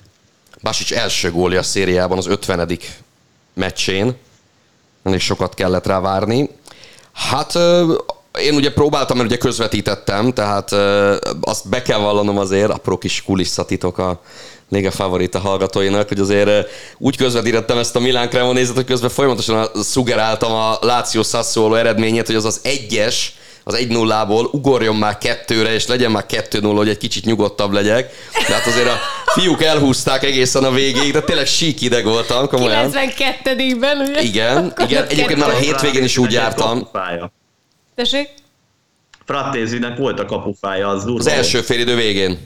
Basic 0.62 0.92
első 0.92 1.30
gólja 1.30 1.58
a 1.58 1.62
szériában 1.62 2.18
az 2.18 2.26
50. 2.26 2.78
meccsén, 3.54 4.14
és 5.04 5.24
sokat 5.24 5.54
kellett 5.54 5.86
rá 5.86 6.00
várni. 6.00 6.48
Hát 7.12 7.58
én 8.40 8.54
ugye 8.54 8.72
próbáltam, 8.72 9.16
mert 9.16 9.28
ugye 9.28 9.38
közvetítettem, 9.38 10.32
tehát 10.32 10.72
azt 11.40 11.68
be 11.68 11.82
kell 11.82 11.98
vallanom 11.98 12.38
azért, 12.38 12.70
apró 12.70 12.98
kis 12.98 13.22
kulisszatitok 13.22 13.98
a 13.98 14.20
Liga 14.70 14.90
Favorita 14.90 15.38
hallgatóinak, 15.38 16.08
hogy 16.08 16.18
azért 16.18 16.68
úgy 16.98 17.16
közvetítettem 17.16 17.78
ezt 17.78 17.96
a 17.96 18.00
Milán 18.00 18.28
Cremonézet, 18.28 18.74
hogy 18.74 18.84
közben 18.84 19.10
folyamatosan 19.10 19.68
szugeráltam 19.74 20.52
a 20.52 20.78
Láció 20.80 21.22
Sassuolo 21.22 21.74
eredményét, 21.74 22.26
hogy 22.26 22.36
az 22.36 22.44
az 22.44 22.60
egyes, 22.62 23.32
az 23.64 23.74
1 23.74 23.88
0 23.88 24.24
ból 24.24 24.48
ugorjon 24.52 24.96
már 24.96 25.18
kettőre, 25.18 25.72
és 25.72 25.86
legyen 25.86 26.10
már 26.10 26.24
2-0, 26.28 26.72
hogy 26.76 26.88
egy 26.88 26.98
kicsit 26.98 27.24
nyugodtabb 27.24 27.72
legyek. 27.72 28.12
Tehát 28.46 28.66
azért 28.66 28.88
a 28.88 28.98
fiúk 29.34 29.62
elhúzták 29.62 30.24
egészen 30.24 30.64
a 30.64 30.70
végéig, 30.70 31.12
de 31.12 31.20
tényleg 31.20 31.46
sík 31.46 31.80
ideg 31.80 32.04
voltam, 32.04 32.48
komolyan. 32.48 32.90
92-ben, 32.92 33.98
ugye? 33.98 34.22
Igen, 34.22 34.72
igen. 34.86 35.06
Egyébként 35.06 35.38
már 35.38 35.50
a 35.50 35.56
hétvégén 35.56 36.04
is 36.04 36.18
úgy 36.18 36.32
jártam. 36.32 36.88
Tessék? 37.98 38.28
Frattézinek 39.24 39.98
volt 39.98 40.20
a 40.20 40.24
kapufája, 40.24 40.88
az 40.88 41.04
durva. 41.04 41.18
Az 41.18 41.26
első 41.26 41.60
fél 41.60 41.80
idő 41.80 41.94
végén. 41.94 42.38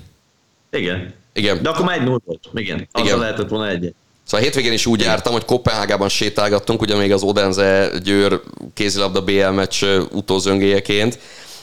Igen. 0.70 1.14
Igen. 1.32 1.62
De 1.62 1.68
akkor 1.68 1.84
már 1.84 1.98
egy 1.98 2.04
0 2.04 2.20
volt. 2.24 2.40
Igen. 2.54 2.88
Azzal 2.92 3.06
Igen. 3.06 3.18
lehetett 3.18 3.48
volna 3.48 3.68
egy. 3.68 3.94
Szóval 4.24 4.40
a 4.40 4.42
hétvégén 4.42 4.72
is 4.72 4.86
úgy 4.86 5.00
jártam, 5.00 5.32
hogy 5.32 5.44
Kopenhágában 5.44 6.08
sétálgattunk, 6.08 6.80
ugye 6.80 6.96
még 6.96 7.12
az 7.12 7.22
Odense 7.22 7.90
Győr 8.02 8.40
kézilabda 8.74 9.24
BL 9.24 9.48
meccs 9.48 9.84
utózöngéjeként, 10.10 11.18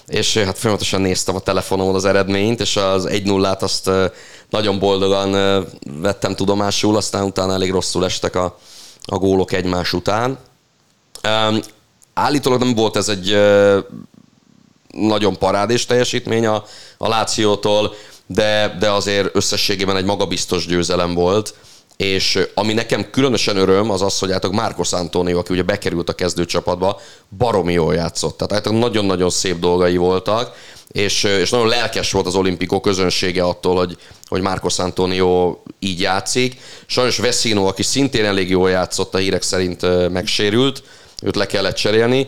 és 0.08 0.38
hát 0.38 0.58
folyamatosan 0.58 1.02
néztem 1.02 1.36
a 1.36 1.40
telefonomon 1.40 1.96
az 1.96 2.06
eredményt, 2.06 2.60
és 2.60 2.76
az 2.76 3.06
1 3.06 3.24
0 3.24 3.52
azt 3.52 3.90
nagyon 4.50 4.80
boldogan 4.80 5.32
vettem 6.02 6.36
tudomásul, 6.36 6.96
aztán 6.96 7.24
utána 7.24 7.54
elég 7.54 7.72
rosszul 7.72 8.06
estek 8.06 8.36
a, 8.36 8.60
a 9.06 9.18
gólok 9.18 9.52
egymás 9.52 9.94
után. 9.94 10.38
Állítólag 12.20 12.60
nem 12.60 12.76
volt 12.76 12.96
ez 12.96 13.10
egy 13.10 13.38
nagyon 14.88 15.38
parádés 15.38 15.86
teljesítmény 15.86 16.46
a, 16.46 16.64
a 16.98 17.08
Lációtól, 17.08 17.94
de, 18.26 18.76
de 18.80 18.92
azért 18.92 19.36
összességében 19.36 19.98
egy 19.98 20.06
magabiztos 20.06 20.66
győzelem 20.66 21.14
volt, 21.14 21.54
és 21.98 22.40
ami 22.54 22.74
nekem 22.74 23.10
különösen 23.10 23.58
öröm, 23.58 23.90
az 23.90 24.02
az, 24.02 24.20
hogy 24.20 24.32
a 24.32 24.50
Márkos 24.52 24.94
Antonio, 24.94 25.40
aki 25.40 25.54
ugye 25.54 25.64
bekerült 25.64 26.10
a 26.10 26.14
kezdőcsapatba, 26.14 27.00
baromi 27.38 27.74
jól 27.74 27.94
játszott. 27.94 28.38
Tehát 28.38 28.66
hát 28.66 28.74
nagyon-nagyon 28.74 29.30
szép 29.30 29.60
dolgai 29.60 29.98
voltak, 29.98 30.56
és, 30.88 31.24
és 31.24 31.50
nagyon 31.50 31.68
lelkes 31.68 32.12
volt 32.12 32.26
az 32.26 32.36
olimpikó 32.36 32.80
közönsége 32.80 33.44
attól, 33.44 33.76
hogy, 33.76 33.98
hogy 34.28 34.42
Márkos 34.42 34.80
Antonio 34.80 35.58
így 35.80 36.00
játszik. 36.00 36.60
Sajnos 36.86 37.18
Veszino, 37.18 37.66
aki 37.68 37.84
szintén 37.84 38.26
elég 38.26 38.50
jól 38.50 38.70
játszott, 38.70 39.14
a 39.14 39.18
hírek 39.18 39.42
szerint 39.42 40.10
megsérült, 40.12 40.84
őt 41.22 41.36
le 41.36 41.46
kellett 41.46 41.76
cserélni. 41.76 42.28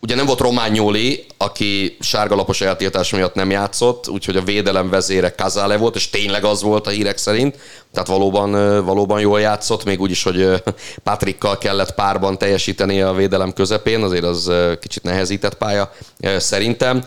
Ugye 0.00 0.14
nem 0.14 0.26
volt 0.26 0.40
Román 0.40 0.70
Nyóli, 0.70 1.26
aki 1.36 1.96
sárgalapos 2.00 2.60
eltiltás 2.60 3.10
miatt 3.10 3.34
nem 3.34 3.50
játszott, 3.50 4.08
úgyhogy 4.08 4.36
a 4.36 4.42
védelem 4.42 4.90
vezére 4.90 5.34
Kazale 5.34 5.76
volt, 5.76 5.96
és 5.96 6.10
tényleg 6.10 6.44
az 6.44 6.62
volt 6.62 6.86
a 6.86 6.90
hírek 6.90 7.16
szerint. 7.16 7.58
Tehát 7.92 8.08
valóban, 8.08 8.50
valóban 8.84 9.20
jól 9.20 9.40
játszott, 9.40 9.84
még 9.84 10.00
úgy 10.00 10.10
is, 10.10 10.22
hogy 10.22 10.62
Patrikkal 11.02 11.58
kellett 11.58 11.94
párban 11.94 12.38
teljesíteni 12.38 13.00
a 13.00 13.12
védelem 13.12 13.52
közepén, 13.52 14.02
azért 14.02 14.24
az 14.24 14.50
kicsit 14.80 15.02
nehezített 15.02 15.54
pálya 15.54 15.92
szerintem. 16.36 17.04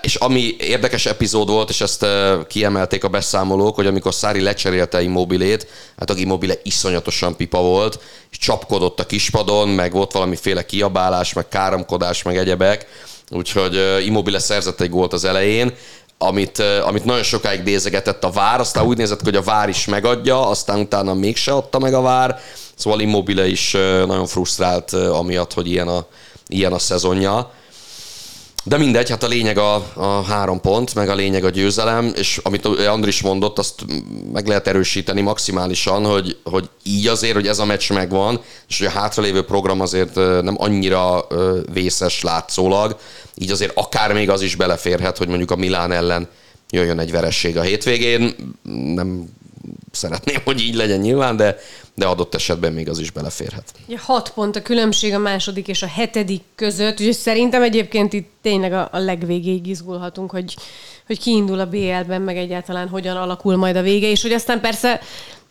És 0.00 0.14
ami 0.14 0.56
érdekes 0.58 1.06
epizód 1.06 1.48
volt, 1.48 1.68
és 1.70 1.80
ezt 1.80 2.06
kiemelték 2.48 3.04
a 3.04 3.08
beszámolók, 3.08 3.74
hogy 3.74 3.86
amikor 3.86 4.14
Szári 4.14 4.40
lecserélte 4.40 5.02
Immobilét, 5.02 5.66
hát 5.98 6.10
a 6.10 6.14
Immobile 6.16 6.54
iszonyatosan 6.62 7.36
pipa 7.36 7.60
volt, 7.60 7.98
és 8.30 8.38
csapkodott 8.38 9.00
a 9.00 9.06
kispadon, 9.06 9.68
meg 9.68 9.92
volt 9.92 10.12
valamiféle 10.12 10.66
kiabálás, 10.66 11.32
meg 11.32 11.48
káromkodás, 11.48 12.22
meg 12.22 12.36
egyebek, 12.36 12.86
úgyhogy 13.30 14.04
Immobile 14.06 14.38
szerzett 14.38 14.80
egy 14.80 14.90
gólt 14.90 15.12
az 15.12 15.24
elején, 15.24 15.74
amit, 16.18 16.58
amit 16.58 17.04
nagyon 17.04 17.22
sokáig 17.22 17.62
nézegetett 17.62 18.24
a 18.24 18.30
vár, 18.30 18.60
aztán 18.60 18.84
úgy 18.84 18.96
nézett, 18.96 19.20
hogy 19.20 19.36
a 19.36 19.42
vár 19.42 19.68
is 19.68 19.84
megadja, 19.84 20.48
aztán 20.48 20.78
utána 20.78 21.14
mégse 21.14 21.52
adta 21.52 21.78
meg 21.78 21.94
a 21.94 22.00
vár, 22.00 22.40
szóval 22.74 23.00
Immobile 23.00 23.46
is 23.46 23.72
nagyon 24.06 24.26
frusztrált 24.26 24.92
amiatt, 24.92 25.52
hogy 25.52 25.70
ilyen 25.70 25.88
a, 25.88 26.06
ilyen 26.46 26.72
a 26.72 26.78
szezonja. 26.78 27.50
De 28.64 28.76
mindegy, 28.76 29.10
hát 29.10 29.22
a 29.22 29.28
lényeg 29.28 29.58
a, 29.58 29.74
a 29.94 30.22
három 30.22 30.60
pont, 30.60 30.94
meg 30.94 31.08
a 31.08 31.14
lényeg 31.14 31.44
a 31.44 31.50
győzelem, 31.50 32.12
és 32.16 32.40
amit 32.42 32.66
Andris 32.66 33.22
mondott, 33.22 33.58
azt 33.58 33.84
meg 34.32 34.46
lehet 34.46 34.66
erősíteni 34.66 35.20
maximálisan, 35.20 36.04
hogy, 36.04 36.36
hogy 36.44 36.68
így 36.82 37.06
azért, 37.06 37.34
hogy 37.34 37.46
ez 37.46 37.58
a 37.58 37.64
meccs 37.64 37.90
megvan, 37.90 38.40
és 38.68 38.78
hogy 38.78 38.86
a 38.86 38.90
hátralévő 38.90 39.44
program 39.44 39.80
azért 39.80 40.14
nem 40.14 40.54
annyira 40.58 41.26
vészes 41.72 42.22
látszólag, 42.22 42.96
így 43.34 43.50
azért 43.50 43.76
akár 43.76 44.12
még 44.12 44.30
az 44.30 44.42
is 44.42 44.54
beleférhet, 44.54 45.18
hogy 45.18 45.28
mondjuk 45.28 45.50
a 45.50 45.56
Milán 45.56 45.92
ellen 45.92 46.28
jöjjön 46.70 46.98
egy 46.98 47.10
veresség 47.10 47.56
a 47.58 47.62
hétvégén. 47.62 48.34
Nem 48.94 49.28
szeretném, 49.90 50.40
hogy 50.44 50.60
így 50.60 50.74
legyen 50.74 51.00
nyilván, 51.00 51.36
de, 51.36 51.58
de 51.94 52.06
adott 52.06 52.34
esetben 52.34 52.72
még 52.72 52.88
az 52.88 52.98
is 52.98 53.10
beleférhet. 53.10 53.72
Ja, 53.86 53.98
hat 54.00 54.30
pont 54.30 54.56
a 54.56 54.62
különbség 54.62 55.14
a 55.14 55.18
második 55.18 55.68
és 55.68 55.82
a 55.82 55.86
hetedik 55.86 56.42
között, 56.54 57.00
úgyhogy 57.00 57.12
szerintem 57.12 57.62
egyébként 57.62 58.12
itt 58.12 58.30
tényleg 58.42 58.72
a, 58.72 58.88
a 58.92 58.98
legvégéig 58.98 59.66
izgulhatunk, 59.66 60.30
hogy, 60.30 60.56
hogy 61.06 61.18
kiindul 61.18 61.60
a 61.60 61.66
BL-ben, 61.66 62.22
meg 62.22 62.36
egyáltalán 62.36 62.88
hogyan 62.88 63.16
alakul 63.16 63.56
majd 63.56 63.76
a 63.76 63.82
vége, 63.82 64.10
és 64.10 64.22
hogy 64.22 64.32
aztán 64.32 64.60
persze 64.60 65.00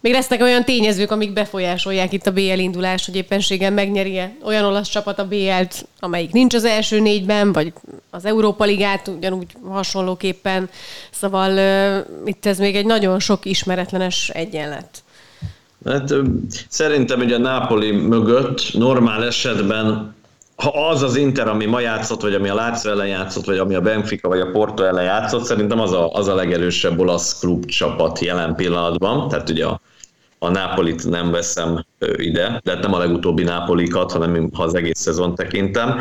még 0.02 0.14
lesznek 0.14 0.42
olyan 0.42 0.66
tényezők, 0.66 1.12
amik 1.12 1.34
befolyásolják 1.34 2.14
itt 2.14 2.28
a 2.28 2.32
BL 2.32 2.40
indulást, 2.40 3.06
hogy 3.06 3.16
éppenséggel 3.16 3.72
megnyeri 3.72 4.22
olyan 4.44 4.66
olasz 4.66 4.90
csapat 4.90 5.20
a 5.20 5.28
BL-t, 5.28 5.86
amelyik 6.00 6.32
nincs 6.32 6.54
az 6.54 6.64
első 6.64 7.00
négyben, 7.00 7.54
vagy 7.54 7.74
az 8.10 8.26
Európa 8.26 8.64
Ligát 8.64 9.08
ugyanúgy 9.08 9.56
hasonlóképpen. 9.68 10.70
Szóval 11.12 11.52
uh, 11.52 12.28
itt 12.28 12.46
ez 12.46 12.58
még 12.58 12.76
egy 12.76 12.86
nagyon 12.86 13.20
sok 13.20 13.46
ismeretlenes 13.46 14.30
egyenlet. 14.30 15.04
Hát, 15.86 16.14
szerintem 16.70 17.20
ugye 17.20 17.36
a 17.36 17.40
Napoli 17.40 17.92
mögött 17.92 18.74
normál 18.74 19.26
esetben 19.26 20.14
ha 20.62 20.90
az 20.90 21.02
az 21.02 21.16
Inter, 21.16 21.48
ami 21.48 21.66
ma 21.66 21.80
játszott, 21.80 22.22
vagy 22.22 22.34
ami 22.34 22.50
a 22.50 22.54
Lazio 22.54 22.92
ellen 22.92 23.08
játszott, 23.08 23.46
vagy 23.46 23.58
ami 23.58 23.76
a 23.76 23.82
Benfica, 23.82 24.28
vagy 24.28 24.40
a 24.40 24.52
Porto 24.52 24.84
ellen 24.84 25.04
játszott, 25.04 25.44
szerintem 25.44 25.80
az 25.80 25.92
a, 25.92 26.14
az 26.14 26.28
a 26.28 26.36
legerősebb 26.36 27.00
olasz 27.00 27.40
klub 27.40 27.66
csapat 27.66 28.20
jelen 28.20 28.56
pillanatban. 28.56 29.28
Tehát 29.28 29.50
ugye 29.50 29.66
a, 29.66 29.82
a 30.40 30.50
Nápolit 30.50 31.10
nem 31.10 31.32
veszem 31.32 31.86
ide, 32.16 32.60
de 32.64 32.72
hát 32.72 32.82
nem 32.82 32.94
a 32.94 32.98
legutóbbi 32.98 33.44
Nápolikat, 33.44 34.12
hanem 34.12 34.50
ha 34.54 34.64
az 34.64 34.76
egész 34.76 35.00
szezon 35.00 35.36
tekintem. 35.36 35.98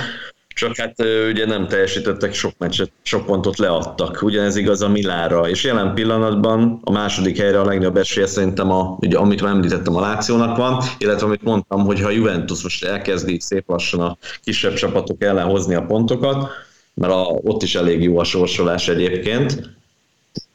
Csak 0.61 0.77
hát 0.77 0.95
ugye 1.31 1.47
nem 1.47 1.67
teljesítettek, 1.67 2.35
sok 2.35 2.53
meccset, 2.59 2.91
sok 3.03 3.27
pontot 3.27 3.59
leadtak. 3.59 4.23
Ugyanez 4.23 4.57
igaz 4.57 4.83
a 4.83 4.89
Milára, 4.89 5.49
és 5.49 5.65
jelen 5.65 5.95
pillanatban 5.95 6.81
a 6.85 6.91
második 6.91 7.39
helyre 7.39 7.61
a 7.61 7.65
legnagyobb 7.65 7.97
esélye 7.97 8.27
szerintem, 8.27 8.71
a, 8.71 8.97
ugye, 9.01 9.19
amit 9.19 9.43
már 9.43 9.53
említettem, 9.53 9.97
a 9.97 10.01
Lációnak 10.01 10.57
van, 10.57 10.83
illetve 10.99 11.27
amit 11.27 11.43
mondtam, 11.43 11.85
hogy 11.85 12.01
ha 12.01 12.07
a 12.07 12.11
Juventus 12.11 12.63
most 12.63 12.85
elkezdi 12.85 13.41
szép 13.41 13.69
lassan 13.69 14.01
a 14.01 14.17
kisebb 14.43 14.75
csapatok 14.75 15.23
ellen 15.23 15.47
hozni 15.47 15.75
a 15.75 15.83
pontokat, 15.83 16.51
mert 16.95 17.13
a, 17.13 17.39
ott 17.43 17.63
is 17.63 17.75
elég 17.75 18.03
jó 18.03 18.19
a 18.19 18.25
sorsolás 18.25 18.89
egyébként, 18.89 19.79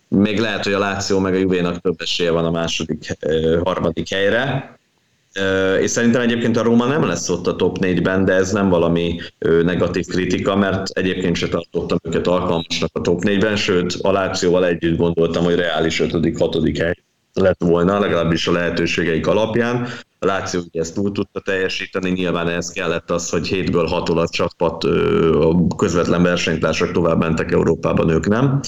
még 0.08 0.40
lehet, 0.40 0.64
hogy 0.64 0.74
a 0.74 0.80
Láció 0.80 1.20
meg 1.20 1.34
a 1.34 1.38
Juvénak 1.38 1.82
több 1.82 2.02
esélye 2.02 2.32
van 2.32 2.46
a 2.46 2.52
második, 2.52 3.18
harmadik 3.64 4.10
helyre, 4.10 4.75
és 5.82 5.90
szerintem 5.92 6.22
egyébként 6.22 6.58
a 6.58 6.64
Róma 6.64 6.86
nem 6.86 7.06
lesz 7.06 7.30
ott 7.30 7.48
a 7.48 7.56
top 7.56 7.78
4-ben, 7.82 8.26
de 8.26 8.34
ez 8.34 8.52
nem 8.52 8.70
valami 8.70 9.20
negatív 9.64 10.06
kritika, 10.06 10.56
mert 10.56 10.90
egyébként 10.90 11.36
se 11.36 11.48
tartottam 11.48 11.98
őket 12.04 12.28
alkalmasnak 12.28 12.90
a 12.94 13.02
top 13.02 13.22
4-ben, 13.26 13.56
sőt 13.56 13.94
a 14.02 14.12
Lációval 14.12 14.66
együtt 14.66 14.98
gondoltam, 14.98 15.44
hogy 15.44 15.56
reális 15.56 16.00
5.-6. 16.00 16.76
hely 16.80 16.96
lett 17.34 17.64
volna, 17.64 18.00
legalábbis 18.00 18.48
a 18.48 18.52
lehetőségeik 18.52 19.28
alapján. 19.28 19.88
A 20.20 20.26
Láció 20.26 20.62
ugye 20.68 20.80
ezt 20.80 20.94
túl 20.94 21.12
tudta 21.12 21.40
teljesíteni, 21.40 22.10
nyilván 22.10 22.48
ez 22.48 22.72
kellett 22.72 23.12
az, 23.12 23.30
hogy 23.30 23.50
7-ből 23.52 23.86
6 23.90 24.10
alatt 24.10 24.32
csapat 24.32 24.84
a 24.84 25.68
közvetlen 25.78 26.24
versenytársak 26.24 26.92
tovább 26.92 27.20
mentek 27.20 27.52
Európában, 27.52 28.10
ők 28.10 28.28
nem 28.28 28.60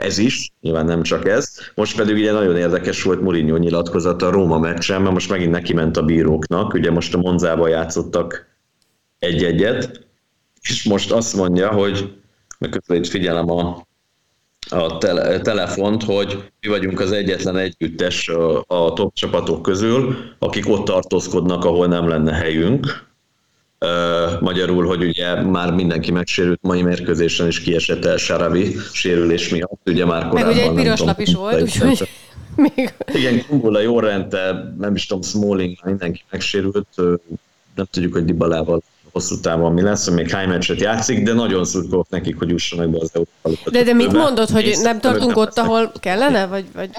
ez 0.00 0.18
is, 0.18 0.52
nyilván 0.60 0.86
nem 0.86 1.02
csak 1.02 1.28
ez. 1.28 1.54
Most 1.74 1.96
pedig 1.96 2.14
ugye 2.14 2.32
nagyon 2.32 2.56
érdekes 2.56 3.02
volt 3.02 3.20
Mourinho 3.20 3.56
nyilatkozata 3.56 4.26
a 4.26 4.30
Róma 4.30 4.58
meccsen, 4.58 5.02
mert 5.02 5.12
most 5.12 5.30
megint 5.30 5.50
neki 5.50 5.72
ment 5.72 5.96
a 5.96 6.02
bíróknak, 6.02 6.74
ugye 6.74 6.90
most 6.90 7.14
a 7.14 7.18
Monzában 7.18 7.68
játszottak 7.68 8.46
egy-egyet, 9.18 10.06
és 10.60 10.84
most 10.84 11.12
azt 11.12 11.36
mondja, 11.36 11.72
hogy 11.72 12.18
közben 12.58 12.96
itt 12.96 13.06
figyelem 13.06 13.50
a, 13.50 13.86
a 14.70 14.98
tele, 14.98 15.40
telefont, 15.40 16.02
hogy 16.02 16.52
mi 16.60 16.68
vagyunk 16.68 17.00
az 17.00 17.12
egyetlen 17.12 17.56
együttes 17.56 18.28
a, 18.28 18.64
a 18.66 18.92
top 18.92 19.14
csapatok 19.14 19.62
közül, 19.62 20.16
akik 20.38 20.68
ott 20.68 20.84
tartózkodnak, 20.84 21.64
ahol 21.64 21.86
nem 21.86 22.08
lenne 22.08 22.32
helyünk. 22.32 23.09
Magyarul, 24.40 24.86
hogy 24.86 25.04
ugye 25.04 25.42
már 25.42 25.72
mindenki 25.72 26.12
megsérült 26.12 26.58
mai 26.62 26.82
mérkőzésen 26.82 27.46
is 27.46 27.60
kiesett 27.60 28.04
el 28.04 28.16
Saravi 28.16 28.76
sérülés 28.92 29.48
miatt, 29.48 29.80
ugye 29.86 30.04
már 30.04 30.28
korábban. 30.28 30.54
Meg 30.54 30.62
ugye 30.62 30.62
egy 30.62 30.74
piros 30.74 31.00
lap 31.00 31.20
is 31.20 31.34
volt, 31.34 31.62
úgyhogy 31.62 32.08
még... 32.74 32.94
Igen, 33.12 33.46
Kumbula 33.46 33.80
jó 33.80 34.00
rente, 34.00 34.72
nem 34.78 34.94
is 34.94 35.06
tudom, 35.06 35.22
Smalling, 35.22 35.76
mindenki 35.84 36.22
megsérült, 36.30 36.88
nem 37.74 37.86
tudjuk, 37.90 38.12
hogy 38.12 38.24
Dibalával 38.24 38.82
hosszú 39.12 39.40
távon 39.40 39.72
mi 39.72 39.82
lesz, 39.82 40.04
hogy 40.04 40.14
még 40.14 40.30
hány 40.30 40.48
meccset 40.48 40.80
játszik, 40.80 41.22
de 41.22 41.32
nagyon 41.32 41.64
szurkolok 41.64 42.08
nekik, 42.08 42.38
hogy 42.38 42.48
jussanak 42.48 42.90
be 42.90 42.98
az 43.00 43.10
Európa 43.12 43.70
De, 43.70 43.82
de 43.82 43.92
mit 43.92 44.12
mondod, 44.12 44.48
hogy 44.48 44.78
nem 44.82 45.00
tartunk 45.00 45.36
ott, 45.36 45.58
ahol 45.58 45.92
kellene? 46.00 46.46
Vagy, 46.46 46.64
vagy... 46.74 46.90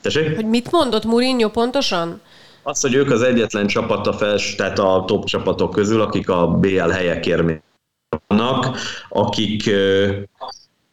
Tessék? 0.00 0.34
Hogy 0.34 0.46
mit 0.46 0.70
mondott 0.70 1.04
Mourinho 1.04 1.50
pontosan? 1.50 2.20
Az, 2.66 2.80
hogy 2.80 2.94
ők 2.94 3.10
az 3.10 3.22
egyetlen 3.22 3.66
csapat 3.66 4.06
a 4.06 4.12
fels, 4.12 4.54
tehát 4.54 4.78
a 4.78 5.04
top 5.06 5.24
csapatok 5.24 5.70
közül, 5.70 6.00
akik 6.00 6.28
a 6.28 6.46
BL 6.46 6.88
helyekért 6.88 7.62
vannak, 8.26 8.78
akik 9.08 9.70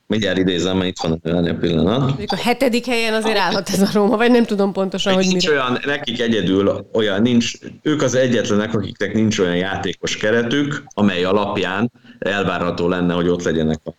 mindjárt 0.07 0.37
idézem, 0.37 0.77
mert 0.77 0.89
itt 0.89 0.97
van 0.97 1.45
a 1.47 1.57
pillanat. 1.59 1.99
Mondjuk 1.99 2.31
a 2.31 2.35
hetedik 2.35 2.85
helyen 2.85 3.13
azért 3.13 3.37
állhat 3.37 3.69
ez 3.69 3.81
a 3.81 3.89
Róma, 3.93 4.17
vagy 4.17 4.31
nem 4.31 4.45
tudom 4.45 4.71
pontosan, 4.71 5.13
hogy 5.13 5.27
nincs 5.27 5.47
mire. 5.47 5.59
olyan, 5.59 5.79
nekik 5.85 6.21
egyedül 6.21 6.87
olyan 6.93 7.21
nincs, 7.21 7.53
ők 7.81 8.01
az 8.01 8.15
egyetlenek, 8.15 8.73
akiknek 8.73 9.13
nincs 9.13 9.39
olyan 9.39 9.55
játékos 9.55 10.17
keretük, 10.17 10.83
amely 10.93 11.23
alapján 11.23 11.91
elvárható 12.19 12.87
lenne, 12.87 13.13
hogy 13.13 13.27
ott 13.27 13.43
legyenek 13.43 13.79
a 13.83 13.91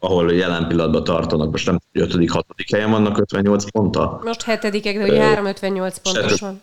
ahol 0.00 0.32
jelen 0.32 0.66
pillanatban 0.66 1.04
tartanak, 1.04 1.50
most 1.50 1.66
nem 1.66 1.78
5 1.92 2.30
6 2.30 2.46
helyen 2.72 2.90
vannak 2.90 3.18
58 3.18 3.70
ponttal. 3.70 4.20
Most 4.24 4.42
hetedikek, 4.42 4.98
de 4.98 5.04
ugye 5.04 5.22
358 5.22 5.98
pontos 5.98 6.40
van. 6.40 6.62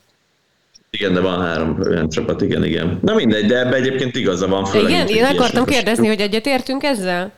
Igen, 0.90 1.14
de 1.14 1.20
van 1.20 1.42
három 1.42 1.80
olyan 1.80 2.10
csapat, 2.10 2.42
igen, 2.42 2.64
igen. 2.64 3.00
Na 3.02 3.14
mindegy, 3.14 3.46
de 3.46 3.60
ebbe 3.60 3.76
egyébként 3.76 4.16
igaza 4.16 4.48
van. 4.48 4.66
Főleg, 4.66 4.90
igen, 4.90 5.08
én 5.08 5.24
akartam 5.26 5.66
kérdezni, 5.66 6.08
hogy 6.08 6.20
egyetértünk 6.20 6.84
ezzel? 6.84 7.32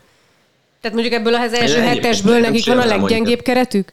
Tehát 0.82 0.98
mondjuk 0.98 1.14
ebből 1.14 1.36
az 1.36 1.54
első 1.54 1.80
hetesből 1.80 2.40
nekik 2.40 2.66
van 2.66 2.80
a 2.80 2.86
leggyengébb 2.86 3.42
keretük? 3.42 3.92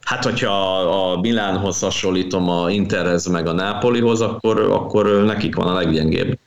Hát, 0.00 0.24
hogyha 0.24 0.78
a 0.78 1.20
Milánhoz 1.20 1.80
hasonlítom 1.80 2.48
a 2.48 2.70
Interhez 2.70 3.26
meg 3.26 3.46
a 3.46 3.52
Nápolihoz, 3.52 4.20
akkor, 4.20 4.60
akkor 4.60 5.24
nekik 5.24 5.54
van 5.54 5.66
a 5.66 5.74
leggyengébb. 5.74 6.38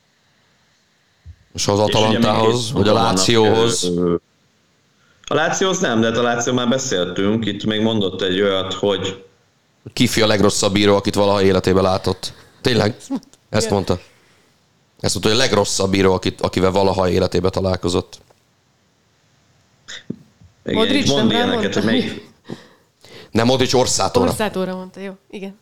És 1.58 1.68
az 1.68 1.78
Atalantához, 1.78 2.72
vagy 2.72 2.88
a 2.88 2.92
Lációhoz? 2.92 3.90
A 5.24 5.34
Lációhoz 5.34 5.78
nem, 5.78 6.00
de 6.00 6.06
hát 6.06 6.16
a 6.16 6.22
Láció 6.22 6.52
már 6.52 6.68
beszéltünk, 6.68 7.46
itt 7.46 7.64
még 7.64 7.80
mondott 7.80 8.22
egy 8.22 8.40
olyat, 8.40 8.74
hogy... 8.74 9.24
Kifi 9.92 10.22
a 10.22 10.26
legrosszabb 10.26 10.72
bíró, 10.72 10.96
akit 10.96 11.14
valaha 11.14 11.42
életében 11.42 11.82
látott. 11.82 12.32
Tényleg? 12.60 12.96
Ezt 13.48 13.70
mondta. 13.70 13.98
Ezt 15.00 15.12
mondta, 15.12 15.30
hogy 15.30 15.38
a 15.38 15.42
legrosszabb 15.42 15.90
bíró, 15.90 16.12
akit, 16.12 16.40
akivel 16.40 16.70
valaha 16.70 17.08
életében 17.08 17.50
találkozott. 17.50 18.18
Igen, 20.64 20.78
Modric 20.78 21.10
mond 21.10 21.30
ilyeneket, 21.30 21.74
hogy 21.74 21.84
még... 21.84 22.30
Nem, 23.30 23.46
Modric 23.46 23.74
Orszátóra. 23.74 24.28
Orszátóra 24.28 24.74
mondta, 24.74 25.00
jó, 25.00 25.12
igen. 25.30 25.58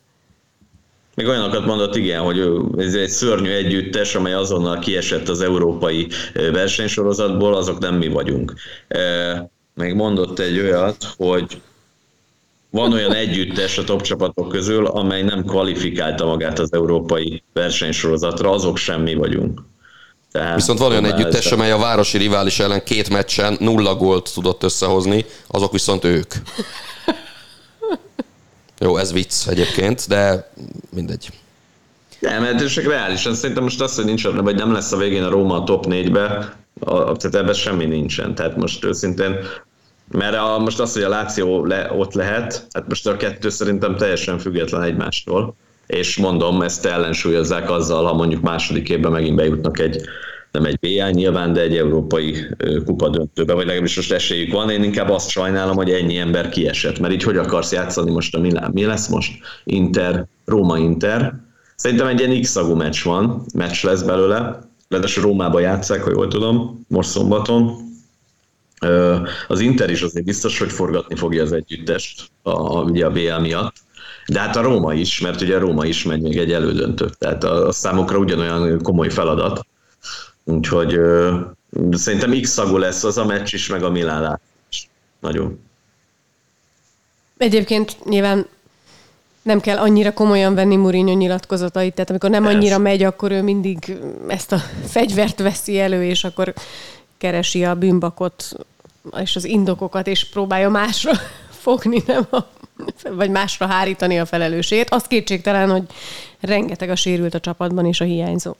Még 1.17 1.27
olyanokat 1.27 1.67
mondott, 1.67 1.97
igen, 1.97 2.21
hogy 2.21 2.41
ez 2.79 2.95
egy 2.95 3.09
szörnyű 3.09 3.51
együttes, 3.51 4.15
amely 4.15 4.33
azonnal 4.33 4.79
kiesett 4.79 5.29
az 5.29 5.41
európai 5.41 6.09
versenysorozatból, 6.35 7.55
azok 7.55 7.79
nem 7.79 7.95
mi 7.95 8.09
vagyunk. 8.09 8.55
Még 9.75 9.95
mondott 9.95 10.39
egy 10.39 10.59
olyat, 10.59 10.97
hogy 11.17 11.61
van 12.71 12.93
olyan 12.93 13.13
együttes 13.13 13.79
a 13.79 13.85
top 13.85 14.03
csapatok 14.03 14.49
közül, 14.49 14.87
amely 14.87 15.23
nem 15.23 15.45
kvalifikálta 15.45 16.27
magát 16.27 16.59
az 16.59 16.73
európai 16.73 17.43
versenysorozatra, 17.53 18.51
azok 18.51 18.77
semmi 18.77 19.15
vagyunk. 19.15 19.63
Tehát 20.33 20.55
Viszont 20.55 20.79
van 20.79 20.91
olyan 20.91 21.05
együttes, 21.05 21.53
amely 21.53 21.71
a 21.71 21.79
városi 21.79 22.19
rivális 22.19 22.59
ellen 22.59 22.85
két 22.85 23.11
meccsen 23.11 23.57
nulla 23.61 23.95
gólt 23.95 24.31
tudott 24.35 24.63
összehozni, 24.63 25.25
azok 25.47 25.73
viszont 25.73 26.05
ők. 26.05 26.35
Jó, 28.79 28.97
ez 28.97 29.13
vicc 29.13 29.47
egyébként, 29.47 30.09
de 30.09 30.51
mindegy. 30.95 31.29
Nem, 32.21 32.43
mert 32.43 32.73
csak 32.73 32.85
reálisan 32.85 33.35
szerintem 33.35 33.63
most 33.65 33.81
az, 33.81 33.95
hogy 33.95 34.05
nincs, 34.05 34.29
vagy 34.29 34.57
nem 34.57 34.73
lesz 34.73 34.93
a 34.93 34.97
végén 34.97 35.23
a 35.23 35.29
Róma 35.29 35.55
a 35.55 35.65
top 35.65 35.87
4-be, 35.89 36.57
tehát 36.85 37.35
ebben 37.35 37.55
semmi 37.55 37.85
nincsen. 37.85 38.35
Tehát 38.35 38.57
most 38.57 38.85
őszintén, 38.85 39.37
mert 40.11 40.37
a, 40.37 40.59
most 40.59 40.81
az, 40.81 40.93
hogy 40.93 41.03
a 41.03 41.09
Láció 41.09 41.65
le, 41.65 41.93
ott 41.93 42.15
lehet, 42.15 42.67
hát 42.73 42.89
most 42.89 43.07
a 43.07 43.17
kettő 43.17 43.49
szerintem 43.49 43.97
teljesen 43.97 44.39
független 44.39 44.83
egymástól, 44.83 45.55
és 45.87 46.17
mondom, 46.17 46.63
ezt 46.63 46.87
ellensúlyozzák 46.87 47.71
azzal, 47.71 48.05
ha 48.05 48.13
mondjuk 48.13 48.43
második 48.43 48.89
évben 48.89 49.13
megint 49.13 49.37
bejutnak 49.37 49.79
egy 49.79 50.01
nem 50.53 50.65
egy 50.65 50.79
BA 50.79 51.11
nyilván, 51.11 51.53
de 51.53 51.61
egy 51.61 51.77
európai 51.77 52.37
kupa 52.85 53.09
döntőbe, 53.09 53.53
vagy 53.53 53.67
legalábbis 53.67 53.97
most 53.97 54.13
esélyük 54.13 54.53
van. 54.53 54.71
Én 54.71 54.83
inkább 54.83 55.11
azt 55.11 55.29
sajnálom, 55.29 55.77
hogy 55.77 55.91
ennyi 55.91 56.17
ember 56.17 56.49
kiesett, 56.49 56.99
mert 56.99 57.13
így 57.13 57.23
hogy 57.23 57.37
akarsz 57.37 57.73
játszani 57.73 58.11
most 58.11 58.35
a 58.35 58.41
Milán? 58.41 58.71
Mi 58.75 58.85
lesz 58.85 59.09
most? 59.09 59.33
Inter, 59.65 60.27
Róma-Inter. 60.45 61.35
Szerintem 61.77 62.07
egy 62.07 62.21
ilyen 62.21 62.41
x 62.41 62.59
meccs 62.75 63.05
van, 63.05 63.45
meccs 63.55 63.85
lesz 63.85 64.03
belőle, 64.03 64.67
Ráadásul 64.89 65.23
Rómába 65.23 65.61
játszák, 65.61 66.03
ha 66.03 66.11
jól 66.11 66.29
tudom, 66.29 66.85
most 66.89 67.09
szombaton. 67.09 67.75
Az 69.49 69.61
Inter 69.61 69.91
is 69.91 70.03
azért 70.03 70.25
biztos, 70.25 70.59
hogy 70.59 70.71
forgatni 70.71 71.17
fogja 71.17 71.43
az 71.43 71.53
együttest, 71.53 72.31
a, 72.43 72.83
ugye 72.83 73.07
a 73.07 73.11
BL 73.11 73.41
miatt. 73.41 73.75
De 74.27 74.41
hát 74.41 74.57
a 74.57 74.63
Róma 74.63 74.95
is, 74.95 75.21
mert 75.21 75.41
ugye 75.41 75.57
a 75.57 75.59
Róma 75.59 75.85
is 75.85 76.05
megy 76.05 76.21
még 76.21 76.37
egy 76.37 76.53
elődöntő. 76.53 77.11
Tehát 77.19 77.45
a, 77.45 77.67
a 77.67 77.73
számokra 77.73 78.19
ugyanolyan 78.19 78.83
komoly 78.83 79.09
feladat. 79.09 79.67
Úgyhogy 80.49 80.95
ö, 80.95 81.41
szerintem 81.91 82.41
x 82.41 82.51
szagú 82.51 82.77
lesz 82.77 83.05
az 83.05 83.19
a 83.19 83.25
meccs 83.25 83.55
is, 83.55 83.69
meg 83.69 83.83
a 83.83 83.91
Milán 83.91 84.41
is. 84.71 84.89
Nagyon. 85.21 85.61
Egyébként 87.37 88.05
nyilván 88.05 88.47
nem 89.43 89.61
kell 89.61 89.79
annyira 89.79 90.13
komolyan 90.13 90.55
venni 90.55 90.77
Mourinho 90.77 91.15
nyilatkozatait, 91.15 91.95
tehát 91.95 92.11
amikor 92.11 92.31
nem 92.31 92.47
annyira 92.47 92.79
megy, 92.79 93.03
akkor 93.03 93.31
ő 93.31 93.43
mindig 93.43 93.97
ezt 94.29 94.53
a 94.53 94.59
fegyvert 94.87 95.41
veszi 95.41 95.81
elő, 95.81 96.05
és 96.05 96.25
akkor 96.25 96.55
keresi 97.19 97.65
a 97.65 97.75
bűnbakot 97.75 98.53
és 99.17 99.37
az 99.37 99.45
indokokat, 99.45 100.07
és 100.07 100.25
próbálja 100.29 100.69
másra 100.69 101.13
fogni, 101.65 102.03
nem 102.07 102.27
a, 102.31 102.39
vagy 103.11 103.31
másra 103.31 103.67
hárítani 103.67 104.19
a 104.19 104.27
felelősségét. 104.27 104.91
Az 104.91 105.03
kétségtelen, 105.03 105.71
hogy 105.71 105.85
rengeteg 106.41 106.91
a 106.91 106.97
sérült 106.97 107.35
a 107.35 107.41
csapatban, 107.41 107.87
és 107.87 108.01
a 108.01 108.05
hiányzó. 108.05 108.55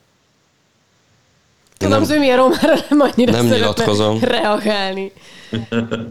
Tudom, 1.77 2.01
az 2.01 2.09
ő 2.09 2.19
milyen 2.19 2.37
romára 2.37 2.75
nem 2.89 2.99
annyira 2.99 3.31
nem 3.31 3.45
nyilatkozom. 3.45 4.19
reagálni. 4.21 5.11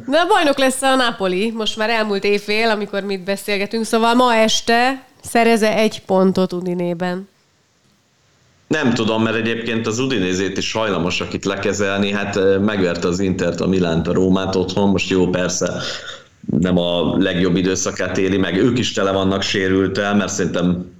De 0.06 0.18
a 0.18 0.26
bajnok 0.28 0.58
lesz 0.58 0.82
a 0.82 0.94
Napoli, 0.94 1.50
most 1.50 1.76
már 1.76 1.90
elmúlt 1.90 2.24
évfél, 2.24 2.68
amikor 2.70 3.02
mit 3.02 3.20
beszélgetünk, 3.24 3.84
szóval 3.84 4.14
ma 4.14 4.34
este 4.34 5.04
szereze 5.22 5.76
egy 5.76 6.02
pontot 6.02 6.52
Udinében. 6.52 7.28
Nem 8.66 8.94
tudom, 8.94 9.22
mert 9.22 9.36
egyébként 9.36 9.86
az 9.86 9.98
Udinézét 9.98 10.58
is 10.58 10.72
hajlamosak 10.72 11.32
itt 11.32 11.44
lekezelni, 11.44 12.12
hát 12.12 12.38
megverte 12.60 13.08
az 13.08 13.20
Intert, 13.20 13.60
a 13.60 13.66
Milánt, 13.66 14.08
a 14.08 14.12
Rómát 14.12 14.54
otthon, 14.54 14.88
most 14.88 15.10
jó 15.10 15.28
persze 15.28 15.72
nem 16.60 16.78
a 16.78 17.16
legjobb 17.16 17.56
időszakát 17.56 18.18
éli 18.18 18.36
meg, 18.36 18.56
ők 18.56 18.78
is 18.78 18.92
tele 18.92 19.10
vannak 19.10 19.42
sérültel, 19.42 20.14
mert 20.14 20.32
szerintem 20.32 20.95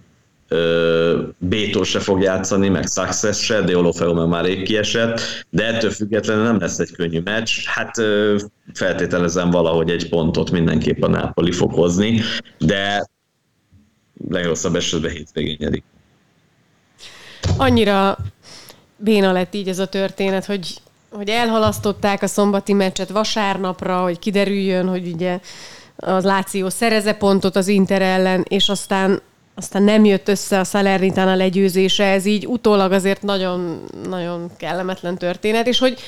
Bétó 1.38 1.82
se 1.82 2.00
fog 2.00 2.22
játszani, 2.22 2.68
meg 2.68 2.86
Success 2.88 3.44
se, 3.44 3.60
de 3.60 3.76
Olofeu 3.76 4.26
már 4.26 4.44
rég 4.44 4.62
kiesett, 4.62 5.20
de 5.50 5.64
ettől 5.64 5.90
függetlenül 5.90 6.42
nem 6.42 6.60
lesz 6.60 6.78
egy 6.78 6.92
könnyű 6.92 7.20
meccs. 7.24 7.50
Hát 7.64 7.96
feltételezem 8.74 9.50
valahogy 9.50 9.90
egy 9.90 10.08
pontot 10.08 10.50
mindenképp 10.50 11.02
a 11.02 11.08
Nápoli 11.08 11.52
fog 11.52 11.72
hozni, 11.72 12.20
de 12.58 13.06
legrosszabb 14.28 14.74
esetben 14.74 15.10
hétvégén 15.10 15.56
nyerik. 15.58 15.84
Annyira 17.56 18.18
béna 18.96 19.32
lett 19.32 19.54
így 19.54 19.68
ez 19.68 19.78
a 19.78 19.86
történet, 19.86 20.44
hogy, 20.44 20.74
hogy 21.10 21.28
elhalasztották 21.28 22.22
a 22.22 22.26
szombati 22.26 22.72
meccset 22.72 23.08
vasárnapra, 23.08 24.02
hogy 24.02 24.18
kiderüljön, 24.18 24.88
hogy 24.88 25.06
ugye 25.06 25.40
az 25.96 26.24
Láció 26.24 26.68
szereze 26.68 27.14
pontot 27.14 27.56
az 27.56 27.68
Inter 27.68 28.02
ellen, 28.02 28.44
és 28.48 28.68
aztán 28.68 29.20
aztán 29.58 29.82
nem 29.82 30.04
jött 30.04 30.28
össze 30.28 30.58
a 30.58 30.64
Salernitán 30.64 31.28
a 31.28 31.36
legyőzése, 31.36 32.04
ez 32.04 32.24
így 32.24 32.46
utólag 32.46 32.92
azért 32.92 33.22
nagyon, 33.22 33.84
nagyon 34.08 34.50
kellemetlen 34.58 35.18
történet, 35.18 35.66
és 35.66 35.78
hogy 35.78 35.98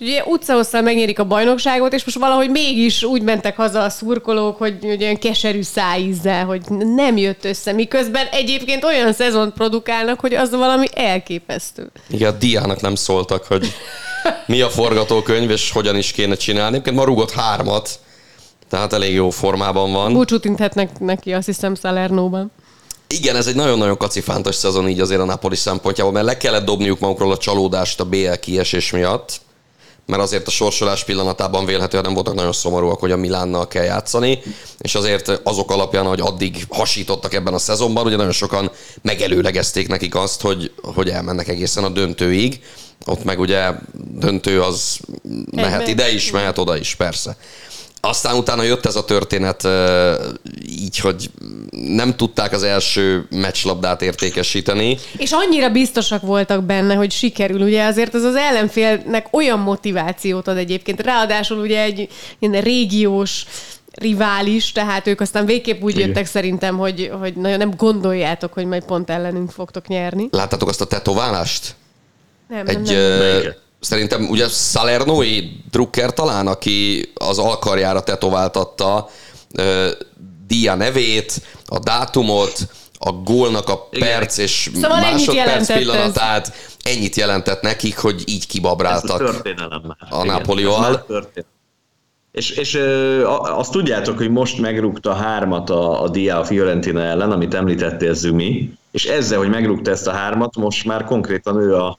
Ugye 0.00 0.22
utcahosszal 0.24 0.80
megnyerik 0.80 1.18
a 1.18 1.24
bajnokságot, 1.24 1.92
és 1.92 2.04
most 2.04 2.18
valahogy 2.18 2.50
mégis 2.50 3.02
úgy 3.02 3.22
mentek 3.22 3.56
haza 3.56 3.82
a 3.82 3.88
szurkolók, 3.88 4.56
hogy, 4.56 4.78
hogy 4.80 5.02
olyan 5.02 5.18
keserű 5.18 5.62
szájízzel, 5.62 6.44
hogy 6.44 6.60
nem 6.68 7.16
jött 7.16 7.44
össze, 7.44 7.72
miközben 7.72 8.26
egyébként 8.26 8.84
olyan 8.84 9.12
szezont 9.12 9.54
produkálnak, 9.54 10.20
hogy 10.20 10.34
az 10.34 10.50
valami 10.50 10.86
elképesztő. 10.94 11.90
Igen, 12.08 12.34
a 12.34 12.36
diának 12.36 12.80
nem 12.80 12.94
szóltak, 12.94 13.44
hogy 13.44 13.72
mi 14.46 14.60
a 14.60 14.68
forgatókönyv, 14.68 15.50
és 15.50 15.70
hogyan 15.70 15.96
is 15.96 16.12
kéne 16.12 16.34
csinálni. 16.34 16.72
Egyébként 16.72 16.96
ma 16.96 17.04
rúgott 17.04 17.30
hármat, 17.30 17.90
tehát 18.68 18.92
elég 18.92 19.14
jó 19.14 19.30
formában 19.30 19.92
van. 19.92 20.12
Búcsút 20.12 20.44
inthetnek 20.44 20.98
neki, 20.98 21.32
azt 21.32 21.46
hiszem, 21.46 21.74
Salernóban. 21.74 22.52
Igen, 23.08 23.36
ez 23.36 23.46
egy 23.46 23.54
nagyon-nagyon 23.54 23.96
kacifántos 23.96 24.54
szezon 24.54 24.88
így 24.88 25.00
azért 25.00 25.20
a 25.20 25.24
Napoli 25.24 25.56
szempontjából, 25.56 26.12
mert 26.12 26.26
le 26.26 26.36
kellett 26.36 26.64
dobniuk 26.64 26.98
magukról 26.98 27.32
a 27.32 27.36
csalódást 27.36 28.00
a 28.00 28.04
BL 28.04 28.32
kiesés 28.40 28.90
miatt, 28.90 29.40
mert 30.06 30.22
azért 30.22 30.46
a 30.46 30.50
sorsolás 30.50 31.04
pillanatában 31.04 31.64
vélhetően 31.64 32.02
nem 32.02 32.14
voltak 32.14 32.34
nagyon 32.34 32.52
szomorúak, 32.52 33.00
hogy 33.00 33.10
a 33.10 33.16
Milánnal 33.16 33.68
kell 33.68 33.84
játszani, 33.84 34.42
és 34.78 34.94
azért 34.94 35.40
azok 35.42 35.70
alapján, 35.70 36.06
hogy 36.06 36.20
addig 36.20 36.64
hasítottak 36.68 37.34
ebben 37.34 37.54
a 37.54 37.58
szezonban, 37.58 38.06
ugye 38.06 38.16
nagyon 38.16 38.32
sokan 38.32 38.70
megelőlegezték 39.02 39.88
nekik 39.88 40.14
azt, 40.14 40.40
hogy, 40.40 40.72
hogy 40.82 41.08
elmennek 41.08 41.48
egészen 41.48 41.84
a 41.84 41.88
döntőig. 41.88 42.60
Ott 43.06 43.24
meg 43.24 43.40
ugye 43.40 43.70
döntő 43.94 44.62
az 44.62 44.98
mehet 45.50 45.88
ide 45.88 46.12
is, 46.12 46.30
mehet 46.30 46.58
oda 46.58 46.76
is, 46.76 46.94
persze. 46.94 47.36
Aztán 48.08 48.36
utána 48.36 48.62
jött 48.62 48.86
ez 48.86 48.96
a 48.96 49.04
történet 49.04 49.68
így, 50.68 50.98
hogy 50.98 51.30
nem 51.70 52.16
tudták 52.16 52.52
az 52.52 52.62
első 52.62 53.26
meccslabdát 53.30 54.02
értékesíteni. 54.02 54.98
És 55.16 55.30
annyira 55.30 55.70
biztosak 55.70 56.22
voltak 56.22 56.64
benne, 56.64 56.94
hogy 56.94 57.10
sikerül. 57.10 57.60
Ugye 57.60 57.84
azért 57.84 58.14
az 58.14 58.22
az 58.22 58.34
ellenfélnek 58.34 59.26
olyan 59.30 59.58
motivációt 59.58 60.48
ad 60.48 60.56
egyébként. 60.56 61.00
Ráadásul 61.00 61.58
ugye 61.58 61.82
egy 61.82 62.08
ilyen 62.38 62.60
régiós 62.60 63.44
rivális, 63.92 64.72
tehát 64.72 65.06
ők 65.06 65.20
aztán 65.20 65.46
végképp 65.46 65.82
úgy 65.82 65.98
jöttek 65.98 66.26
szerintem, 66.26 66.76
hogy, 66.78 67.10
hogy 67.20 67.34
nagyon 67.34 67.58
nem 67.58 67.70
gondoljátok, 67.76 68.52
hogy 68.52 68.66
majd 68.66 68.84
pont 68.84 69.10
ellenünk 69.10 69.50
fogtok 69.50 69.86
nyerni. 69.86 70.28
Láttátok 70.30 70.68
azt 70.68 70.80
a 70.80 70.86
tetoválást? 70.86 71.74
Nem, 72.48 72.66
Egy, 72.66 72.80
nem, 72.80 72.94
nem. 72.94 73.64
Szerintem 73.86 74.28
ugye 74.28 74.48
Salernoi 74.48 75.60
Drucker 75.70 76.12
talán, 76.12 76.46
aki 76.46 77.10
az 77.14 77.38
alkarjára 77.38 78.02
tetováltatta 78.02 79.08
uh, 79.58 79.88
Dia 80.46 80.74
nevét, 80.74 81.42
a 81.66 81.78
dátumot, 81.78 82.58
a 82.98 83.12
gólnak 83.12 83.68
a 83.68 83.88
Igen. 83.90 84.08
perc 84.08 84.38
és 84.38 84.70
szóval 84.74 85.00
másodperc 85.00 85.72
pillanatát, 85.72 86.46
ez. 86.46 86.52
ennyit 86.94 87.16
jelentett 87.16 87.62
nekik, 87.62 87.98
hogy 87.98 88.22
így 88.26 88.46
kibabráltak 88.46 89.20
a, 89.20 90.16
a 90.16 90.24
Napolival. 90.24 91.06
És, 92.32 92.50
és 92.50 92.74
ö, 92.74 93.24
azt 93.28 93.70
tudjátok, 93.70 94.16
hogy 94.16 94.30
most 94.30 94.58
megrúgta 94.58 95.14
hármat 95.14 95.70
a, 95.70 96.02
a 96.02 96.08
Dia 96.08 96.38
a 96.38 96.44
Fiorentina 96.44 97.00
ellen, 97.00 97.32
amit 97.32 97.54
említettél 97.54 98.14
Zumi, 98.14 98.72
és 98.90 99.04
ezzel, 99.04 99.38
hogy 99.38 99.48
megrúgta 99.48 99.90
ezt 99.90 100.06
a 100.06 100.12
hármat, 100.12 100.56
most 100.56 100.84
már 100.84 101.04
konkrétan 101.04 101.56
ő 101.60 101.74
a, 101.76 101.98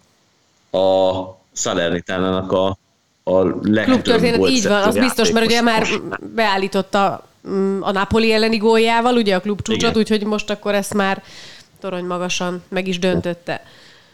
a 0.78 1.37
Salernitánának 1.58 2.52
a, 2.52 2.78
a 3.24 3.56
legtöbb 3.62 4.24
így 4.48 4.68
van, 4.68 4.82
az 4.84 4.98
biztos, 4.98 5.32
mert 5.32 5.46
ugye 5.46 5.62
már 5.62 5.88
beállította 6.36 7.24
mm, 7.50 7.82
a 7.82 7.92
Napoli 7.92 8.34
elleni 8.34 8.58
góljával, 8.58 9.16
ugye 9.16 9.36
a 9.36 9.40
klub 9.40 9.62
csúcsot, 9.62 9.98
úgyhogy 9.98 10.24
most 10.24 10.50
akkor 10.50 10.74
ezt 10.74 10.94
már 10.94 11.24
torony 11.80 12.06
magasan 12.06 12.64
meg 12.70 12.88
is 12.88 13.00
döntötte. 13.00 13.62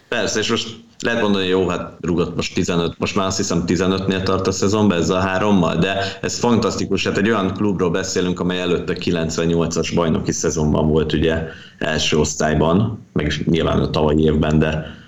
Persze, 0.07 0.39
és 0.39 0.49
most 0.49 0.67
lehet 0.99 1.21
mondani, 1.21 1.47
jó, 1.47 1.67
hát 1.67 1.93
rugott 2.01 2.35
most 2.35 2.53
15, 2.53 2.97
most 2.97 3.15
már 3.15 3.27
azt 3.27 3.37
hiszem 3.37 3.63
15-nél 3.67 4.23
tart 4.23 4.47
a 4.47 4.51
szezonban 4.51 4.97
ezzel 4.97 5.15
a 5.15 5.19
hárommal, 5.19 5.75
de 5.75 6.17
ez 6.21 6.39
fantasztikus, 6.39 7.07
hát 7.07 7.17
egy 7.17 7.29
olyan 7.29 7.53
klubról 7.53 7.89
beszélünk, 7.89 8.39
amely 8.39 8.59
előtte 8.59 8.97
98-as 8.99 9.91
bajnoki 9.95 10.31
szezonban 10.31 10.87
volt 10.87 11.13
ugye 11.13 11.43
első 11.77 12.17
osztályban, 12.17 13.05
meg 13.13 13.25
is 13.25 13.43
nyilván 13.45 13.79
a 13.79 13.89
tavalyi 13.89 14.23
évben, 14.23 14.59
de 14.59 15.01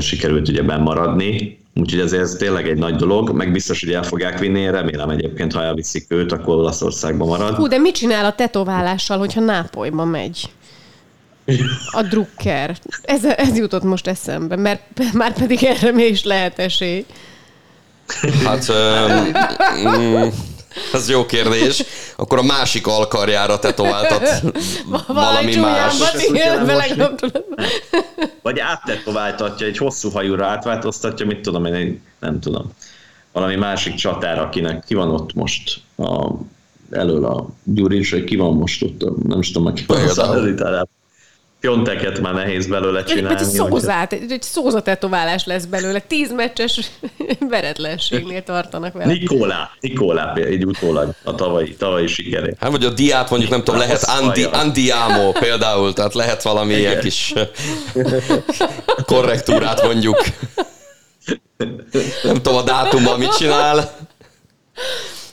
sikerült 0.00 0.48
ugye 0.48 0.62
maradni, 0.62 1.58
úgyhogy 1.74 2.00
ezért 2.00 2.22
ez 2.22 2.30
tényleg 2.30 2.68
egy 2.68 2.78
nagy 2.78 2.94
dolog, 2.94 3.30
meg 3.30 3.52
biztos, 3.52 3.80
hogy 3.80 3.92
el 3.92 4.02
fogják 4.02 4.38
vinni, 4.38 4.60
én 4.60 4.72
remélem 4.72 5.08
egyébként, 5.08 5.52
ha 5.52 5.62
elviszik 5.62 6.04
őt, 6.08 6.32
akkor 6.32 6.54
Olaszországban 6.54 7.28
marad. 7.28 7.54
Hú, 7.54 7.66
de 7.66 7.78
mit 7.78 7.94
csinál 7.94 8.24
a 8.24 8.32
tetoválással, 8.32 9.18
hogyha 9.18 9.40
Nápolyba 9.40 10.04
megy? 10.04 10.50
A 11.90 12.02
drukker. 12.02 12.76
Ez, 13.02 13.24
ez 13.24 13.56
jutott 13.56 13.82
most 13.82 14.06
eszembe, 14.06 14.56
mert 14.56 14.82
már 15.12 15.32
pedig 15.32 15.64
erre 15.64 15.92
mi 15.92 16.02
is 16.02 16.24
lehet 16.24 16.58
esély. 16.58 17.04
Hát, 18.44 18.68
um, 18.68 20.30
ez 20.92 21.08
jó 21.08 21.26
kérdés. 21.26 21.82
Akkor 22.16 22.38
a 22.38 22.42
másik 22.42 22.86
alkarjára 22.86 23.58
tetováltat 23.58 24.42
valami 25.06 25.56
más. 25.56 25.94
Vagy 28.42 28.58
áttetováltatja, 28.58 29.66
egy 29.66 29.78
hosszú 29.78 30.10
hajúra 30.10 30.46
átváltoztatja, 30.46 31.26
mit 31.26 31.40
tudom 31.40 31.64
én, 31.64 32.02
nem 32.18 32.40
tudom. 32.40 32.72
Valami 33.32 33.56
másik 33.56 33.94
csatár, 33.94 34.38
akinek 34.38 34.84
ki 34.86 34.94
van 34.94 35.10
ott 35.10 35.34
most 35.34 35.80
a, 35.96 36.30
elől 36.90 37.24
a 37.24 37.46
Gyurics, 37.64 38.10
hogy 38.10 38.24
ki 38.24 38.36
van 38.36 38.54
most 38.54 38.82
ott, 38.82 39.26
nem 39.26 39.38
is 39.38 39.50
tudom, 39.50 39.68
aki 39.68 39.84
van 39.86 40.08
a 40.18 40.86
Pionteket 41.60 42.20
már 42.20 42.34
nehéz 42.34 42.66
belőle 42.66 43.04
csinálni. 43.04 43.38
Egy, 43.38 43.46
egy 43.46 43.48
szózát, 43.48 44.12
egy, 44.12 44.32
egy 44.32 44.42
szózat 44.42 44.84
tetoválás 44.84 45.44
lesz 45.44 45.64
belőle. 45.64 46.00
Tíz 46.00 46.32
meccses 46.32 46.80
veretlenségnél 47.50 48.42
tartanak 48.42 48.92
vele. 48.92 49.12
Nikolá, 49.12 49.70
Nikolá 49.80 50.34
egy 50.34 50.66
utólag 50.66 51.10
a 51.24 51.34
tavalyi, 51.34 51.74
tavalyi 51.74 52.06
sikeré. 52.06 52.54
Hát 52.60 52.70
vagy 52.70 52.84
a 52.84 52.90
diát 52.90 53.30
mondjuk 53.30 53.50
nem 53.50 53.62
tudom, 53.64 53.80
lehet 53.80 54.02
Andi, 54.02 54.44
Andiamo 54.44 55.32
például, 55.32 55.92
tehát 55.92 56.14
lehet 56.14 56.42
valami 56.42 56.72
Igen. 56.72 56.80
ilyen 56.80 57.00
kis 57.00 57.34
korrektúrát 59.06 59.82
mondjuk. 59.82 60.18
Nem 62.22 62.34
tudom 62.34 62.56
a 62.56 62.62
dátummal 62.62 63.16
mit 63.16 63.36
csinál. 63.36 63.96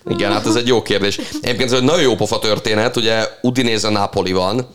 Igen, 0.09 0.32
hát 0.32 0.45
ez 0.45 0.55
egy 0.55 0.67
jó 0.67 0.82
kérdés. 0.82 1.17
Egyébként 1.41 1.71
ez 1.71 1.78
egy 1.78 1.84
nagyon 1.84 2.01
jó 2.01 2.15
pofa 2.15 2.39
történet, 2.39 2.95
ugye 2.95 3.28
Udinese 3.41 3.89
Napoli 3.89 4.32
van, 4.32 4.67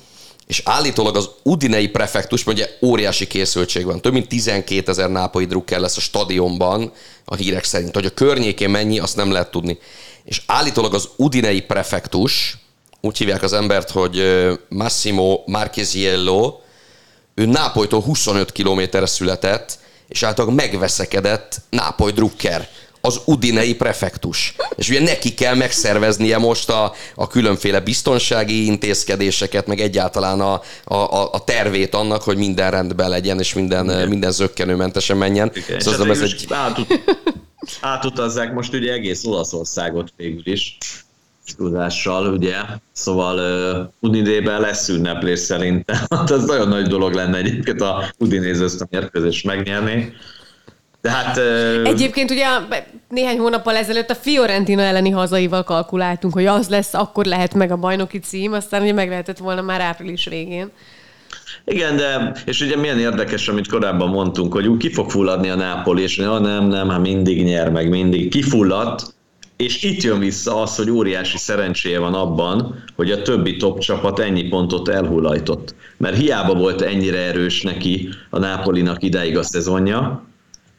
és 0.52 0.62
állítólag 0.64 1.16
az 1.16 1.30
Udinei 1.42 1.88
prefektus, 1.88 2.46
ugye 2.46 2.68
óriási 2.82 3.26
készültség 3.26 3.84
van, 3.84 4.00
több 4.00 4.12
mint 4.12 4.28
12 4.28 4.90
ezer 4.90 5.10
nápolyi 5.10 5.46
drukker 5.46 5.80
lesz 5.80 5.96
a 5.96 6.00
stadionban, 6.00 6.92
a 7.24 7.34
hírek 7.34 7.64
szerint. 7.64 7.94
Hogy 7.94 8.04
a 8.04 8.10
környékén 8.10 8.70
mennyi, 8.70 8.98
azt 8.98 9.16
nem 9.16 9.30
lehet 9.30 9.50
tudni. 9.50 9.78
És 10.24 10.42
állítólag 10.46 10.94
az 10.94 11.08
Udinei 11.16 11.60
prefektus, 11.60 12.56
úgy 13.00 13.18
hívják 13.18 13.42
az 13.42 13.52
embert, 13.52 13.90
hogy 13.90 14.22
Massimo 14.68 15.42
Marchesiello, 15.46 16.60
ő 17.34 17.46
Nápolytól 17.46 18.00
25 18.00 18.52
kilométerre 18.52 19.06
született, 19.06 19.78
és 20.08 20.22
általában 20.22 20.56
megveszekedett 20.56 21.60
Nápoly 21.70 22.12
drukker 22.12 22.68
az 23.04 23.20
udinei 23.24 23.74
prefektus. 23.74 24.54
És 24.76 24.88
ugye 24.88 25.00
neki 25.00 25.34
kell 25.34 25.54
megszerveznie 25.54 26.38
most 26.38 26.70
a, 26.70 26.92
a 27.14 27.26
különféle 27.26 27.80
biztonsági 27.80 28.64
intézkedéseket, 28.64 29.66
meg 29.66 29.80
egyáltalán 29.80 30.40
a, 30.40 30.60
a, 30.84 31.32
a 31.32 31.44
tervét 31.44 31.94
annak, 31.94 32.22
hogy 32.22 32.36
minden 32.36 32.70
rendben 32.70 33.08
legyen, 33.08 33.38
és 33.38 33.54
minden, 33.54 33.84
Igen. 33.84 34.08
minden 34.08 34.32
zöggenőmentesen 34.32 35.16
menjen. 35.16 35.50
Igen. 35.54 35.80
Szóval 35.80 36.10
ez 36.10 36.20
egy... 36.20 36.46
átut, 36.50 37.00
átutazzák 37.80 38.52
most 38.52 38.74
ugye 38.74 38.92
egész 38.92 39.24
Olaszországot 39.24 40.12
végül 40.16 40.52
is 40.52 40.78
tudással, 41.56 42.32
ugye? 42.32 42.56
Szóval 42.92 43.38
uh, 43.38 44.10
Udinében 44.10 44.60
lesz 44.60 44.88
ünneplés 44.88 45.38
szerintem. 45.38 45.96
Hát 46.10 46.30
ez 46.30 46.44
nagyon 46.44 46.68
nagy 46.68 46.86
dolog 46.86 47.12
lenne 47.12 47.36
egyébként 47.36 47.80
a 47.80 48.12
Udinéz 48.18 48.60
ezt 48.60 48.80
a 48.80 48.86
mérkőzést 48.90 49.44
megnyerni. 49.44 50.12
De 51.02 51.10
hát, 51.10 51.38
Egyébként 51.84 52.30
ugye 52.30 52.46
néhány 53.08 53.38
hónappal 53.38 53.76
ezelőtt 53.76 54.10
a 54.10 54.14
Fiorentina 54.14 54.82
elleni 54.82 55.10
hazaival 55.10 55.64
kalkuláltunk, 55.64 56.32
hogy 56.32 56.46
az 56.46 56.68
lesz, 56.68 56.94
akkor 56.94 57.24
lehet 57.24 57.54
meg 57.54 57.70
a 57.70 57.76
bajnoki 57.76 58.18
cím, 58.18 58.52
aztán 58.52 58.82
ugye 58.82 58.92
meg 58.92 59.08
lehetett 59.08 59.38
volna 59.38 59.62
már 59.62 59.80
április 59.80 60.24
végén. 60.26 60.70
Igen, 61.64 61.96
de 61.96 62.32
és 62.46 62.60
ugye 62.60 62.76
milyen 62.76 62.98
érdekes, 62.98 63.48
amit 63.48 63.68
korábban 63.68 64.08
mondtunk, 64.08 64.52
hogy 64.52 64.68
úgy 64.68 64.78
ki 64.78 64.92
fog 64.92 65.10
fulladni 65.10 65.48
a 65.48 65.54
Nápoli, 65.54 66.02
és 66.02 66.16
ja, 66.16 66.38
nem, 66.38 66.66
nem, 66.66 66.88
hát 66.88 67.00
mindig 67.00 67.44
nyer, 67.44 67.70
meg 67.70 67.88
mindig 67.88 68.30
kifulladt, 68.30 69.14
és 69.56 69.82
itt 69.82 70.02
jön 70.02 70.18
vissza 70.18 70.62
az, 70.62 70.76
hogy 70.76 70.90
óriási 70.90 71.38
szerencséje 71.38 71.98
van 71.98 72.14
abban, 72.14 72.84
hogy 72.96 73.10
a 73.10 73.22
többi 73.22 73.56
top 73.56 73.78
csapat 73.78 74.18
ennyi 74.18 74.42
pontot 74.42 74.88
elhullajtott. 74.88 75.74
Mert 75.96 76.16
hiába 76.16 76.54
volt 76.54 76.80
ennyire 76.80 77.18
erős 77.18 77.62
neki 77.62 78.08
a 78.30 78.38
Nápolinak 78.38 79.02
ideig 79.02 79.36
a 79.36 79.42
szezonja, 79.42 80.30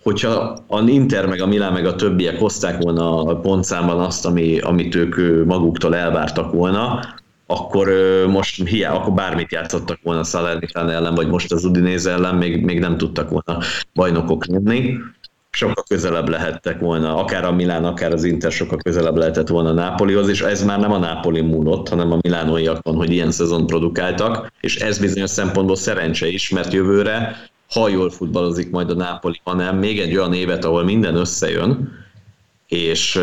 hogyha 0.03 0.63
a 0.67 0.81
Inter, 0.81 1.25
meg 1.25 1.41
a 1.41 1.47
Milán, 1.47 1.73
meg 1.73 1.85
a 1.85 1.95
többiek 1.95 2.39
hozták 2.39 2.81
volna 2.81 3.23
a 3.23 3.35
pontszámban 3.35 3.99
azt, 3.99 4.25
ami, 4.25 4.59
amit 4.59 4.95
ők 4.95 5.45
maguktól 5.45 5.95
elvártak 5.95 6.51
volna, 6.51 6.99
akkor 7.47 7.89
most 8.27 8.67
hiá, 8.67 8.93
akkor 8.93 9.13
bármit 9.13 9.51
játszottak 9.51 9.99
volna 10.03 10.23
Salernitán 10.23 10.89
ellen, 10.89 11.15
vagy 11.15 11.27
most 11.27 11.51
az 11.51 11.65
Udinese 11.65 12.11
ellen, 12.11 12.35
még, 12.35 12.63
még 12.63 12.79
nem 12.79 12.97
tudtak 12.97 13.29
volna 13.29 13.63
bajnokok 13.93 14.45
lenni. 14.45 14.97
Sokkal 15.49 15.83
közelebb 15.87 16.29
lehettek 16.29 16.79
volna, 16.79 17.17
akár 17.17 17.45
a 17.45 17.51
Milán, 17.51 17.85
akár 17.85 18.13
az 18.13 18.23
Inter 18.23 18.51
sokkal 18.51 18.77
közelebb 18.77 19.15
lehetett 19.15 19.47
volna 19.47 19.69
a 19.69 19.73
Nápolihoz, 19.73 20.29
és 20.29 20.41
ez 20.41 20.63
már 20.63 20.79
nem 20.79 20.91
a 20.91 20.97
Nápoli 20.97 21.41
múlott, 21.41 21.89
hanem 21.89 22.11
a 22.11 22.17
milánóiakon, 22.21 22.95
hogy 22.95 23.11
ilyen 23.11 23.31
szezon 23.31 23.67
produkáltak, 23.67 24.51
és 24.59 24.75
ez 24.75 24.99
bizonyos 24.99 25.29
szempontból 25.29 25.75
szerencse 25.75 26.27
is, 26.27 26.49
mert 26.49 26.73
jövőre, 26.73 27.35
ha 27.73 27.87
jól 27.87 28.09
futballozik 28.09 28.69
majd 28.69 28.89
a 28.89 28.93
Nápoli, 28.93 29.41
hanem 29.43 29.77
még 29.77 29.99
egy 29.99 30.17
olyan 30.17 30.33
évet, 30.33 30.65
ahol 30.65 30.83
minden 30.83 31.15
összejön, 31.15 31.91
és 32.67 33.19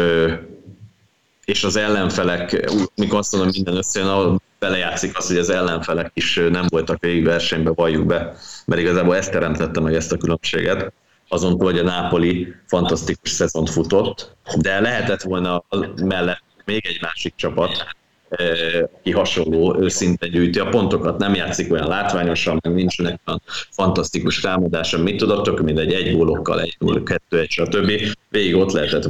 és 1.45 1.65
az 1.65 1.77
ellenfelek, 1.77 2.71
mikor 2.95 3.19
azt 3.19 3.33
mondom 3.33 3.51
minden 3.55 3.77
összejön, 3.77 4.09
ahol 4.09 4.41
belejátszik 4.59 5.17
az, 5.17 5.27
hogy 5.27 5.37
az 5.37 5.51
ellenfelek 5.51 6.11
is 6.15 6.41
nem 6.51 6.67
voltak 6.69 7.01
végig 7.01 7.25
versenybe, 7.25 7.71
valljuk 7.71 8.07
be, 8.07 8.35
mert 8.67 8.81
igazából 8.81 9.17
ezt 9.17 9.31
teremtette 9.31 9.81
meg 9.81 9.95
ezt 9.95 10.13
a 10.13 10.17
különbséget. 10.17 10.93
Azon 11.29 11.59
túl, 11.59 11.71
hogy 11.71 11.79
a 11.79 11.83
Nápoli 11.83 12.55
fantasztikus 12.67 13.31
szezont 13.31 13.71
futott, 13.71 14.37
de 14.57 14.81
lehetett 14.81 15.23
volna 15.23 15.65
mellett 15.97 16.43
még 16.65 16.87
egy 16.87 16.99
másik 17.01 17.35
csapat, 17.37 17.87
aki 18.31 19.11
hasonló 19.13 19.77
őszinte 19.81 20.27
gyűjti 20.27 20.59
a 20.59 20.69
pontokat, 20.69 21.19
nem 21.19 21.35
játszik 21.35 21.73
olyan 21.73 21.89
látványosan, 21.89 22.61
meg 22.63 22.75
nincsenek 22.75 23.21
olyan 23.27 23.43
fantasztikus 23.71 24.41
támadása, 24.41 24.99
mit 24.99 25.17
tudottok, 25.17 25.61
mint 25.61 25.79
egy 25.79 25.93
egy 25.93 26.17
gólokkal, 26.17 26.61
egy 26.61 26.77
gól, 26.79 27.03
kettő, 27.03 27.39
egy, 27.39 27.51
stb. 27.51 27.93
Végig 28.29 28.57
ott 28.57 28.73
lehetett 28.73 29.09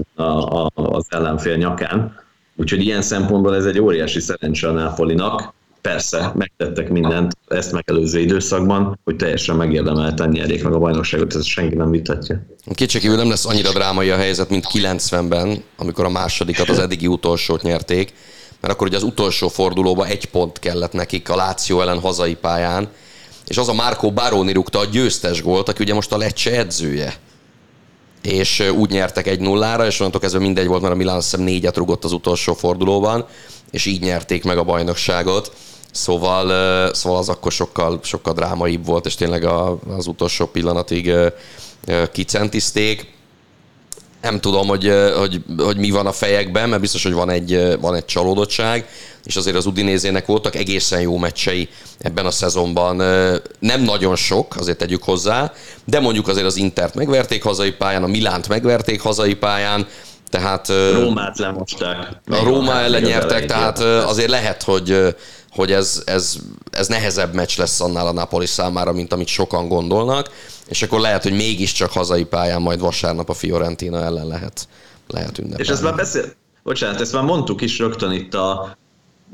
az 0.75 1.07
ellenfél 1.09 1.57
nyakán. 1.57 2.19
Úgyhogy 2.57 2.85
ilyen 2.85 3.03
szempontból 3.03 3.57
ez 3.57 3.65
egy 3.65 3.81
óriási 3.81 4.21
szerencse 4.21 4.69
a 4.69 4.73
Nápolinak. 4.73 5.53
Persze, 5.81 6.33
megtettek 6.35 6.91
mindent 6.91 7.37
ezt 7.49 7.73
megelőző 7.73 8.21
időszakban, 8.21 8.99
hogy 9.05 9.17
teljesen 9.17 9.57
megérdemelten 9.57 10.29
nyerjék 10.29 10.63
meg 10.63 10.73
a 10.73 10.79
bajnokságot, 10.79 11.35
ez 11.35 11.45
senki 11.45 11.75
nem 11.75 11.91
vitatja. 11.91 12.47
Kétségkívül 12.75 13.17
nem 13.17 13.29
lesz 13.29 13.47
annyira 13.47 13.73
drámai 13.73 14.11
a 14.11 14.17
helyzet, 14.17 14.51
mint 14.51 14.67
90-ben, 14.73 15.63
amikor 15.77 16.05
a 16.05 16.09
másodikat, 16.09 16.69
az 16.69 16.79
eddigi 16.79 17.07
utolsót 17.07 17.63
nyerték, 17.63 18.13
mert 18.61 18.75
akkor 18.75 18.87
ugye 18.87 18.97
az 18.97 19.03
utolsó 19.03 19.49
fordulóban 19.49 20.07
egy 20.07 20.25
pont 20.25 20.59
kellett 20.59 20.93
nekik 20.93 21.29
a 21.29 21.37
Láció 21.37 21.81
ellen 21.81 22.01
hazai 22.01 22.35
pályán, 22.35 22.89
és 23.47 23.59
az 23.59 23.69
a 23.69 23.75
Márkó 23.75 24.13
Baroni 24.13 24.53
rúgta 24.53 24.79
a 24.79 24.85
győztes 24.85 25.43
gólt, 25.43 25.69
aki 25.69 25.83
ugye 25.83 25.95
most 25.95 26.13
a 26.13 26.17
Lecce 26.17 26.59
edzője 26.59 27.19
és 28.23 28.71
úgy 28.77 28.91
nyertek 28.91 29.27
egy 29.27 29.41
nullára, 29.41 29.87
és 29.87 29.99
onnantól 30.01 30.21
kezdve 30.21 30.41
mindegy 30.41 30.67
volt, 30.67 30.81
mert 30.81 30.95
a 30.95 30.97
Milan 30.97 31.17
azt 31.17 31.37
négyet 31.37 31.77
rugott 31.77 32.05
az 32.05 32.13
utolsó 32.13 32.55
fordulóban, 32.55 33.27
és 33.71 33.87
így 33.87 34.01
nyerték 34.01 34.45
meg 34.45 34.59
a 34.59 34.65
bajnokságot. 34.65 35.53
Szóval, 35.93 36.95
szóval 36.95 37.19
az 37.19 37.29
akkor 37.29 37.53
sokkal, 37.53 38.01
sokkal 38.03 38.33
drámaibb 38.33 38.87
volt, 38.87 39.07
és 39.07 39.15
tényleg 39.15 39.45
az 39.97 40.07
utolsó 40.07 40.47
pillanatig 40.47 41.13
kicentizték 42.13 43.13
nem 44.23 44.41
tudom, 44.41 44.69
hogy, 44.69 44.93
hogy, 45.17 45.43
hogy 45.59 45.77
mi 45.77 45.91
van 45.91 46.07
a 46.07 46.13
fejekben, 46.13 46.69
mert 46.69 46.81
biztos, 46.81 47.03
hogy 47.03 47.13
van 47.13 47.31
egy, 47.31 47.77
van 47.81 47.95
egy 47.95 48.05
csalódottság, 48.05 48.89
és 49.25 49.37
azért 49.37 49.57
az 49.57 49.67
Udinézének 49.67 50.27
voltak 50.27 50.55
egészen 50.55 51.01
jó 51.01 51.17
meccsei 51.17 51.69
ebben 51.99 52.27
a 52.27 52.31
szezonban. 52.31 52.97
Nem 53.59 53.83
nagyon 53.83 54.17
sok, 54.17 54.57
azért 54.57 54.79
tegyük 54.79 55.03
hozzá, 55.03 55.53
de 55.85 56.01
mondjuk 56.01 56.29
azért 56.29 56.47
az 56.47 56.57
Intert 56.57 56.95
megverték 56.95 57.43
hazai 57.43 57.73
pályán, 57.73 58.03
a 58.03 58.07
Milánt 58.07 58.49
megverték 58.49 59.01
hazai 59.01 59.35
pályán, 59.35 59.87
tehát... 60.31 60.69
Rómát 60.93 61.39
lemosták. 61.39 62.09
A 62.27 62.45
Róma 62.45 62.81
ellen 62.81 63.03
nyertek, 63.03 63.47
tehát 63.47 63.79
azért 63.79 64.31
lehet, 64.31 64.63
hogy, 64.63 65.17
hogy 65.61 65.73
ez, 65.73 66.03
ez, 66.07 66.37
ez 66.71 66.89
nehezebb 66.89 67.35
meccs 67.35 67.59
lesz 67.59 67.81
annál 67.81 68.07
a 68.07 68.13
Napoli 68.13 68.47
számára, 68.47 68.93
mint 68.93 69.13
amit 69.13 69.27
sokan 69.27 69.69
gondolnak 69.69 70.31
és 70.71 70.83
akkor 70.83 71.01
lehet, 71.01 71.23
hogy 71.23 71.33
mégiscsak 71.33 71.93
hazai 71.93 72.25
pályán 72.25 72.63
majd 72.63 72.81
vasárnap 72.81 73.29
a 73.29 73.35
Fiorentina 73.35 74.03
ellen 74.03 74.27
lehet, 74.27 74.69
lehet 75.09 75.39
ünnepelni. 75.39 75.63
És 75.63 75.69
ezt 75.69 75.83
már 75.83 75.95
beszél... 75.95 76.25
Bocsánat, 76.63 77.01
ezt 77.01 77.13
már 77.13 77.23
mondtuk 77.25 77.61
is 77.61 77.79
rögtön 77.79 78.13
itt 78.13 78.35
a 78.35 78.77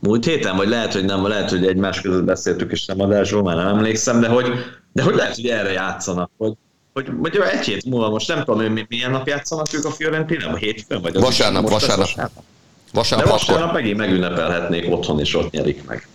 múlt 0.00 0.24
héten, 0.24 0.56
vagy 0.56 0.68
lehet, 0.68 0.92
hogy 0.92 1.04
nem, 1.04 1.26
lehet, 1.26 1.50
hogy 1.50 1.66
egymás 1.66 2.00
között 2.00 2.24
beszéltük 2.24 2.72
is 2.72 2.84
nem 2.84 3.00
adásról, 3.00 3.42
már 3.42 3.56
nem 3.56 3.66
emlékszem, 3.66 4.20
de 4.20 4.28
hogy, 4.28 4.46
de 4.92 5.02
hogy 5.02 5.14
lehet, 5.14 5.34
hogy 5.34 5.46
erre 5.46 5.72
játszanak, 5.72 6.30
hogy, 6.38 6.52
hogy, 6.92 7.06
hogy 7.20 7.40
egy 7.52 7.64
hét 7.64 7.84
múlva, 7.84 8.10
most 8.10 8.28
nem 8.28 8.44
tudom, 8.44 8.60
hogy 8.60 8.86
milyen 8.88 9.10
nap 9.10 9.26
játszanak 9.26 9.66
ők 9.72 9.84
a 9.84 9.90
Fiorentina, 9.90 10.50
vagy 10.50 10.60
hétfőn, 10.60 11.02
vagy 11.02 11.14
vasárnap, 11.20 11.68
vasárnap. 11.68 12.06
vasárnap. 12.06 12.44
Vasárnap, 12.92 13.26
de 13.26 13.32
vasárnap 13.32 13.68
akkor. 13.68 13.80
megint 13.80 13.96
megünnepelhetnék 13.96 14.92
otthon, 14.92 15.20
és 15.20 15.34
ott 15.34 15.50
nyerik 15.50 15.84
meg. 15.84 16.08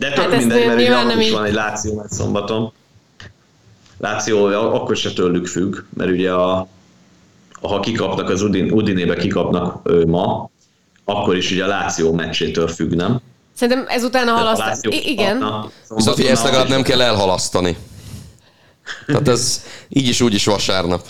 De 0.00 0.12
tök 0.12 0.30
hát 0.30 0.38
mindegy, 0.38 0.66
mert 0.66 0.78
ugye 0.78 1.22
is 1.22 1.30
van 1.30 1.44
egy 1.44 1.52
Láció 1.52 2.04
szombaton. 2.10 2.72
Láció 3.98 4.44
akkor 4.46 4.96
se 4.96 5.12
tőlük 5.12 5.46
függ, 5.46 5.76
mert 5.96 6.10
ugye 6.10 6.32
a, 6.32 6.66
ha 7.60 7.80
kikapnak 7.80 8.28
az 8.28 8.42
Udin, 8.42 8.70
Udinébe 8.72 9.16
kikapnak 9.16 9.80
ő, 9.84 10.06
ma, 10.06 10.50
akkor 11.04 11.36
is 11.36 11.50
ugye 11.50 11.64
a 11.64 11.66
Láció 11.66 12.12
meccsétől 12.12 12.68
függ, 12.68 12.94
nem? 12.94 13.20
Szerintem 13.54 13.84
ezután 13.88 14.28
a 14.28 14.32
halasztás. 14.32 14.78
Igen. 14.82 15.44
Viszont, 15.94 16.16
hogy 16.16 16.26
ezt 16.26 16.44
legalább 16.44 16.68
nem 16.68 16.82
kell 16.82 17.00
elhalasztani. 17.00 17.76
Tehát 19.06 19.28
ez 19.28 19.64
így 19.88 20.08
is, 20.08 20.20
úgy 20.20 20.34
is 20.34 20.44
vasárnap. 20.44 21.06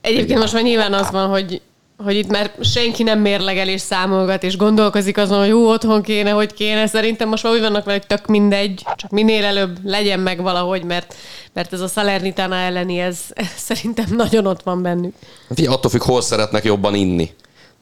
Egyébként 0.00 0.38
most 0.38 0.52
már 0.52 0.62
nyilván 0.62 0.94
az 0.94 1.10
van, 1.10 1.28
hogy 1.28 1.60
hogy 2.04 2.16
itt 2.16 2.30
már 2.30 2.50
senki 2.60 3.02
nem 3.02 3.18
mérlegel 3.18 3.68
és 3.68 3.80
számolgat, 3.80 4.42
és 4.42 4.56
gondolkozik 4.56 5.16
azon, 5.16 5.38
hogy 5.38 5.48
jó, 5.48 5.70
otthon 5.70 6.02
kéne, 6.02 6.30
hogy 6.30 6.54
kéne. 6.54 6.86
Szerintem 6.86 7.28
most 7.28 7.42
már 7.42 7.52
úgy 7.52 7.60
vannak 7.60 7.84
vele, 7.84 7.98
hogy 7.98 8.06
tök 8.06 8.26
mindegy, 8.26 8.82
csak 8.96 9.10
minél 9.10 9.44
előbb 9.44 9.78
legyen 9.84 10.20
meg 10.20 10.42
valahogy, 10.42 10.84
mert, 10.84 11.14
mert 11.52 11.72
ez 11.72 11.80
a 11.80 11.86
Salernitana 11.86 12.56
elleni, 12.56 12.98
ez, 12.98 13.18
ez 13.34 13.46
szerintem 13.68 14.06
nagyon 14.16 14.46
ott 14.46 14.62
van 14.62 14.82
bennük. 14.82 15.14
Hát 15.48 15.60
így 15.60 15.66
attól 15.66 15.90
függ, 15.90 16.02
hol 16.02 16.22
szeretnek 16.22 16.64
jobban 16.64 16.94
inni. 16.94 17.30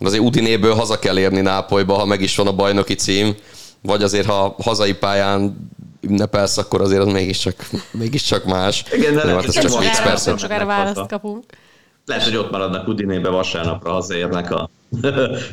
Azért 0.01 0.23
Udinéből 0.23 0.75
haza 0.75 0.99
kell 0.99 1.18
érni 1.18 1.41
Nápolyba, 1.41 1.95
ha 1.95 2.05
meg 2.05 2.21
is 2.21 2.37
van 2.37 2.47
a 2.47 2.53
bajnoki 2.53 2.95
cím, 2.95 3.35
vagy 3.83 4.03
azért, 4.03 4.27
ha 4.27 4.57
hazai 4.62 4.93
pályán 4.93 5.71
ünnepelsz, 6.01 6.57
akkor 6.57 6.81
azért 6.81 7.01
az 7.01 7.12
mégiscsak, 7.12 7.68
mégiscsak 7.91 8.45
más. 8.45 8.85
Igen, 8.93 9.14
de 9.14 9.25
lehet, 9.25 9.45
hát 9.45 9.57
ez 9.57 9.71
csak 9.71 9.81
vicc, 9.81 10.03
persze. 10.03 10.37
Sokára 10.37 10.66
választ 10.66 11.07
kapunk. 11.09 11.45
Lehet, 12.11 12.24
hogy 12.24 12.36
ott 12.36 12.50
maradnak 12.50 12.88
Udinébe 12.88 13.28
vasárnapra, 13.28 13.90
hazaérnek 13.90 14.50
a 14.50 14.70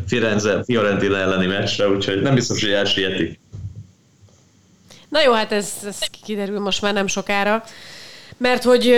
Firenze, 0.08 0.64
Fiorentina 0.64 1.18
elleni 1.18 1.46
meccsre, 1.46 1.90
úgyhogy 1.90 2.22
nem 2.22 2.34
biztos, 2.34 2.62
hogy 2.62 2.72
elsietik. 2.72 3.40
Na 5.10 5.22
jó, 5.22 5.34
hát 5.34 5.52
ez, 5.52 5.72
ez 5.86 6.00
kiderül 6.24 6.60
most 6.60 6.82
már 6.82 6.94
nem 6.94 7.08
sokára. 7.08 7.64
Mert 8.38 8.64
hogy 8.64 8.94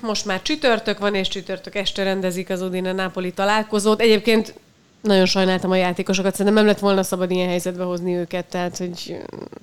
most 0.00 0.24
már 0.24 0.42
csütörtök 0.42 0.98
van, 0.98 1.14
és 1.14 1.28
csütörtök 1.28 1.74
este 1.74 2.02
rendezik 2.02 2.50
az 2.50 2.62
Udine 2.62 2.92
Napoli 2.92 3.32
találkozót. 3.32 4.00
Egyébként 4.00 4.54
nagyon 5.00 5.26
sajnáltam 5.26 5.70
a 5.70 5.76
játékosokat, 5.76 6.32
szerintem 6.32 6.54
nem 6.54 6.66
lett 6.66 6.78
volna 6.78 7.02
szabad 7.02 7.30
ilyen 7.30 7.48
helyzetbe 7.48 7.82
hozni 7.82 8.14
őket, 8.14 8.44
tehát 8.44 8.78
hogy 8.78 9.16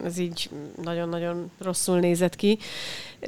ez 0.05 0.17
így 0.17 0.49
nagyon-nagyon 0.83 1.51
rosszul 1.63 1.99
nézett 1.99 2.35
ki. 2.35 2.57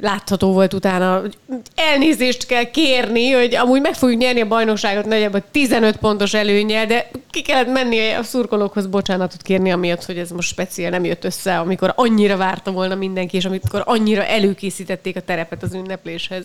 Látható 0.00 0.52
volt 0.52 0.72
utána, 0.72 1.20
hogy 1.20 1.38
elnézést 1.74 2.46
kell 2.46 2.64
kérni, 2.64 3.30
hogy 3.30 3.54
amúgy 3.54 3.80
meg 3.80 3.94
fogjuk 3.94 4.20
nyerni 4.20 4.40
a 4.40 4.46
bajnokságot 4.46 5.04
nagyjából 5.04 5.44
15 5.50 5.96
pontos 5.96 6.34
előnyel, 6.34 6.86
de 6.86 7.10
ki 7.30 7.42
kellett 7.42 7.72
menni 7.72 8.10
a 8.10 8.22
szurkolókhoz 8.22 8.86
bocsánatot 8.86 9.42
kérni, 9.42 9.72
amiatt, 9.72 10.04
hogy 10.04 10.18
ez 10.18 10.30
most 10.30 10.48
speciál 10.48 10.90
nem 10.90 11.04
jött 11.04 11.24
össze, 11.24 11.58
amikor 11.58 11.92
annyira 11.96 12.36
várta 12.36 12.70
volna 12.70 12.94
mindenki, 12.94 13.36
és 13.36 13.44
amikor 13.44 13.82
annyira 13.84 14.24
előkészítették 14.24 15.16
a 15.16 15.20
terepet 15.20 15.62
az 15.62 15.74
ünnepléshez. 15.74 16.44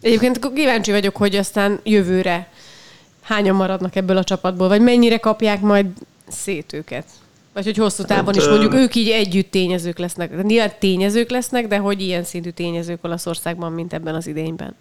Egyébként 0.00 0.52
kíváncsi 0.54 0.90
vagyok, 0.90 1.16
hogy 1.16 1.36
aztán 1.36 1.80
jövőre 1.82 2.48
hányan 3.30 3.54
maradnak 3.54 3.96
ebből 3.96 4.16
a 4.16 4.24
csapatból, 4.24 4.68
vagy 4.68 4.80
mennyire 4.80 5.18
kapják 5.18 5.60
majd 5.60 5.86
szét 6.28 6.72
őket? 6.72 7.04
Vagy 7.52 7.64
hogy 7.64 7.76
hosszú 7.76 8.04
távon 8.04 8.24
hát, 8.24 8.36
is 8.36 8.48
mondjuk 8.48 8.74
ők 8.74 8.94
így 8.94 9.08
együtt 9.08 9.50
tényezők 9.50 9.98
lesznek. 9.98 10.42
Nyilván 10.42 10.72
tényezők 10.78 11.30
lesznek, 11.30 11.66
de 11.66 11.76
hogy 11.76 12.00
ilyen 12.00 12.24
szintű 12.24 12.50
tényezők 12.50 13.04
Olaszországban, 13.04 13.72
mint 13.72 13.92
ebben 13.92 14.14
az 14.14 14.26
idényben. 14.26 14.74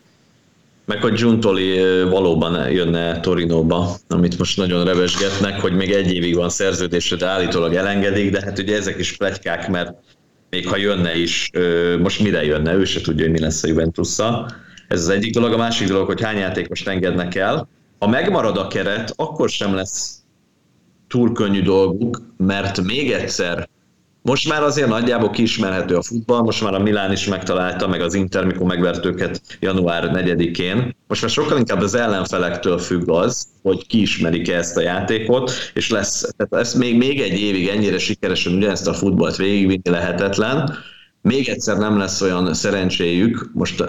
Meg 0.85 1.01
hogy 1.01 1.13
Giuntoli 1.13 1.79
valóban 2.09 2.71
jönne 2.71 3.19
Torinóba, 3.19 3.95
amit 4.07 4.37
most 4.37 4.57
nagyon 4.57 4.85
revesgetnek, 4.85 5.61
hogy 5.61 5.75
még 5.75 5.91
egy 5.91 6.13
évig 6.13 6.35
van 6.35 6.49
szerződésre, 6.49 7.15
de 7.15 7.25
állítólag 7.25 7.73
elengedik, 7.73 8.31
de 8.31 8.41
hát 8.41 8.59
ugye 8.59 8.75
ezek 8.75 8.99
is 8.99 9.17
plegykák, 9.17 9.69
mert 9.69 9.93
még 10.49 10.67
ha 10.67 10.77
jönne 10.77 11.17
is, 11.17 11.49
most 12.01 12.19
mire 12.19 12.45
jönne, 12.45 12.73
ő 12.73 12.83
se 12.85 13.01
tudja, 13.01 13.23
hogy 13.23 13.33
mi 13.33 13.39
lesz 13.39 13.63
a 13.63 13.67
juventus 13.67 14.17
Ez 14.87 15.01
az 15.01 15.09
egyik 15.09 15.33
dolog. 15.33 15.53
A 15.53 15.57
másik 15.57 15.87
dolog, 15.87 16.05
hogy 16.05 16.21
hány 16.21 16.37
játékost 16.37 16.87
engednek 16.87 17.35
el, 17.35 17.67
ha 17.99 18.07
megmarad 18.07 18.57
a 18.57 18.67
keret, 18.67 19.13
akkor 19.15 19.49
sem 19.49 19.73
lesz 19.73 20.23
túl 21.07 21.31
könnyű 21.31 21.61
dolguk, 21.61 22.21
mert 22.37 22.81
még 22.81 23.11
egyszer 23.11 23.69
most 24.21 24.49
már 24.49 24.63
azért 24.63 24.87
nagyjából 24.87 25.29
kiismerhető 25.29 25.95
a 25.95 26.01
futball, 26.01 26.41
most 26.41 26.63
már 26.63 26.73
a 26.73 26.79
Milán 26.79 27.11
is 27.11 27.27
megtalálta, 27.27 27.87
meg 27.87 28.01
az 28.01 28.13
Inter, 28.13 28.45
mikor 28.45 28.67
megvert 28.67 29.05
őket 29.05 29.41
január 29.59 30.11
4-én. 30.13 30.95
Most 31.07 31.21
már 31.21 31.31
sokkal 31.31 31.57
inkább 31.57 31.81
az 31.81 31.95
ellenfelektől 31.95 32.77
függ 32.77 33.09
az, 33.09 33.47
hogy 33.61 33.87
kiismerik-e 33.87 34.55
ezt 34.55 34.77
a 34.77 34.81
játékot, 34.81 35.51
és 35.73 35.89
lesz, 35.89 36.33
tehát 36.37 36.65
ezt 36.65 36.75
még, 36.75 36.97
még 36.97 37.21
egy 37.21 37.39
évig 37.39 37.67
ennyire 37.67 37.97
sikeresen 37.97 38.53
ugyanezt 38.53 38.87
a 38.87 38.93
futballt 38.93 39.35
végigvinni 39.35 39.89
lehetetlen. 39.89 40.73
Még 41.21 41.49
egyszer 41.49 41.77
nem 41.77 41.97
lesz 41.97 42.21
olyan 42.21 42.53
szerencséjük, 42.53 43.49
most 43.53 43.83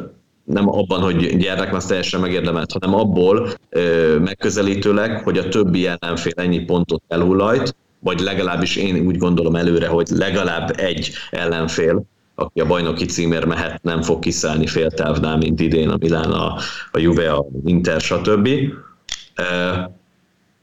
nem 0.53 0.68
abban, 0.68 1.01
hogy 1.01 1.36
gyernek 1.36 1.74
azt 1.74 1.88
teljesen 1.88 2.20
megérdemelt, 2.20 2.72
hanem 2.72 2.94
abból 2.94 3.48
ö, 3.68 4.16
megközelítőleg, 4.18 5.22
hogy 5.22 5.38
a 5.38 5.48
többi 5.48 5.86
ellenfél 5.86 6.32
ennyi 6.36 6.59
pontot 6.59 7.03
elhullajt, 7.09 7.76
vagy 8.01 8.20
legalábbis 8.20 8.76
én 8.76 9.07
úgy 9.07 9.16
gondolom 9.16 9.57
előre, 9.57 9.86
hogy 9.86 10.09
legalább 10.09 10.72
egy 10.76 11.11
ellenfél, 11.30 12.05
aki 12.34 12.61
a 12.61 12.66
bajnoki 12.66 13.05
címér 13.05 13.44
mehet, 13.44 13.82
nem 13.82 14.03
fog 14.03 14.18
kiszállni 14.18 14.66
féltávnál, 14.66 15.36
mint 15.36 15.61
idén 15.61 15.88
a 15.88 15.96
Milán, 16.01 16.30
a, 16.30 16.57
a 16.92 16.98
Juve, 16.98 17.32
a 17.32 17.46
Inter, 17.64 18.01
stb. 18.01 18.48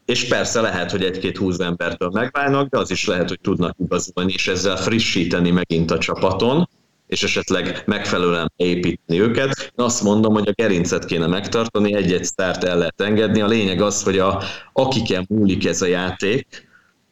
És 0.04 0.28
persze 0.28 0.60
lehet, 0.60 0.90
hogy 0.90 1.02
egy-két 1.02 1.36
húsz 1.36 1.58
embertől 1.58 2.10
megválnak, 2.12 2.68
de 2.68 2.78
az 2.78 2.90
is 2.90 3.06
lehet, 3.06 3.28
hogy 3.28 3.40
tudnak 3.40 3.76
igazolni, 3.78 4.32
és 4.32 4.48
ezzel 4.48 4.76
frissíteni 4.76 5.50
megint 5.50 5.90
a 5.90 5.98
csapaton, 5.98 6.68
és 7.08 7.22
esetleg 7.22 7.82
megfelelően 7.86 8.52
építeni 8.56 9.20
őket. 9.20 9.60
Én 9.60 9.84
azt 9.84 10.02
mondom, 10.02 10.32
hogy 10.32 10.48
a 10.48 10.52
gerincet 10.52 11.04
kéne 11.04 11.26
megtartani, 11.26 11.94
egy-egy 11.94 12.24
sztárt 12.24 12.64
el 12.64 12.78
lehet 12.78 13.00
engedni. 13.00 13.40
A 13.40 13.46
lényeg 13.46 13.80
az, 13.80 14.02
hogy 14.02 14.18
a, 14.18 14.42
akiken 14.72 15.24
múlik 15.28 15.66
ez 15.66 15.82
a 15.82 15.86
játék, 15.86 16.68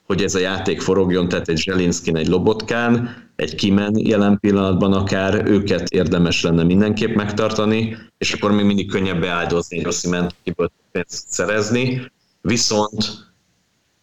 hogy 0.06 0.22
ez 0.22 0.34
a 0.34 0.38
játék 0.38 0.80
forogjon, 0.80 1.28
tehát 1.28 1.48
egy 1.48 1.58
Zselinskin, 1.58 2.16
egy 2.16 2.26
Lobotkán, 2.26 3.24
egy 3.36 3.54
Kimen 3.54 3.94
jelen 3.98 4.38
pillanatban 4.40 4.92
akár, 4.92 5.48
őket 5.48 5.88
érdemes 5.88 6.42
lenne 6.42 6.62
mindenképp 6.62 7.14
megtartani, 7.14 7.96
és 8.18 8.32
akkor 8.32 8.52
még 8.52 8.64
mindig 8.64 8.90
könnyebb 8.90 9.20
beáldozni 9.20 9.78
egy 9.78 9.86
Osziment, 9.86 10.34
akiből 10.40 10.70
pénzt 10.92 11.24
szerezni, 11.28 12.12
viszont 12.40 13.04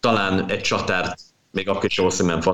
talán 0.00 0.50
egy 0.50 0.60
csatárt, 0.60 1.20
még 1.50 1.68
akkor 1.68 1.84
is 1.84 1.98
Osziment 1.98 2.44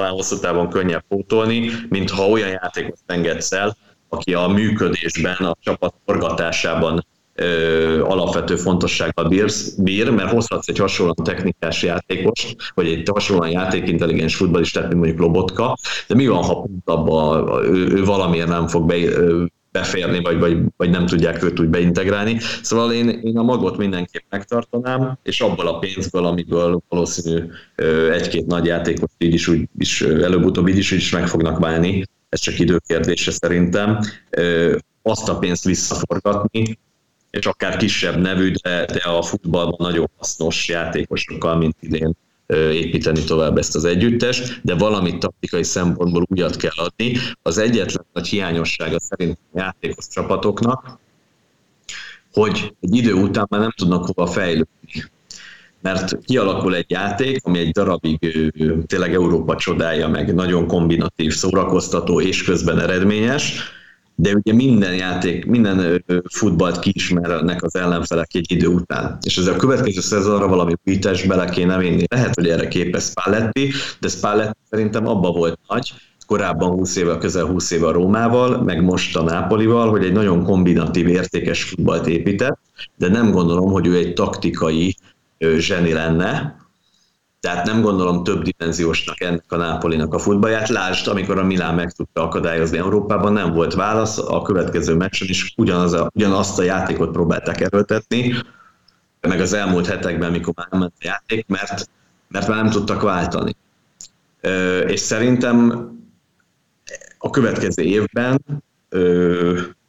talán 0.00 0.14
hosszú 0.14 0.38
távon 0.38 0.68
könnyebb 0.68 1.04
pótolni, 1.08 1.70
mint 1.88 2.10
ha 2.10 2.28
olyan 2.28 2.48
játékot 2.48 2.98
engedsz 3.06 3.52
el, 3.52 3.76
aki 4.08 4.34
a 4.34 4.48
működésben, 4.48 5.36
a 5.36 5.56
csapat 5.60 5.94
forgatásában 6.06 7.06
ö, 7.34 8.02
alapvető 8.04 8.56
fontossággal 8.56 9.28
bír, 9.28 9.50
bír, 9.78 10.10
mert 10.10 10.30
hozhatsz 10.30 10.68
egy 10.68 10.78
hasonlóan 10.78 11.24
technikás 11.24 11.82
játékos, 11.82 12.54
vagy 12.74 12.86
egy 12.86 13.08
hasonlóan 13.12 13.50
játékintelligens 13.50 14.36
futballistát, 14.36 14.82
mint 14.82 14.98
mondjuk 14.98 15.18
Lobotka, 15.18 15.76
de 16.08 16.14
mi 16.14 16.26
van, 16.26 16.42
ha 16.42 16.54
pont 16.54 16.82
abba 16.84 17.44
ő, 17.64 17.88
ő 17.88 18.04
valamiért 18.04 18.48
nem 18.48 18.66
fog 18.66 18.86
be, 18.86 18.96
beférni, 19.72 20.20
vagy, 20.20 20.38
vagy, 20.38 20.58
vagy 20.76 20.90
nem 20.90 21.06
tudják 21.06 21.42
őt 21.42 21.60
úgy 21.60 21.68
beintegrálni. 21.68 22.38
Szóval 22.62 22.92
én, 22.92 23.08
én 23.08 23.38
a 23.38 23.42
magot 23.42 23.76
mindenképp 23.76 24.24
megtartanám, 24.28 25.18
és 25.22 25.40
abból 25.40 25.66
a 25.66 25.78
pénzből, 25.78 26.26
amiből 26.26 26.80
valószínű 26.88 27.44
egy-két 28.12 28.46
nagy 28.46 28.64
játékos 28.64 29.10
így 29.18 29.34
is, 29.34 29.48
úgy 29.48 29.68
is 29.78 30.02
előbb-utóbb 30.02 30.68
így 30.68 30.78
is, 30.78 30.92
úgy 30.92 30.98
is 30.98 31.10
meg 31.10 31.28
fognak 31.28 31.58
válni, 31.58 32.04
ez 32.28 32.40
csak 32.40 32.58
időkérdése 32.58 33.30
szerintem, 33.30 34.00
azt 35.02 35.28
a 35.28 35.38
pénzt 35.38 35.64
visszaforgatni, 35.64 36.78
és 37.30 37.46
akár 37.46 37.76
kisebb 37.76 38.20
nevű, 38.20 38.52
de, 38.62 38.84
de 38.84 39.00
a 39.04 39.22
futballban 39.22 39.76
nagyon 39.78 40.10
hasznos 40.16 40.68
játékosokkal, 40.68 41.56
mint 41.56 41.76
idén 41.80 42.16
építeni 42.72 43.24
tovább 43.24 43.58
ezt 43.58 43.74
az 43.74 43.84
együttest, 43.84 44.60
de 44.62 44.74
valamit 44.74 45.18
taktikai 45.18 45.62
szempontból 45.62 46.26
újat 46.28 46.56
kell 46.56 46.76
adni. 46.76 47.16
Az 47.42 47.58
egyetlen 47.58 48.06
nagy 48.12 48.26
hiányossága 48.26 49.00
szerint 49.00 49.38
a 49.52 49.58
játékos 49.58 50.08
csapatoknak, 50.08 50.98
hogy 52.32 52.74
egy 52.80 52.94
idő 52.94 53.12
után 53.12 53.46
már 53.50 53.60
nem 53.60 53.72
tudnak 53.76 54.06
hova 54.06 54.30
fejlődni. 54.30 55.04
Mert 55.82 56.24
kialakul 56.24 56.74
egy 56.74 56.90
játék, 56.90 57.44
ami 57.44 57.58
egy 57.58 57.70
darabig 57.70 58.18
tényleg 58.86 59.14
Európa 59.14 59.56
csodája, 59.56 60.08
meg 60.08 60.34
nagyon 60.34 60.66
kombinatív, 60.66 61.32
szórakoztató 61.32 62.20
és 62.20 62.44
közben 62.44 62.78
eredményes, 62.78 63.62
de 64.20 64.34
ugye 64.34 64.52
minden 64.52 64.94
játék, 64.94 65.46
minden 65.46 66.04
futballt 66.30 66.78
kiismernek 66.78 67.62
az 67.62 67.74
ellenfelek 67.74 68.28
egy 68.32 68.52
idő 68.52 68.66
után. 68.66 69.18
És 69.22 69.36
ez 69.36 69.46
a 69.46 69.56
következő 69.56 70.00
szezonra 70.00 70.48
valami 70.48 70.72
újítást 70.84 71.28
bele 71.28 71.44
kéne 71.44 71.78
vinni. 71.78 72.04
Lehet, 72.08 72.34
hogy 72.34 72.48
erre 72.48 72.68
képes 72.68 73.02
Spalletti, 73.02 73.72
de 74.00 74.08
Spalletti 74.08 74.58
szerintem 74.70 75.06
abba 75.06 75.30
volt 75.30 75.58
nagy, 75.68 75.92
korábban 76.26 76.70
20 76.70 76.96
éve, 76.96 77.18
közel 77.18 77.44
20 77.44 77.70
éve 77.70 77.86
a 77.86 77.92
Rómával, 77.92 78.62
meg 78.62 78.82
most 78.82 79.16
a 79.16 79.22
Nápolival, 79.22 79.90
hogy 79.90 80.04
egy 80.04 80.12
nagyon 80.12 80.44
kombinatív, 80.44 81.08
értékes 81.08 81.62
futballt 81.62 82.06
épített, 82.06 82.58
de 82.96 83.08
nem 83.08 83.30
gondolom, 83.30 83.72
hogy 83.72 83.86
ő 83.86 83.96
egy 83.96 84.12
taktikai 84.12 84.96
zseni 85.58 85.92
lenne, 85.92 86.59
tehát 87.40 87.66
nem 87.66 87.80
gondolom 87.80 88.24
több 88.24 88.42
dimenziósnak 88.42 89.20
ennek 89.20 89.44
a 89.48 89.56
Nápolinak 89.56 90.14
a 90.14 90.18
futballját. 90.18 90.68
Lásd, 90.68 91.06
amikor 91.06 91.38
a 91.38 91.44
Milán 91.44 91.74
meg 91.74 91.92
tudta 91.92 92.22
akadályozni 92.22 92.78
Európában, 92.78 93.32
nem 93.32 93.52
volt 93.52 93.74
válasz, 93.74 94.18
a 94.18 94.42
következő 94.42 94.94
meccsen 94.94 95.28
is 95.28 95.54
ugyanaz 95.56 95.92
a, 95.92 96.10
ugyanazt 96.14 96.58
a 96.58 96.62
játékot 96.62 97.10
próbálták 97.10 97.60
erőltetni, 97.60 98.34
meg 99.20 99.40
az 99.40 99.52
elmúlt 99.52 99.86
hetekben, 99.86 100.30
mikor 100.30 100.54
már 100.56 100.80
ment 100.80 100.92
a 100.98 101.04
játék, 101.04 101.46
mert, 101.46 101.90
mert 102.28 102.48
már 102.48 102.62
nem 102.62 102.70
tudtak 102.70 103.02
váltani. 103.02 103.56
És 104.86 105.00
szerintem 105.00 105.88
a 107.18 107.30
következő 107.30 107.82
évben 107.82 108.40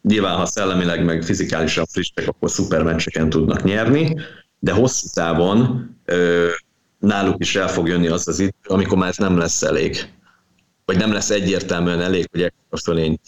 nyilván, 0.02 0.36
ha 0.36 0.46
szellemileg 0.46 1.06
meg 1.06 1.24
fizikálisan 1.24 1.86
frissek, 1.86 2.28
akkor 2.28 2.50
szuper 2.50 2.84
meccseken 2.84 3.30
tudnak 3.30 3.64
nyerni, 3.64 4.16
de 4.60 4.72
hosszú 4.72 5.08
távon 5.14 5.90
náluk 7.02 7.36
is 7.38 7.56
el 7.56 7.68
fog 7.68 7.88
jönni 7.88 8.08
az 8.08 8.28
az 8.28 8.40
idő, 8.40 8.54
amikor 8.68 8.98
már 8.98 9.10
ez 9.10 9.18
nem 9.18 9.38
lesz 9.38 9.62
elég. 9.62 10.10
Vagy 10.86 10.98
nem 10.98 11.14
lesz 11.14 11.30
egyértelműen 11.30 12.02
elég, 12.02 12.28
hogy 12.32 12.42
ekkora 12.42 12.82
fölényt 12.84 13.22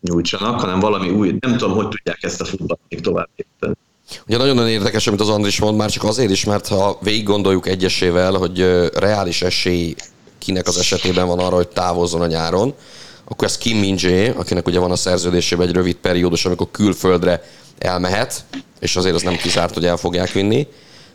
nyújtsanak, 0.00 0.60
hanem 0.60 0.80
valami 0.80 1.08
új, 1.08 1.36
nem 1.40 1.56
tudom, 1.56 1.76
hogy 1.76 1.88
tudják 1.88 2.22
ezt 2.22 2.40
a 2.40 2.44
futballt 2.44 2.80
még 2.88 3.00
tovább 3.00 3.28
építeni. 3.36 3.74
Ugye 4.26 4.36
nagyon-nagyon 4.36 4.70
érdekes, 4.70 5.06
amit 5.06 5.20
az 5.20 5.28
Andris 5.28 5.60
mond, 5.60 5.76
már 5.76 5.90
csak 5.90 6.04
azért 6.04 6.30
is, 6.30 6.44
mert 6.44 6.68
ha 6.68 6.98
végig 7.02 7.24
gondoljuk 7.24 7.66
egyesével, 7.66 8.32
hogy 8.32 8.58
reális 8.94 9.42
esély 9.42 9.94
kinek 10.38 10.66
az 10.66 10.78
esetében 10.78 11.26
van 11.26 11.38
arra, 11.38 11.54
hogy 11.54 11.68
távozzon 11.68 12.20
a 12.20 12.26
nyáron, 12.26 12.74
akkor 13.24 13.46
ez 13.46 13.58
Kim 13.58 13.78
min 13.78 13.98
akinek 14.36 14.66
ugye 14.66 14.78
van 14.78 14.90
a 14.90 14.96
szerződésében 14.96 15.68
egy 15.68 15.74
rövid 15.74 15.96
periódus, 15.96 16.44
amikor 16.44 16.70
külföldre 16.70 17.42
elmehet, 17.78 18.44
és 18.80 18.96
azért 18.96 19.14
az 19.14 19.22
nem 19.22 19.36
kizárt, 19.36 19.74
hogy 19.74 19.84
el 19.84 19.96
fogják 19.96 20.32
vinni. 20.32 20.66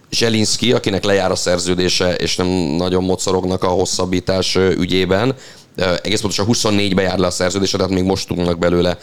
Zselinski, 0.10 0.72
akinek 0.72 1.03
lejár 1.03 1.32
a 1.32 1.36
szerződése, 1.36 2.16
és 2.16 2.36
nem 2.36 2.47
nagyon 2.78 3.03
mocorognak 3.03 3.64
a 3.64 3.68
hosszabbítás 3.68 4.55
ügyében, 4.55 5.36
egész 6.01 6.22
pontosan 6.22 6.47
24-be 6.49 7.01
jár 7.01 7.18
le 7.18 7.28
a 7.28 7.32
szerződése, 7.32 7.78
tehát 7.78 7.91
még 7.91 8.03
most 8.03 8.28
tudnak 8.28 8.60
belőle 8.60 8.97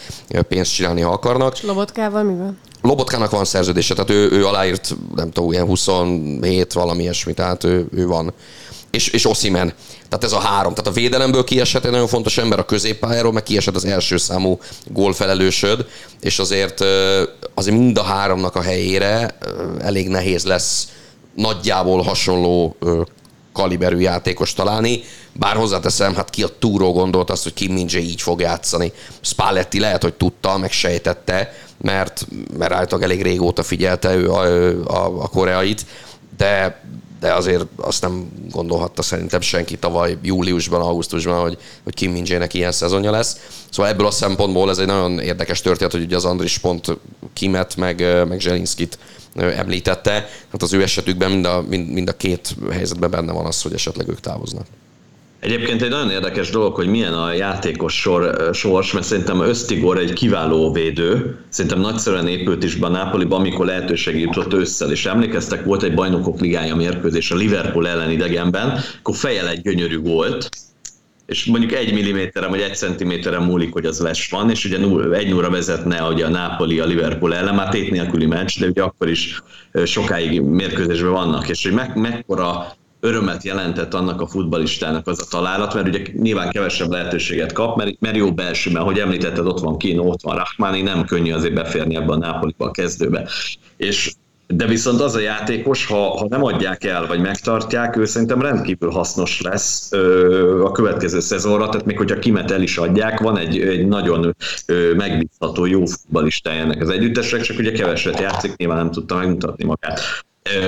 pénzt 0.47 0.73
csinálni, 0.73 1.01
ha 1.01 1.11
akarnak. 1.11 1.53
És 1.53 1.63
Lobotkával 1.63 2.23
mi 2.23 2.35
van? 2.35 2.57
Lobotkának 2.81 3.31
van 3.31 3.45
szerződése, 3.45 3.93
tehát 3.93 4.09
ő, 4.09 4.31
ő 4.31 4.45
aláírt, 4.45 4.95
nem 5.15 5.31
tudom, 5.31 5.51
ilyen 5.51 5.65
27, 5.65 6.73
valami 6.73 7.01
ilyesmi, 7.01 7.33
tehát 7.33 7.63
ő, 7.63 7.87
ő 7.91 8.07
van. 8.07 8.33
És, 8.91 9.07
és 9.07 9.25
Oszimen. 9.25 9.73
Tehát 10.09 10.23
ez 10.23 10.31
a 10.31 10.39
három. 10.39 10.73
Tehát 10.73 10.91
a 10.91 10.93
védelemből 10.93 11.43
kiesett 11.43 11.85
egy 11.85 11.91
nagyon 11.91 12.07
fontos 12.07 12.37
ember 12.37 12.59
a 12.59 12.65
középpályáról, 12.65 13.31
meg 13.31 13.43
kiesett 13.43 13.75
az 13.75 13.85
első 13.85 14.17
számú 14.17 14.59
gólfelelősöd, 14.87 15.85
és 16.19 16.39
azért, 16.39 16.83
azért 17.53 17.77
mind 17.77 17.97
a 17.97 18.03
háromnak 18.03 18.55
a 18.55 18.61
helyére 18.61 19.37
elég 19.79 20.07
nehéz 20.07 20.45
lesz 20.45 20.87
nagyjából 21.35 22.01
hasonló 22.01 22.75
kaliberű 23.53 23.99
játékos 23.99 24.53
találni, 24.53 25.03
bár 25.33 25.55
hozzáteszem, 25.55 26.15
hát 26.15 26.29
ki 26.29 26.43
a 26.43 26.57
túró 26.59 26.91
gondolt 26.91 27.29
azt, 27.29 27.43
hogy 27.43 27.53
Kim 27.53 27.73
min 27.73 27.87
így 27.89 28.21
fog 28.21 28.41
játszani. 28.41 28.91
Spalletti 29.21 29.79
lehet, 29.79 30.03
hogy 30.03 30.13
tudta, 30.13 30.57
meg 30.57 30.71
sejtette, 30.71 31.53
mert, 31.81 32.27
mert 32.57 32.73
állítólag 32.73 33.03
elég 33.03 33.21
régóta 33.21 33.63
figyelte 33.63 34.15
ő 34.15 34.31
a, 34.31 34.43
a, 34.87 35.23
a 35.23 35.27
koreait, 35.27 35.85
de, 36.37 36.81
de 37.19 37.33
azért 37.33 37.65
azt 37.75 38.01
nem 38.01 38.31
gondolhatta 38.51 39.01
szerintem 39.01 39.41
senki 39.41 39.77
tavaly 39.77 40.17
júliusban, 40.21 40.81
augusztusban, 40.81 41.41
hogy, 41.41 41.57
hogy 41.83 41.93
Kim 41.93 42.11
min 42.11 42.47
ilyen 42.51 42.71
szezonja 42.71 43.11
lesz. 43.11 43.37
Szóval 43.69 43.91
ebből 43.91 44.05
a 44.05 44.11
szempontból 44.11 44.69
ez 44.69 44.77
egy 44.77 44.87
nagyon 44.87 45.19
érdekes 45.19 45.61
történet, 45.61 45.91
hogy 45.91 46.03
ugye 46.03 46.15
az 46.15 46.25
Andris 46.25 46.57
pont 46.57 46.97
Kimet, 47.33 47.75
meg, 47.75 48.27
meg 48.27 48.39
Zselinskit 48.39 48.97
említette. 49.35 50.29
Hát 50.51 50.61
az 50.61 50.73
ő 50.73 50.81
esetükben 50.81 51.31
mind 51.31 51.45
a, 51.45 51.61
mind, 51.67 51.91
mind 51.91 52.09
a 52.09 52.17
két 52.17 52.55
helyzetben 52.71 53.11
benne 53.11 53.31
van 53.31 53.45
az, 53.45 53.61
hogy 53.61 53.73
esetleg 53.73 54.07
ők 54.07 54.19
távoznak. 54.19 54.65
Egyébként 55.45 55.81
egy 55.81 55.89
nagyon 55.89 56.09
érdekes 56.09 56.49
dolog, 56.49 56.75
hogy 56.75 56.87
milyen 56.87 57.13
a 57.13 57.33
játékos 57.33 57.99
sor, 57.99 58.49
sors, 58.53 58.91
mert 58.91 59.05
szerintem 59.05 59.41
Ösztigor 59.41 59.97
egy 59.97 60.13
kiváló 60.13 60.71
védő, 60.71 61.37
szerintem 61.49 61.79
nagyszerűen 61.79 62.27
épült 62.27 62.63
is 62.63 62.75
be 62.75 62.85
a 62.85 62.89
Napoliban, 62.89 63.39
amikor 63.39 63.65
lehetőség 63.65 64.19
jutott 64.19 64.53
ősszel, 64.53 64.91
és 64.91 65.05
emlékeztek, 65.05 65.63
volt 65.63 65.83
egy 65.83 65.93
bajnokok 65.93 66.39
ligája 66.39 66.75
mérkőzés 66.75 67.31
a 67.31 67.35
Liverpool 67.35 67.87
ellen 67.87 68.11
idegenben, 68.11 68.79
akkor 68.99 69.15
fejel 69.15 69.47
egy 69.47 69.61
gyönyörű 69.61 69.99
volt, 69.99 70.49
és 71.25 71.45
mondjuk 71.45 71.71
egy 71.73 71.93
milliméterem 71.93 72.49
vagy 72.49 72.61
egy 72.61 72.75
centiméterem 72.75 73.43
múlik, 73.43 73.73
hogy 73.73 73.85
az 73.85 73.99
les 73.99 74.29
van, 74.29 74.49
és 74.49 74.65
ugye 74.65 74.77
egy 75.13 75.29
nulla 75.29 75.49
vezetne 75.49 76.03
ugye 76.03 76.25
a 76.25 76.29
Napoli 76.29 76.79
a 76.79 76.85
Liverpool 76.85 77.35
ellen, 77.35 77.55
már 77.55 77.69
tét 77.69 77.91
nélküli 77.91 78.25
meccs, 78.25 78.59
de 78.59 78.67
ugye 78.67 78.83
akkor 78.83 79.09
is 79.09 79.41
sokáig 79.85 80.41
mérkőzésben 80.41 81.11
vannak, 81.11 81.49
és 81.49 81.63
hogy 81.63 81.73
me- 81.73 81.95
mekkora 81.95 82.75
örömet 83.05 83.43
jelentett 83.43 83.93
annak 83.93 84.21
a 84.21 84.27
futbalistának 84.27 85.07
az 85.07 85.21
a 85.21 85.25
találat, 85.29 85.73
mert 85.73 85.87
ugye 85.87 86.01
nyilván 86.13 86.49
kevesebb 86.49 86.91
lehetőséget 86.91 87.51
kap, 87.51 87.77
mert, 87.77 87.99
mert 87.99 88.15
jó 88.15 88.33
belső, 88.33 88.71
mert 88.71 88.83
ahogy 88.83 88.99
említetted, 88.99 89.45
ott 89.45 89.59
van 89.59 89.77
Kino, 89.77 90.03
ott 90.03 90.21
van 90.21 90.35
Rahmani, 90.35 90.81
nem 90.81 91.05
könnyű 91.05 91.31
azért 91.31 91.53
beférni 91.53 91.95
ebbe 91.95 92.11
a 92.11 92.17
Nápoliba 92.17 92.65
a 92.65 92.71
kezdőbe. 92.71 93.27
És 93.77 94.13
de 94.47 94.65
viszont 94.65 95.01
az 95.01 95.15
a 95.15 95.19
játékos, 95.19 95.85
ha, 95.85 96.17
ha 96.17 96.27
nem 96.29 96.43
adják 96.43 96.83
el, 96.83 97.07
vagy 97.07 97.21
megtartják, 97.21 97.97
ő 97.97 98.05
szerintem 98.05 98.41
rendkívül 98.41 98.89
hasznos 98.89 99.41
lesz 99.41 99.91
ö, 99.91 100.63
a 100.63 100.71
következő 100.71 101.19
szezonra, 101.19 101.69
tehát 101.69 101.85
még 101.85 101.97
hogyha 101.97 102.19
kimet 102.19 102.51
el 102.51 102.61
is 102.61 102.77
adják, 102.77 103.19
van 103.19 103.37
egy, 103.37 103.59
egy 103.59 103.87
nagyon 103.87 104.35
ö, 104.65 104.93
megbízható, 104.93 105.65
jó 105.65 105.85
futballistája 105.85 106.61
ennek 106.61 106.81
az 106.81 106.89
együttesnek, 106.89 107.41
csak 107.41 107.57
ugye 107.57 107.71
keveset 107.71 108.19
játszik, 108.19 108.55
nyilván 108.55 108.77
nem 108.77 108.91
tudta 108.91 109.15
megmutatni 109.15 109.65
magát. 109.65 109.99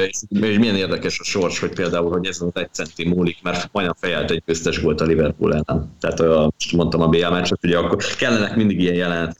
És 0.08 0.20
milyen 0.30 0.76
érdekes 0.76 1.20
a 1.20 1.24
sors, 1.24 1.60
hogy 1.60 1.74
például, 1.74 2.12
hogy 2.12 2.26
ez 2.26 2.42
az 2.42 2.52
egy 2.54 2.74
centi 2.74 3.08
múlik, 3.08 3.38
mert 3.42 3.70
majdnem 3.72 3.96
fejelt 4.00 4.32
egy 4.32 4.44
köztes 4.46 4.78
volt 4.78 5.02
a 5.02 5.06
Liverpool 5.06 5.54
ellen. 5.54 5.96
Tehát 6.00 6.20
most 6.20 6.72
mondtam 6.72 7.02
a 7.02 7.08
BL 7.08 7.28
meccset, 7.28 7.64
ugye 7.64 7.78
akkor 7.78 8.04
kellenek 8.18 8.56
mindig 8.56 8.80
ilyen 8.80 8.96
jelenetek 8.96 9.38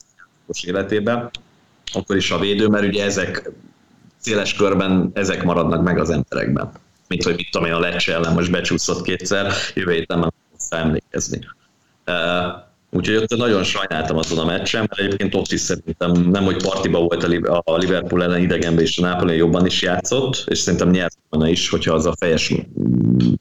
életében, 0.66 1.30
akkor 1.94 2.16
is 2.16 2.32
a 2.32 2.40
védő, 2.40 2.68
mert 2.68 2.86
ugye 2.86 3.04
ezek 3.04 3.52
széles 4.18 4.54
körben 4.54 5.12
ezek 5.14 5.44
maradnak 5.44 5.84
meg 5.84 6.00
az 6.00 6.10
emberekben. 6.10 6.72
Mint 7.08 7.24
hogy 7.24 7.36
mit 7.36 7.52
tudom 7.52 7.68
én, 7.68 7.74
a 7.74 7.80
Lecce 7.80 8.14
ellen 8.14 8.34
most 8.34 8.52
becsúszott 8.52 9.02
kétszer, 9.02 9.54
jövő 9.74 9.92
héten 9.92 10.20
nem 10.20 10.30
emlékezni. 10.70 11.40
Uh, 12.06 12.67
Úgyhogy 12.92 13.16
ott 13.16 13.38
nagyon 13.38 13.64
sajnáltam 13.64 14.18
azon 14.18 14.38
a 14.38 14.46
meccsen, 14.46 14.80
mert 14.80 15.02
egyébként 15.02 15.36
ott 15.36 15.52
is 15.52 15.60
szerintem 15.60 16.12
nem, 16.12 16.44
hogy 16.44 16.64
partiba 16.64 17.00
volt 17.00 17.24
a 17.64 17.78
Liverpool 17.78 18.24
ellen 18.24 18.42
idegenben, 18.42 18.84
és 18.84 18.98
a 18.98 19.02
Napoli 19.02 19.36
jobban 19.36 19.66
is 19.66 19.82
játszott, 19.82 20.44
és 20.48 20.58
szerintem 20.60 20.90
nyert 20.90 21.18
volna 21.30 21.50
is, 21.50 21.70
hogyha 21.70 21.94
az 21.94 22.06
a 22.06 22.16
fejes 22.20 22.54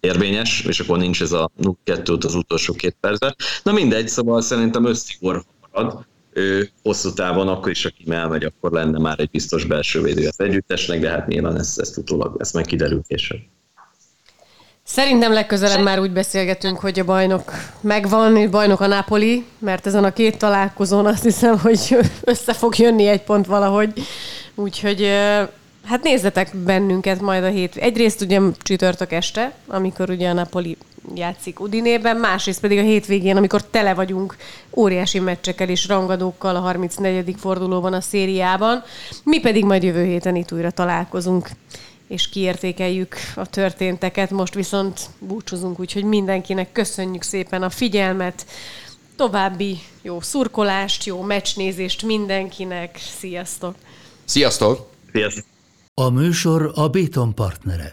érvényes, 0.00 0.64
és 0.68 0.80
akkor 0.80 0.98
nincs 0.98 1.22
ez 1.22 1.32
a 1.32 1.50
0-2 1.84 2.24
az 2.24 2.34
utolsó 2.34 2.74
két 2.74 2.96
percben. 3.00 3.34
Na 3.62 3.72
mindegy, 3.72 4.08
szóval 4.08 4.40
szerintem 4.40 4.84
összigor 4.84 5.44
marad, 5.72 6.04
ő 6.32 6.70
hosszú 6.82 7.12
távon 7.12 7.48
akkor 7.48 7.70
is, 7.70 7.84
aki 7.84 8.04
elmegy, 8.10 8.44
akkor 8.44 8.72
lenne 8.72 8.98
már 8.98 9.20
egy 9.20 9.30
biztos 9.30 9.64
belső 9.64 10.02
védő 10.02 10.26
az 10.26 10.40
együttesnek, 10.40 11.00
de 11.00 11.10
hát 11.10 11.26
nyilván 11.26 11.58
ezt, 11.58 11.80
ezt 11.80 11.96
utólag, 11.96 12.36
ezt 12.38 12.54
meg 12.54 12.64
kiderül 12.64 13.02
később. 13.08 13.38
Szerintem 14.88 15.32
legközelebb 15.32 15.82
már 15.82 16.00
úgy 16.00 16.10
beszélgetünk, 16.10 16.78
hogy 16.78 16.98
a 16.98 17.04
bajnok 17.04 17.52
megvan, 17.80 18.50
bajnok 18.50 18.80
a 18.80 18.86
Napoli, 18.86 19.44
mert 19.58 19.86
ezen 19.86 20.04
a 20.04 20.12
két 20.12 20.38
találkozón 20.38 21.06
azt 21.06 21.22
hiszem, 21.22 21.58
hogy 21.58 21.96
össze 22.24 22.52
fog 22.52 22.78
jönni 22.78 23.06
egy 23.06 23.22
pont 23.22 23.46
valahogy. 23.46 23.92
Úgyhogy 24.54 25.10
hát 25.84 26.02
nézzetek 26.02 26.56
bennünket 26.56 27.20
majd 27.20 27.44
a 27.44 27.48
hét. 27.48 27.76
Egyrészt 27.76 28.20
ugye 28.20 28.40
csütörtök 28.58 29.12
este, 29.12 29.52
amikor 29.66 30.10
ugye 30.10 30.28
a 30.28 30.32
Napoli 30.32 30.76
játszik 31.14 31.60
Udinében, 31.60 32.16
másrészt 32.16 32.60
pedig 32.60 32.78
a 32.78 32.82
hétvégén, 32.82 33.36
amikor 33.36 33.62
tele 33.62 33.94
vagyunk 33.94 34.36
óriási 34.74 35.18
meccsekkel 35.18 35.68
és 35.68 35.88
rangadókkal 35.88 36.56
a 36.56 36.60
34. 36.60 37.34
fordulóban 37.38 37.92
a 37.92 38.00
szériában. 38.00 38.82
Mi 39.22 39.40
pedig 39.40 39.64
majd 39.64 39.82
jövő 39.82 40.04
héten 40.04 40.36
itt 40.36 40.52
újra 40.52 40.70
találkozunk 40.70 41.48
és 42.08 42.28
kiértékeljük 42.28 43.16
a 43.34 43.46
történteket. 43.46 44.30
Most 44.30 44.54
viszont 44.54 45.00
búcsúzunk, 45.18 45.80
úgyhogy 45.80 46.04
mindenkinek 46.04 46.72
köszönjük 46.72 47.22
szépen 47.22 47.62
a 47.62 47.70
figyelmet, 47.70 48.46
további 49.16 49.78
jó 50.02 50.20
szurkolást, 50.20 51.04
jó 51.04 51.22
meccsnézést 51.22 52.02
mindenkinek. 52.02 52.98
Sziasztok! 53.18 53.74
Sziasztok! 54.24 54.90
Sziasztok! 55.12 55.44
A 55.94 56.10
műsor 56.10 56.72
a 56.74 56.88
Béton 56.88 57.34
partnere. 57.34 57.90